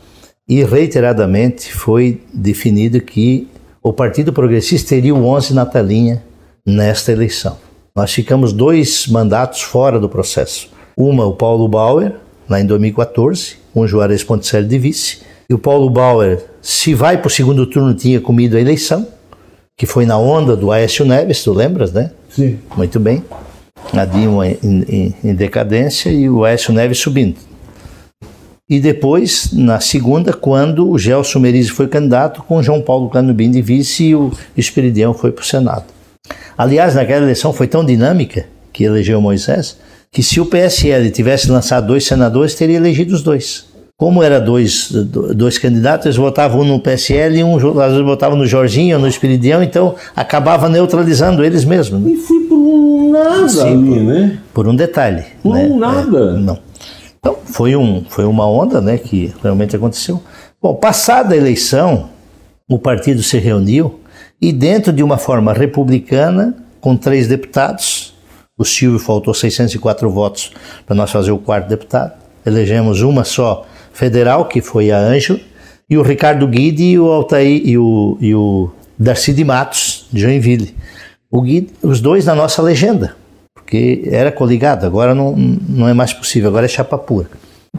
[0.47, 3.47] e reiteradamente foi definido que
[3.81, 6.21] o Partido Progressista teria o 11 na telinha
[6.65, 7.57] nesta eleição.
[7.95, 10.69] Nós ficamos dois mandatos fora do processo.
[10.97, 12.13] Uma, o Paulo Bauer,
[12.49, 15.19] lá em 2014, com o Juarez Ponticelli de vice.
[15.49, 19.07] E o Paulo Bauer, se vai para o segundo turno, tinha comido a eleição,
[19.77, 22.11] que foi na onda do Aécio Neves, tu lembras, né?
[22.29, 22.59] Sim.
[22.75, 23.23] Muito bem.
[23.93, 27.37] A Dilma em, em, em decadência e o Aécio Neves subindo.
[28.67, 33.51] E depois, na segunda, quando o Gelson Merizzi foi candidato, com o João Paulo Canubim
[33.51, 35.94] de vice e o Esperidião foi para o Senado.
[36.57, 39.77] Aliás, naquela eleição foi tão dinâmica que elegeu Moisés,
[40.11, 43.65] que se o PSL tivesse lançado dois senadores, teria elegido os dois.
[43.97, 48.37] Como era dois, dois candidatos, eles votavam um no PSL e um às vezes votavam
[48.37, 52.01] no Jorginho no Espiridião, então acabava neutralizando eles mesmos.
[52.01, 52.11] Né?
[52.11, 54.39] E foi por um nada Sim, ali, por, né?
[54.53, 55.23] Por um detalhe.
[55.41, 55.65] Por né?
[55.65, 56.17] um nada.
[56.17, 56.59] É, não.
[57.17, 60.21] Então, foi, um, foi uma onda né, que realmente aconteceu.
[60.61, 62.09] Bom, passada a eleição,
[62.69, 63.99] o partido se reuniu
[64.41, 68.13] e dentro de uma forma republicana, com três deputados,
[68.57, 70.51] o Silvio faltou 604 votos
[70.85, 72.13] para nós fazer o quarto deputado,
[72.45, 75.39] elegemos uma só federal, que foi a Anjo,
[75.89, 80.21] e o Ricardo Guide e o Altair e o, e o Darcy de Matos, de
[80.21, 80.75] Joinville.
[81.81, 83.15] Os dois na nossa legenda,
[83.53, 87.29] porque era coligado, agora não, não é mais possível, agora é chapa pura.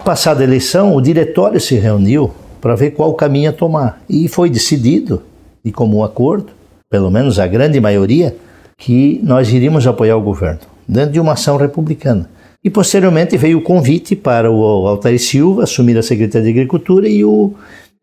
[0.04, 4.50] Passada a eleição, o diretório se reuniu para ver qual caminho a tomar e foi
[4.50, 5.22] decidido
[5.66, 6.52] de comum acordo,
[6.88, 8.36] pelo menos a grande maioria,
[8.78, 12.30] que nós iríamos apoiar o governo, dentro de uma ação republicana.
[12.62, 17.24] E posteriormente veio o convite para o Altair Silva assumir a Secretaria de Agricultura e
[17.24, 17.52] o,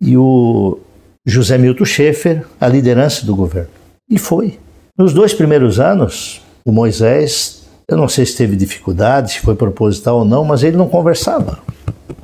[0.02, 0.78] e o
[1.26, 3.70] José Milton Schaefer a liderança do governo.
[4.10, 4.60] E foi.
[4.98, 10.20] Nos dois primeiros anos, o Moisés, eu não sei se teve dificuldade, se foi proposital
[10.20, 11.60] ou não, mas ele não conversava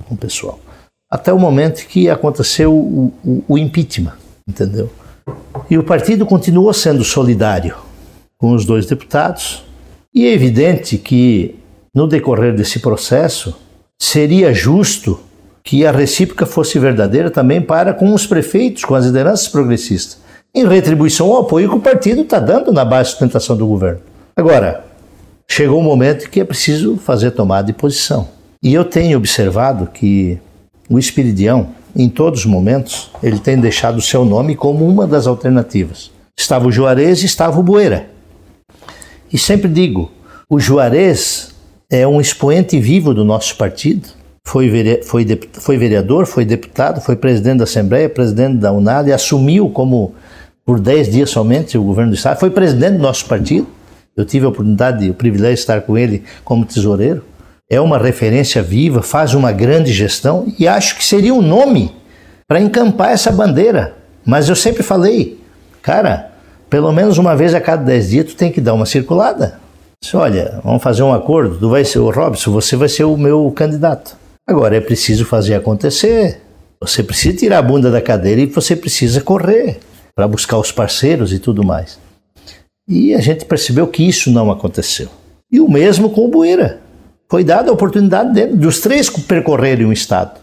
[0.05, 0.59] com o pessoal.
[1.09, 4.89] Até o momento que aconteceu o, o, o impeachment, entendeu?
[5.69, 7.75] E o partido continuou sendo solidário
[8.37, 9.63] com os dois deputados.
[10.13, 11.55] E é evidente que,
[11.93, 13.55] no decorrer desse processo,
[13.99, 15.19] seria justo
[15.63, 20.19] que a recíproca fosse verdadeira também para com os prefeitos, com as lideranças progressistas,
[20.55, 23.99] em retribuição ao apoio que o partido está dando na base de sustentação do governo.
[24.35, 24.85] Agora,
[25.47, 28.27] chegou o momento que é preciso fazer tomada de posição.
[28.63, 30.39] E eu tenho observado que
[30.89, 35.27] o Espiridião, em todos os momentos, ele tem deixado o seu nome como uma das
[35.27, 36.11] alternativas.
[36.37, 38.09] Estava o Juarez e estava o Bueira.
[39.31, 40.11] E sempre digo,
[40.49, 41.53] o Juarez
[41.89, 44.07] é um expoente vivo do nosso partido.
[44.45, 44.69] Foi,
[45.03, 50.15] foi, foi vereador, foi deputado, foi presidente da Assembleia, presidente da UNAD e assumiu como,
[50.65, 52.39] por 10 dias somente, o governo do Estado.
[52.39, 53.67] Foi presidente do nosso partido.
[54.15, 57.23] Eu tive a oportunidade, o privilégio de estar com ele como tesoureiro.
[57.69, 61.95] É uma referência viva, faz uma grande gestão e acho que seria um nome
[62.47, 63.95] para encampar essa bandeira.
[64.25, 65.39] Mas eu sempre falei,
[65.81, 66.31] cara,
[66.67, 69.59] pelo menos uma vez a cada dez dias tu tem que dar uma circulada.
[70.01, 73.15] Disse, olha, vamos fazer um acordo, tu vai ser o Robson, você vai ser o
[73.15, 74.17] meu candidato.
[74.47, 76.41] Agora é preciso fazer acontecer.
[76.81, 79.79] Você precisa tirar a bunda da cadeira e você precisa correr
[80.15, 81.99] para buscar os parceiros e tudo mais.
[82.87, 85.07] E a gente percebeu que isso não aconteceu.
[85.51, 86.79] E o mesmo com o Bueira.
[87.29, 90.39] Foi dada a oportunidade dele, dos três percorrerem o Estado.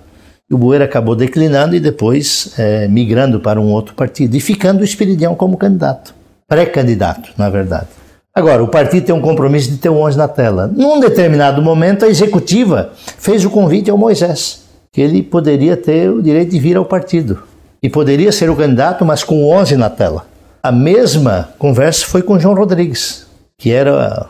[0.50, 4.84] O Bueira acabou declinando e depois é, migrando para um outro partido e ficando o
[4.84, 6.14] Espiridião como candidato
[6.48, 7.88] pré-candidato, na verdade.
[8.34, 10.66] Agora, o partido tem um compromisso de ter o 11 na tela.
[10.66, 16.22] Num determinado momento, a executiva fez o convite ao Moisés, que ele poderia ter o
[16.22, 17.42] direito de vir ao partido.
[17.82, 20.26] E poderia ser o candidato, mas com o 11 na tela.
[20.62, 23.26] A mesma conversa foi com João Rodrigues,
[23.56, 24.26] que era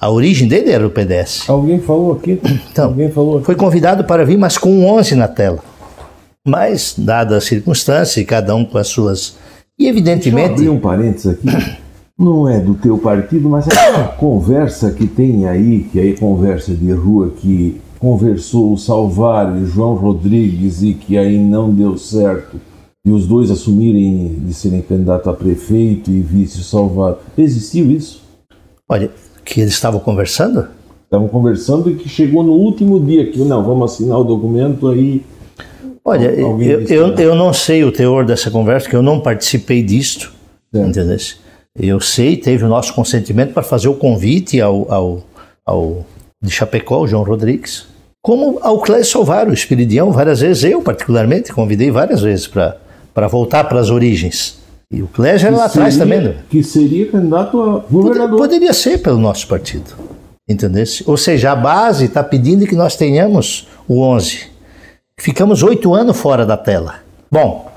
[0.00, 1.48] a, a origem dele era o PDS.
[1.48, 2.40] Alguém falou aqui?
[2.70, 3.46] Então, Alguém falou aqui.
[3.46, 5.58] foi convidado para vir, mas com o 11 na tela.
[6.46, 9.36] Mas, dadas as circunstâncias, cada um com as suas
[9.78, 10.48] e evidentemente.
[10.48, 11.78] Deixa eu abrir um parênteses aqui.
[12.18, 16.90] Não é do teu partido, mas aquela conversa que tem aí, que aí conversa de
[16.90, 22.60] rua que conversou o Salvar e João Rodrigues e que aí não deu certo,
[23.04, 27.18] e os dois assumirem de serem candidato a prefeito e vice Salvar.
[27.36, 28.22] Existiu isso?
[28.88, 29.10] Olha,
[29.48, 30.68] que eles estavam conversando?
[31.04, 35.24] Estavam conversando e que chegou no último dia que, não, vamos assinar o documento aí
[36.04, 40.32] Olha, eu, eu, eu, não sei o teor dessa conversa, que eu não participei disto,
[40.72, 41.18] entendeu?
[41.78, 45.22] Eu sei, teve o nosso consentimento para fazer o convite ao, ao,
[45.66, 46.06] ao
[46.42, 47.86] de Chapecó, o João Rodrigues,
[48.22, 53.64] como ao Clécio Salvaro, o Espiridião, várias vezes, eu particularmente, convidei várias vezes para voltar
[53.64, 54.57] para as origens.
[54.90, 56.20] E o Clécio era lá atrás também.
[56.20, 56.36] Né?
[56.48, 58.38] Que seria candidato a governador.
[58.38, 59.94] Poderia ser pelo nosso partido,
[60.48, 60.84] entendeu?
[61.06, 64.58] Ou seja, a base está pedindo que nós tenhamos o 11
[65.20, 67.00] Ficamos oito anos fora da tela.
[67.28, 67.72] Bom,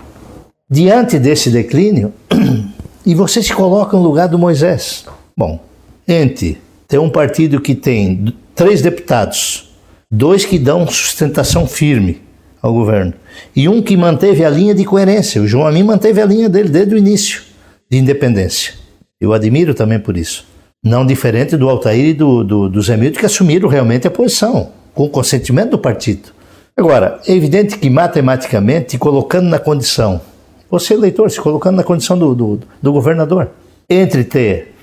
[0.69, 2.13] diante desse declínio,
[3.03, 5.05] e você se coloca no lugar do Moisés.
[5.35, 5.59] Bom,
[6.07, 9.71] entre ter um partido que tem três deputados,
[10.09, 12.21] dois que dão sustentação firme
[12.61, 13.13] ao governo,
[13.55, 15.41] e um que manteve a linha de coerência.
[15.41, 17.41] O João Amin manteve a linha dele desde o início
[17.89, 18.73] de independência.
[19.19, 20.45] Eu admiro também por isso.
[20.83, 22.81] Não diferente do Altair e do, do, do
[23.11, 26.29] que assumiram realmente a posição, com o consentimento do partido.
[26.75, 30.21] Agora, é evidente que matematicamente, colocando na condição,
[30.69, 33.51] você eleitor, se colocando na condição do, do, do governador,
[33.89, 34.73] entre ter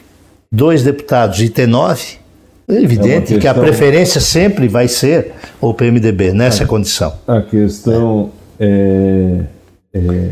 [0.53, 2.19] dois deputados e ter nove,
[2.69, 6.67] é evidente é que a preferência sempre vai ser o PMDB nessa é.
[6.67, 7.15] condição.
[7.27, 8.31] A questão
[8.61, 9.41] é.
[9.95, 10.31] É,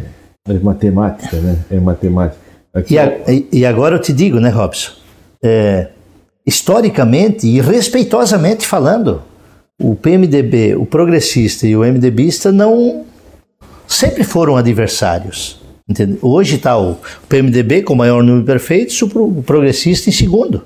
[0.49, 1.57] é, matemática, né?
[1.71, 2.39] É matemática.
[2.91, 3.13] E, a,
[3.51, 4.93] e, agora eu te digo, né, Robson?
[5.43, 5.89] É,
[6.47, 9.23] historicamente e respeitosamente falando,
[9.81, 13.05] o PMDB, o progressista e o MDBista não
[13.89, 15.61] sempre foram adversários.
[15.89, 16.19] Entendeu?
[16.21, 16.99] Hoje está o
[17.29, 20.63] PMDB com o maior número de prefeitos, o progressista em segundo.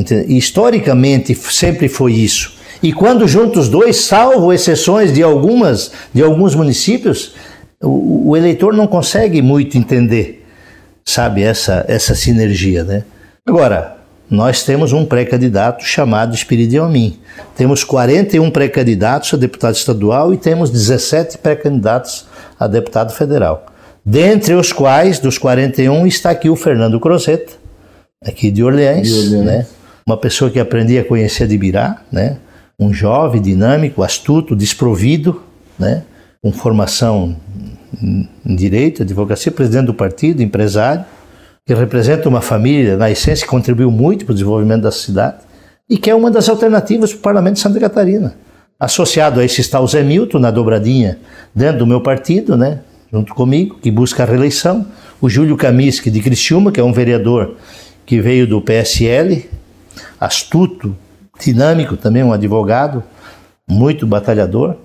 [0.00, 0.36] Entendeu?
[0.36, 2.54] historicamente sempre foi isso.
[2.82, 7.34] E quando juntos os dois, salvo exceções de algumas de alguns municípios,
[7.82, 10.46] o, o eleitor não consegue muito entender,
[11.04, 13.04] sabe, essa, essa sinergia, né?
[13.46, 13.96] Agora,
[14.30, 17.18] nós temos um pré-candidato chamado Espírito Amin.
[17.56, 22.26] Temos 41 pré-candidatos a deputado estadual e temos 17 pré-candidatos
[22.58, 23.66] a deputado federal.
[24.04, 27.52] dentre os quais, dos 41, está aqui o Fernando Crozeta,
[28.24, 29.44] aqui de Orleans, de Orleans.
[29.44, 29.66] né?
[30.06, 32.38] Uma pessoa que aprendia a conhecer Birá, né?
[32.78, 35.42] um jovem dinâmico, astuto, desprovido,
[35.78, 36.02] né?
[36.42, 37.36] com formação
[38.02, 41.04] em direito, advocacia, presidente do partido, empresário,
[41.66, 45.38] que representa uma família, na essência, que contribuiu muito para o desenvolvimento da cidade
[45.88, 48.34] e que é uma das alternativas para o Parlamento de Santa Catarina.
[48.78, 51.18] Associado a esse está o Zé Milton, na dobradinha,
[51.54, 52.78] dentro do meu partido, né,
[53.12, 54.86] junto comigo, que busca a reeleição.
[55.20, 57.56] O Júlio Kamiski, de Criciúma, que é um vereador
[58.06, 59.44] que veio do PSL,
[60.20, 60.94] astuto,
[61.38, 63.02] dinâmico, também um advogado,
[63.66, 64.76] muito batalhador.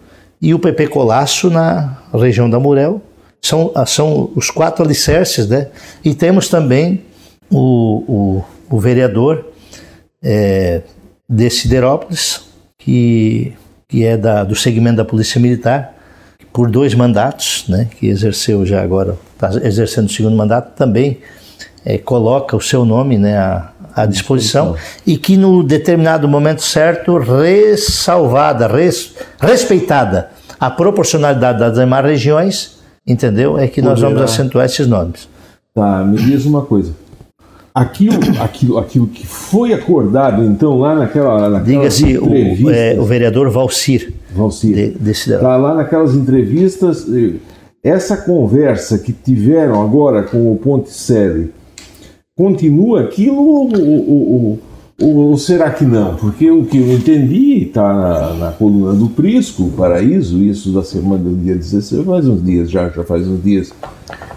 [0.41, 3.01] E o PP Colasso, na região da Murel.
[3.41, 5.67] São, são os quatro alicerces, né?
[6.03, 7.03] E temos também
[7.51, 9.45] o, o, o vereador
[10.23, 10.81] é,
[11.29, 12.41] de Siderópolis,
[12.79, 13.53] que
[13.87, 15.93] que é da, do segmento da Polícia Militar,
[16.51, 21.19] por dois mandatos, né, que exerceu já agora, está exercendo o segundo mandato, também
[21.85, 27.17] é, coloca o seu nome né, à, à disposição e que no determinado momento certo,
[27.17, 33.57] ressalvada, res, respeitada a proporcionalidade das demais regiões, entendeu?
[33.57, 35.29] É que nós vamos acentuar esses nomes.
[35.73, 36.93] Tá, me diz uma coisa
[37.75, 43.49] aquilo, aquilo, aquilo que foi acordado então lá naquela, naquela diga-se o, é, o vereador
[43.49, 47.05] Valcir Valcir está lá naquelas entrevistas
[47.83, 51.53] essa conversa que tiveram agora com o Ponticelli
[52.37, 54.59] continua aquilo ou, ou,
[54.99, 56.15] ou, ou, será que não?
[56.15, 61.23] Porque o que eu entendi está na, na, coluna do Prisco, Paraíso, isso da semana
[61.23, 63.71] do dia 16, faz uns dias já, já faz uns dias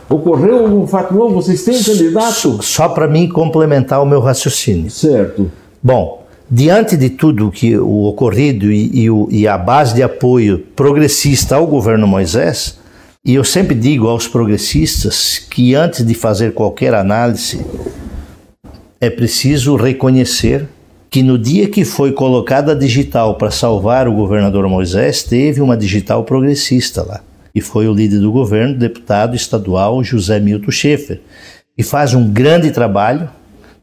[0.09, 1.35] Ocorreu algum fato novo?
[1.35, 2.63] Vocês têm candidato?
[2.63, 4.91] Só para mim complementar o meu raciocínio.
[4.91, 5.51] Certo.
[5.83, 10.61] Bom, diante de tudo que o ocorrido e, e, o, e a base de apoio
[10.75, 12.78] progressista ao governo Moisés,
[13.29, 17.63] e eu sempre digo aos progressistas que antes de fazer qualquer análise,
[18.99, 20.67] é preciso reconhecer
[21.11, 25.77] que no dia que foi colocada a digital para salvar o governador Moisés, teve uma
[25.77, 27.21] digital progressista lá
[27.55, 31.21] e foi o líder do governo, deputado estadual José Milton Schaefer,
[31.77, 33.29] que faz um grande trabalho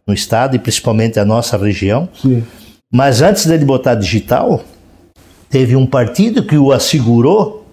[0.08, 2.10] no estado e principalmente a nossa região.
[2.20, 2.44] Sim.
[2.92, 4.64] Mas antes dele botar digital,
[5.52, 7.65] teve um partido que o assegurou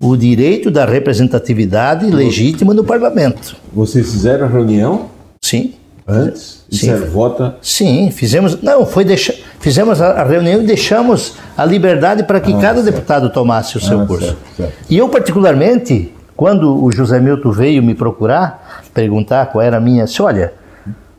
[0.00, 3.56] o direito da representatividade legítima no parlamento.
[3.72, 5.06] Vocês fizeram a reunião?
[5.40, 5.74] Sim.
[6.06, 6.64] Antes?
[6.70, 6.94] Sim.
[7.06, 7.56] vota?
[7.60, 8.60] Sim, fizemos.
[8.62, 12.94] Não, foi deixar fizemos a reunião e deixamos a liberdade para que ah, cada certo.
[12.94, 14.26] deputado tomasse o seu ah, curso.
[14.26, 14.74] Certo, certo.
[14.88, 20.04] E eu, particularmente, quando o José Milton veio me procurar, perguntar qual era a minha.
[20.04, 20.52] Disse, olha,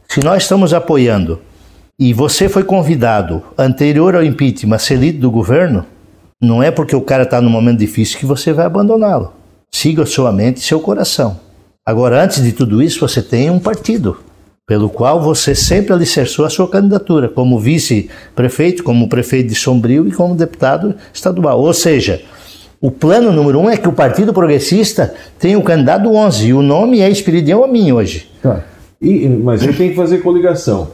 [0.08, 1.42] se nós estamos apoiando
[2.00, 5.86] e você foi convidado anterior ao impeachment a ser líder do governo,
[6.42, 9.34] não é porque o cara está num momento difícil que você vai abandoná-lo.
[9.72, 11.40] Siga sua mente e seu coração.
[11.86, 14.18] Agora, antes de tudo isso, você tem um partido
[14.68, 20.12] pelo qual você sempre alicerçou a sua candidatura como vice-prefeito, como prefeito de Sombrio e
[20.12, 21.62] como deputado estadual.
[21.62, 22.22] Ou seja,
[22.82, 26.62] o plano número um é que o Partido Progressista tem o candidato 11 e o
[26.62, 28.30] nome é Espiridião a mim hoje.
[28.42, 28.64] Tá.
[29.02, 30.90] E, mas ele tem que fazer coligação.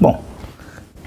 [0.00, 0.22] Bom.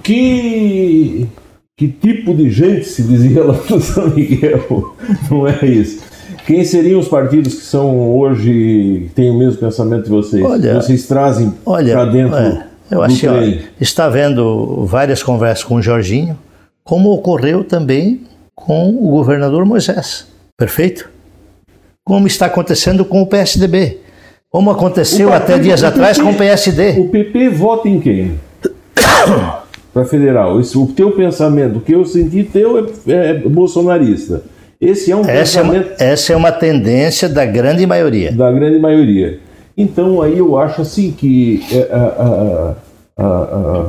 [0.04, 1.28] Que,
[1.76, 4.96] que tipo de gente se dizia lá no São Miguel?
[5.30, 6.04] Não é isso.
[6.46, 10.44] Quem seriam os partidos que são hoje, têm o mesmo pensamento de vocês?
[10.44, 13.62] Olha, vocês trazem para dentro é, eu achei, trem?
[13.80, 16.38] está havendo várias conversas com o Jorginho,
[16.84, 18.22] como ocorreu também
[18.54, 20.28] com o governador Moisés.
[20.58, 21.10] Perfeito?
[22.06, 24.00] Como está acontecendo com o PSDB.
[24.50, 27.00] Como aconteceu até dias atrás com o PSD.
[27.00, 28.40] O PP vota em quem?
[29.94, 30.60] para federal.
[30.60, 34.42] Isso, o teu pensamento, o que eu senti teu é, é bolsonarista.
[34.82, 38.32] Esse é um essa é, uma, essa é uma tendência da grande maioria.
[38.34, 39.40] Da grande maioria.
[39.78, 42.76] Então aí eu acho assim que é, a,
[43.18, 43.86] a, a,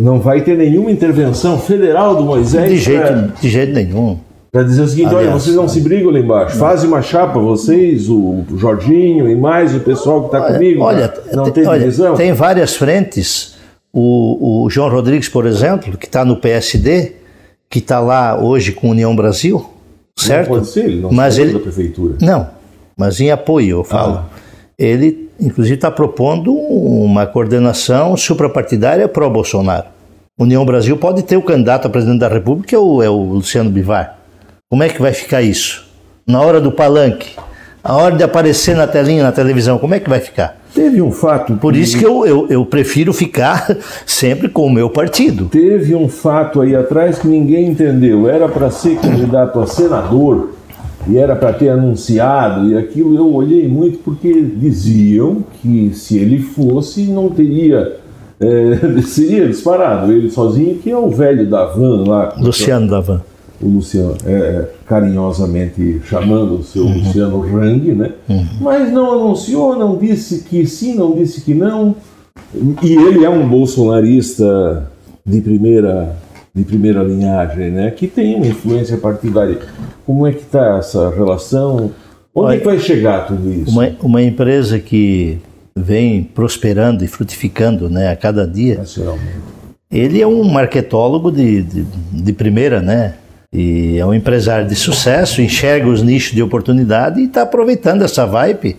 [0.00, 2.70] não vai ter nenhuma intervenção federal do Moisés.
[2.70, 4.18] De jeito, pra, de jeito nenhum.
[4.50, 6.56] Para dizer o seguinte, Aliás, olha, vocês não se brigam lá embaixo.
[6.56, 10.82] Fazem uma chapa, vocês, o Jorginho e mais o pessoal que está comigo.
[10.82, 12.14] Olha, não tem, tem divisão?
[12.14, 13.55] Tem várias frentes.
[13.98, 17.14] O, o João Rodrigues, por exemplo, que está no PSD,
[17.70, 19.70] que está lá hoje com União Brasil,
[20.18, 20.50] certo?
[20.50, 22.18] Não pode ser, ele não mas ele da prefeitura.
[22.20, 22.46] Não,
[22.94, 24.16] mas em apoio, eu falo.
[24.16, 24.26] Ah.
[24.78, 29.86] Ele, inclusive, está propondo uma coordenação suprapartidária pró-Bolsonaro.
[30.38, 33.70] União Brasil pode ter o candidato a presidente da República, é o, é o Luciano
[33.70, 34.18] Bivar.
[34.68, 35.88] Como é que vai ficar isso?
[36.26, 37.34] Na hora do palanque,
[37.86, 40.56] a hora de aparecer na telinha, na televisão, como é que vai ficar?
[40.74, 41.54] Teve um fato.
[41.54, 41.78] Por que...
[41.78, 45.46] isso que eu, eu, eu, prefiro ficar sempre com o meu partido.
[45.46, 48.28] Teve um fato aí atrás que ninguém entendeu.
[48.28, 50.50] Era para ser candidato a senador
[51.08, 56.40] e era para ter anunciado e aquilo eu olhei muito porque diziam que se ele
[56.40, 57.98] fosse não teria
[58.40, 63.20] é, seria disparado ele sozinho que é o velho da van lá Luciano da van
[63.60, 66.98] o Luciano é, carinhosamente chamando o seu uhum.
[66.98, 68.12] Luciano Rang, né?
[68.28, 68.46] Uhum.
[68.60, 71.94] Mas não anunciou, não disse que sim, não disse que não.
[72.82, 74.90] E ele é um bolsonarista
[75.24, 76.16] de primeira
[76.54, 77.90] de primeira linhagem, né?
[77.90, 79.58] Que tem uma influência partidária.
[80.06, 81.92] Como é que está essa relação?
[82.34, 83.70] Onde Olha, é vai chegar tudo isso?
[83.70, 85.38] Uma, uma empresa que
[85.76, 88.82] vem prosperando e frutificando, né, a cada dia.
[89.90, 93.14] Ele é um marketólogo de, de, de primeira, né?
[93.52, 98.26] E é um empresário de sucesso, enxerga os nichos de oportunidade e está aproveitando essa
[98.26, 98.76] vibe,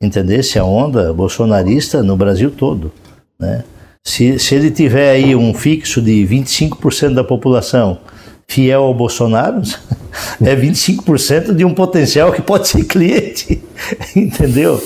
[0.00, 2.92] entendesse a onda bolsonarista no Brasil todo,
[3.38, 3.64] né?
[4.04, 7.98] Se, se ele tiver aí um fixo de 25% da população
[8.46, 9.60] fiel ao Bolsonaro,
[10.40, 13.60] é 25% de um potencial que pode ser cliente,
[14.14, 14.80] entendeu?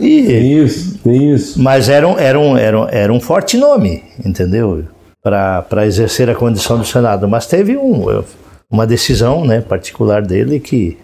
[0.00, 1.62] E, tem isso, tem isso.
[1.62, 4.84] Mas era um, era um, era um, era um forte nome, entendeu?
[5.22, 7.28] Para exercer a condição do Senado.
[7.28, 8.22] Mas teve um,
[8.70, 10.96] uma decisão né, particular dele que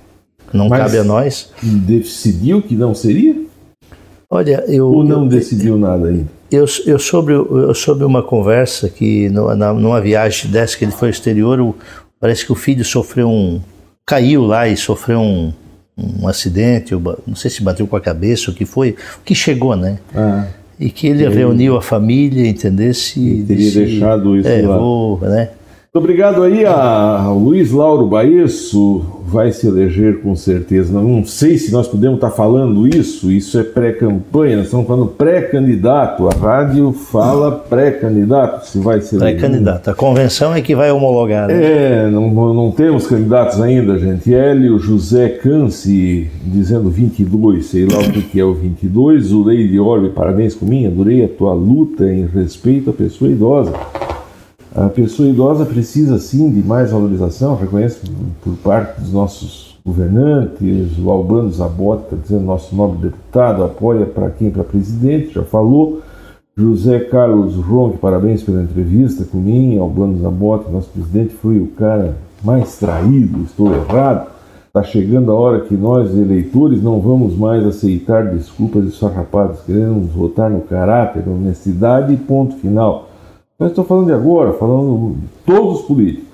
[0.52, 1.50] não Mas cabe a nós.
[1.62, 3.36] Decidiu que não seria?
[4.30, 4.86] Olha, eu.
[4.86, 6.28] Ou não eu, decidiu nada ainda?
[6.50, 10.92] Eu, eu, soube, eu soube uma conversa que no, na, numa viagem dessa que ele
[10.92, 11.74] foi ao exterior, o,
[12.20, 13.60] parece que o filho sofreu um.
[14.06, 15.52] caiu lá e sofreu um,
[15.96, 16.94] um acidente,
[17.26, 19.98] não sei se bateu com a cabeça, o que foi, o que chegou, né?
[20.14, 20.46] Ah,
[20.78, 23.20] e que ele, reuniu a família, entendesse?
[23.20, 24.78] E teria disse, deixado isso é, lá.
[24.78, 25.50] Vou, né?
[25.82, 30.92] Muito obrigado aí a Luiz Lauro Baesso, vai se eleger com certeza.
[30.92, 36.28] Não sei se nós podemos estar falando isso, isso é pré-campanha, nós estamos falando pré-candidato.
[36.28, 41.48] A rádio fala pré-candidato, se vai ser Pré-candidato, a convenção é que vai homologar.
[41.48, 42.04] Né?
[42.04, 44.32] É, não, não temos candidatos ainda, gente.
[44.32, 49.32] Hélio José Canci, dizendo 22, sei lá o que é o 22.
[49.32, 53.72] O Lei Orbe, parabéns comigo, adorei a tua luta em respeito à pessoa idosa.
[54.76, 58.02] A pessoa idosa precisa sim de mais valorização, reconheço
[58.44, 64.28] por parte dos nossos governantes, o Albano Zabot está dizendo, nosso nobre deputado, apoia para
[64.28, 64.50] quem?
[64.50, 66.02] Para presidente, já falou.
[66.54, 69.82] José Carlos Ronque, parabéns pela entrevista comigo.
[69.82, 74.28] Albano Zabot, nosso presidente, foi o cara mais traído, estou errado.
[74.66, 79.60] Está chegando a hora que nós, eleitores, não vamos mais aceitar desculpas e sarrapadas.
[79.64, 83.08] Queremos votar no caráter, na honestidade e ponto final.
[83.58, 86.26] Mas estou falando de agora, falando de todos os políticos.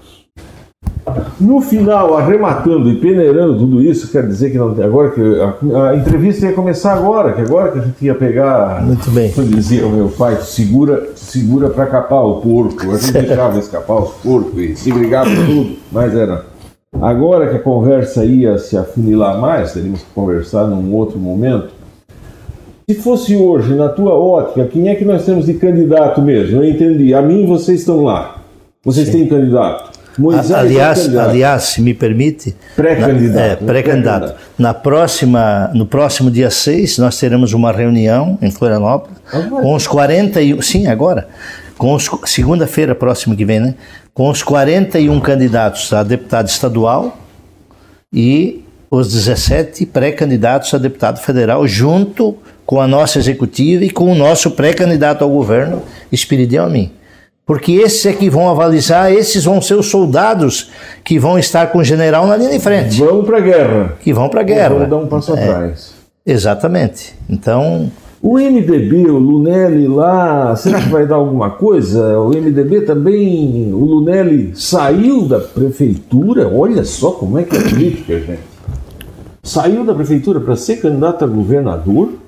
[1.41, 5.97] No final, arrematando e peneirando tudo isso, quer dizer que não, agora que a, a,
[5.97, 9.87] entrevista ia começar agora, que agora que a gente ia pegar, muito bem, como dizia
[9.87, 12.91] o meu pai, segura, segura para capar o porco.
[12.91, 16.45] A gente deixava escapar os porcos e se brigava tudo, mas era
[17.01, 21.82] agora que a conversa ia se afunilar mais, teríamos que conversar num outro momento.
[22.89, 26.63] Se fosse hoje, na tua ótica, quem é que nós temos de candidato mesmo?
[26.63, 27.15] Eu entendi.
[27.15, 28.43] A mim vocês estão lá.
[28.85, 29.13] Vocês Sim.
[29.13, 29.93] têm candidato.
[30.19, 31.31] Moisés aliás, é candidato.
[31.31, 33.63] aliás, se me permite, pré-candidato.
[33.63, 34.35] É, pré-candidato.
[34.35, 39.63] Pré na próxima, no próximo dia 6, nós teremos uma reunião em Florianópolis agora.
[39.63, 41.29] com os 41, sim, agora,
[41.79, 43.75] com os segunda-feira próxima que vem, né?
[44.13, 47.17] Com os 41 candidatos a deputado estadual
[48.13, 52.37] e os 17 pré-candidatos a deputado federal junto
[52.73, 56.91] com a nossa executiva e com o nosso pré-candidato ao governo, Espiridião a mim.
[57.45, 60.71] Porque esses é que vão avalizar, esses vão ser os soldados
[61.05, 62.99] que vão estar com o general na linha de frente.
[62.99, 63.97] Vão para a guerra.
[64.01, 64.75] Que vão para a guerra.
[64.75, 65.93] Vão dar um passo é, atrás.
[66.25, 67.15] Exatamente.
[67.29, 67.93] Então.
[68.23, 72.19] O MDB, o Lunelli lá, será que vai dar alguma coisa?
[72.21, 78.19] O MDB também, o Lunelli saiu da prefeitura, olha só como é que é política,
[78.19, 78.53] gente.
[79.43, 82.22] Saiu da prefeitura para ser candidato a governador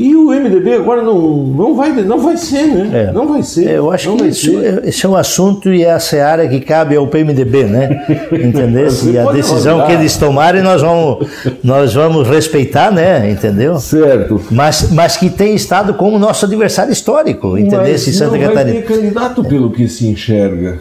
[0.00, 3.08] e o MDB agora não, não, vai, não vai ser, né?
[3.08, 3.12] É.
[3.12, 3.68] Não vai ser.
[3.68, 6.58] É, eu acho que isso, é, esse é um assunto e é a seara que
[6.58, 8.06] cabe ao PMDB, né?
[8.32, 8.88] Entendeu?
[9.12, 11.28] e a decisão que eles tomarem nós vamos,
[11.62, 13.30] nós vamos respeitar, né?
[13.30, 13.78] Entendeu?
[13.78, 14.40] Certo.
[14.50, 17.94] Mas, mas que tem estado como nosso adversário histórico, entendeu?
[17.94, 18.72] Em Santa não Catarina.
[18.72, 20.78] Vai ter candidato pelo que se enxerga.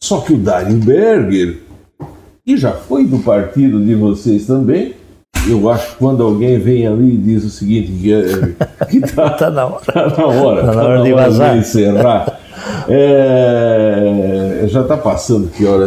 [0.00, 1.58] Só que o Dário Berger,
[2.42, 4.94] que já foi do partido de vocês também,
[5.48, 9.30] eu acho que quando alguém vem ali e diz o seguinte, que, é, que tá,
[9.30, 12.38] tá na hora, tá na hora, tá na hora, tá de, hora de encerrar.
[12.88, 15.84] É, já está passando, que hora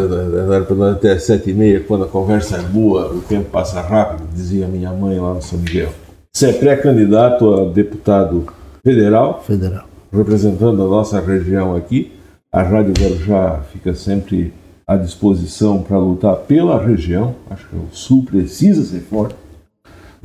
[0.55, 3.81] era para nós até sete e meia, quando a conversa é boa, o tempo passa
[3.81, 5.89] rápido, dizia minha mãe lá no São Miguel.
[6.33, 8.45] Você é pré-candidato a deputado
[8.83, 12.11] federal, federal, representando a nossa região aqui.
[12.51, 14.53] A Rádio Guarujá fica sempre
[14.87, 17.35] à disposição para lutar pela região.
[17.49, 19.35] Acho que o Sul precisa ser forte.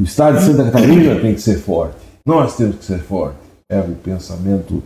[0.00, 1.96] O Estado de Santa Catarina tem que ser forte.
[2.24, 3.36] Nós temos que ser forte.
[3.68, 4.82] É o pensamento,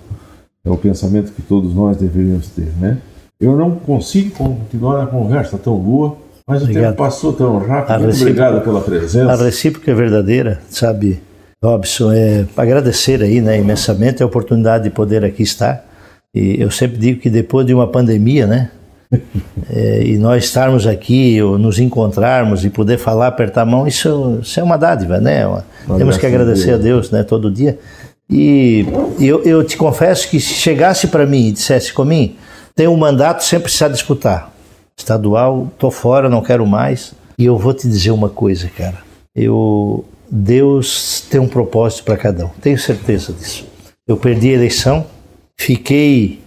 [0.64, 2.98] é o pensamento que todos nós deveríamos ter, né?
[3.40, 6.82] Eu não consigo continuar a conversa tão boa, mas obrigado.
[6.82, 8.00] o tempo passou tão rápido.
[8.00, 9.32] Muito obrigado pela presença.
[9.32, 11.22] A recíproca é verdadeira, sabe,
[11.62, 12.12] Robson?
[12.12, 15.84] É agradecer aí, né, imensamente a oportunidade de poder aqui estar.
[16.34, 18.70] E eu sempre digo que depois de uma pandemia, né,
[19.70, 24.38] é, e nós estarmos aqui, ou nos encontrarmos e poder falar, apertar a mão, isso,
[24.42, 25.46] isso é uma dádiva, né?
[25.46, 25.64] Uma,
[25.96, 27.78] temos que agradecer a Deus, né, todo dia.
[28.28, 28.86] E
[29.20, 32.34] eu, eu te confesso que se chegasse para mim e dissesse comigo,
[32.74, 34.52] tem um mandato, sempre precisa disputar.
[34.96, 37.12] Estadual, tô fora, não quero mais.
[37.38, 38.98] E eu vou te dizer uma coisa, cara.
[39.34, 42.50] Eu Deus tem um propósito para cada um.
[42.60, 43.66] Tenho certeza disso.
[44.06, 45.06] Eu perdi a eleição,
[45.56, 46.40] fiquei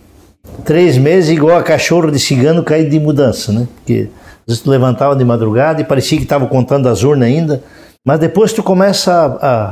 [0.63, 3.67] três meses igual a cachorro de cigano caído de mudança, né?
[3.75, 4.09] Porque
[4.41, 7.63] às vezes tu levantava de madrugada e parecia que estava contando as urnas ainda,
[8.05, 9.25] mas depois tu começa a,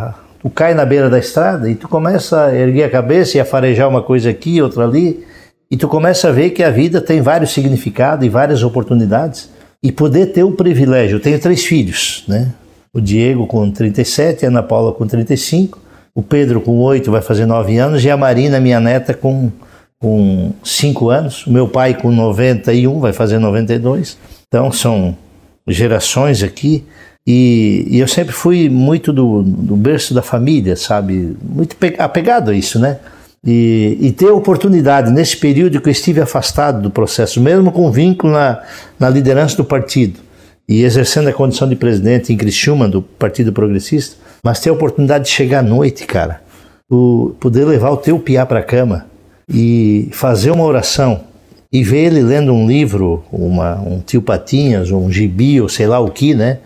[0.07, 3.39] a, tu cai na beira da estrada e tu começa a erguer a cabeça e
[3.39, 5.23] a farejar uma coisa aqui, outra ali,
[5.71, 9.49] e tu começa a ver que a vida tem vários significados e várias oportunidades
[9.81, 11.17] e poder ter o privilégio.
[11.17, 12.51] Eu tenho três filhos, né?
[12.93, 15.79] O Diego com 37, a Ana Paula com 35,
[16.13, 19.51] o Pedro com 8, vai fazer 9 anos, e a Marina, minha neta, com
[20.05, 24.19] com 5 anos, o meu pai com 91, vai fazer 92.
[24.47, 25.17] Então são
[25.67, 26.85] gerações aqui.
[27.25, 31.35] E, e eu sempre fui muito do, do, berço da família, sabe?
[31.41, 32.99] Muito apegado a isso, né?
[33.43, 37.91] E, e, ter a oportunidade, nesse período que eu estive afastado do processo, mesmo com
[37.91, 38.61] vínculo na,
[38.99, 40.19] na liderança do partido,
[40.69, 45.23] e exercendo a condição de presidente em Criciúma, do Partido Progressista, mas ter a oportunidade
[45.23, 46.41] de chegar à noite, cara,
[46.91, 49.07] o, poder levar o teu piá para a cama,
[49.49, 51.21] e fazer uma oração
[51.71, 55.99] e ver ele lendo um livro, uma, um tio Patinhas, um gibi, ou sei lá
[55.99, 56.59] o que, né?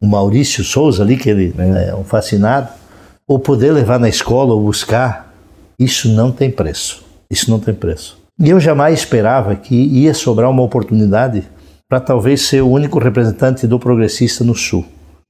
[0.00, 2.68] O Maurício Souza ali, que ele é, é um fascinado,
[3.28, 5.34] ou poder levar na escola ou buscar,
[5.78, 7.04] isso não tem preço.
[7.30, 8.18] Isso não tem preço.
[8.38, 11.44] E eu jamais esperava que ia sobrar uma oportunidade
[11.88, 14.84] para talvez ser o único representante do progressista no Sul,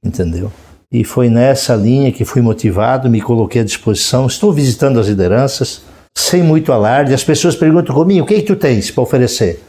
[0.04, 0.52] entendeu?
[0.92, 4.26] E foi nessa linha que fui motivado, me coloquei à disposição.
[4.26, 5.82] Estou visitando as lideranças,
[6.16, 7.14] sem muito alarde.
[7.14, 9.62] As pessoas perguntam comigo: o que, é que tu tens para oferecer?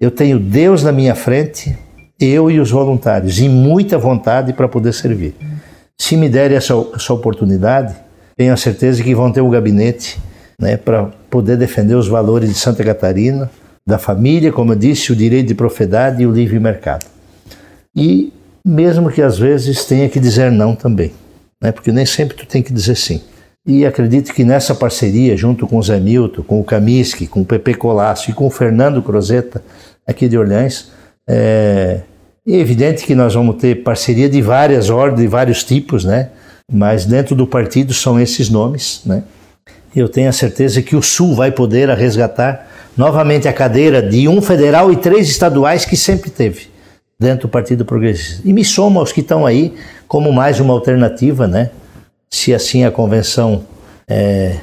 [0.00, 1.76] Eu tenho Deus na minha frente,
[2.18, 5.34] eu e os voluntários, e muita vontade para poder servir.
[5.98, 7.94] Se me derem essa, essa oportunidade,
[8.36, 10.18] tenho a certeza que vão ter um gabinete
[10.58, 13.50] né, para poder defender os valores de Santa Catarina,
[13.86, 17.06] da família, como eu disse, o direito de propriedade e o livre mercado.
[17.94, 18.32] E
[18.66, 21.12] mesmo que às vezes tenha que dizer não também,
[21.62, 23.22] né, porque nem sempre tu tem que dizer sim.
[23.64, 27.44] E acredito que nessa parceria, junto com o Zé Milton, com o Kamiski, com o
[27.44, 29.62] Pepe Colasso e com o Fernando Crozeta,
[30.06, 30.90] aqui de Orleans,
[31.28, 32.00] é,
[32.46, 36.30] é evidente que nós vamos ter parceria de várias ordens, de vários tipos, né?
[36.70, 39.22] Mas dentro do partido são esses nomes, né?
[39.94, 42.66] Eu tenho a certeza que o Sul vai poder resgatar
[42.96, 46.66] novamente a cadeira de um federal e três estaduais que sempre teve
[47.18, 48.42] dentro do Partido Progressista.
[48.44, 49.74] E me somo aos que estão aí
[50.08, 51.70] como mais uma alternativa, né?
[52.32, 53.62] Se assim a convenção
[54.08, 54.56] é,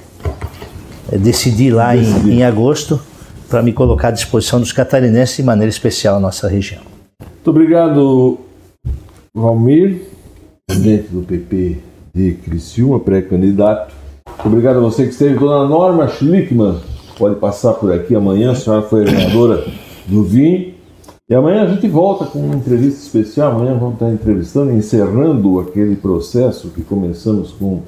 [1.12, 3.00] é decidir lá em, em agosto,
[3.48, 6.82] para me colocar à disposição dos catarinenses de maneira especial a nossa região.
[7.20, 8.40] Muito obrigado,
[9.34, 10.02] Valmir,
[10.68, 11.78] presidente do PP
[12.14, 13.94] de Criciúma, pré-candidato.
[14.44, 15.38] Obrigado a você que esteve.
[15.38, 16.80] Dona Norma Schlickman,
[17.18, 19.66] pode passar por aqui amanhã, a senhora foi vereadora
[20.08, 20.74] do VIM.
[21.30, 23.52] E amanhã a gente volta com uma entrevista especial.
[23.52, 27.84] Amanhã vamos estar entrevistando, encerrando aquele processo que começamos com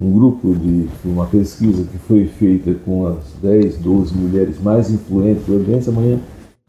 [0.00, 5.46] um grupo de uma pesquisa que foi feita com as 10, 12 mulheres mais influentes
[5.46, 5.88] do ambiente.
[5.88, 6.18] Amanhã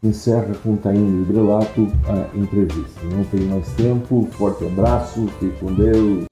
[0.00, 3.00] encerra com Taine Brelato a entrevista.
[3.04, 4.28] Não tem mais tempo.
[4.30, 6.26] Forte abraço, fique com Deus.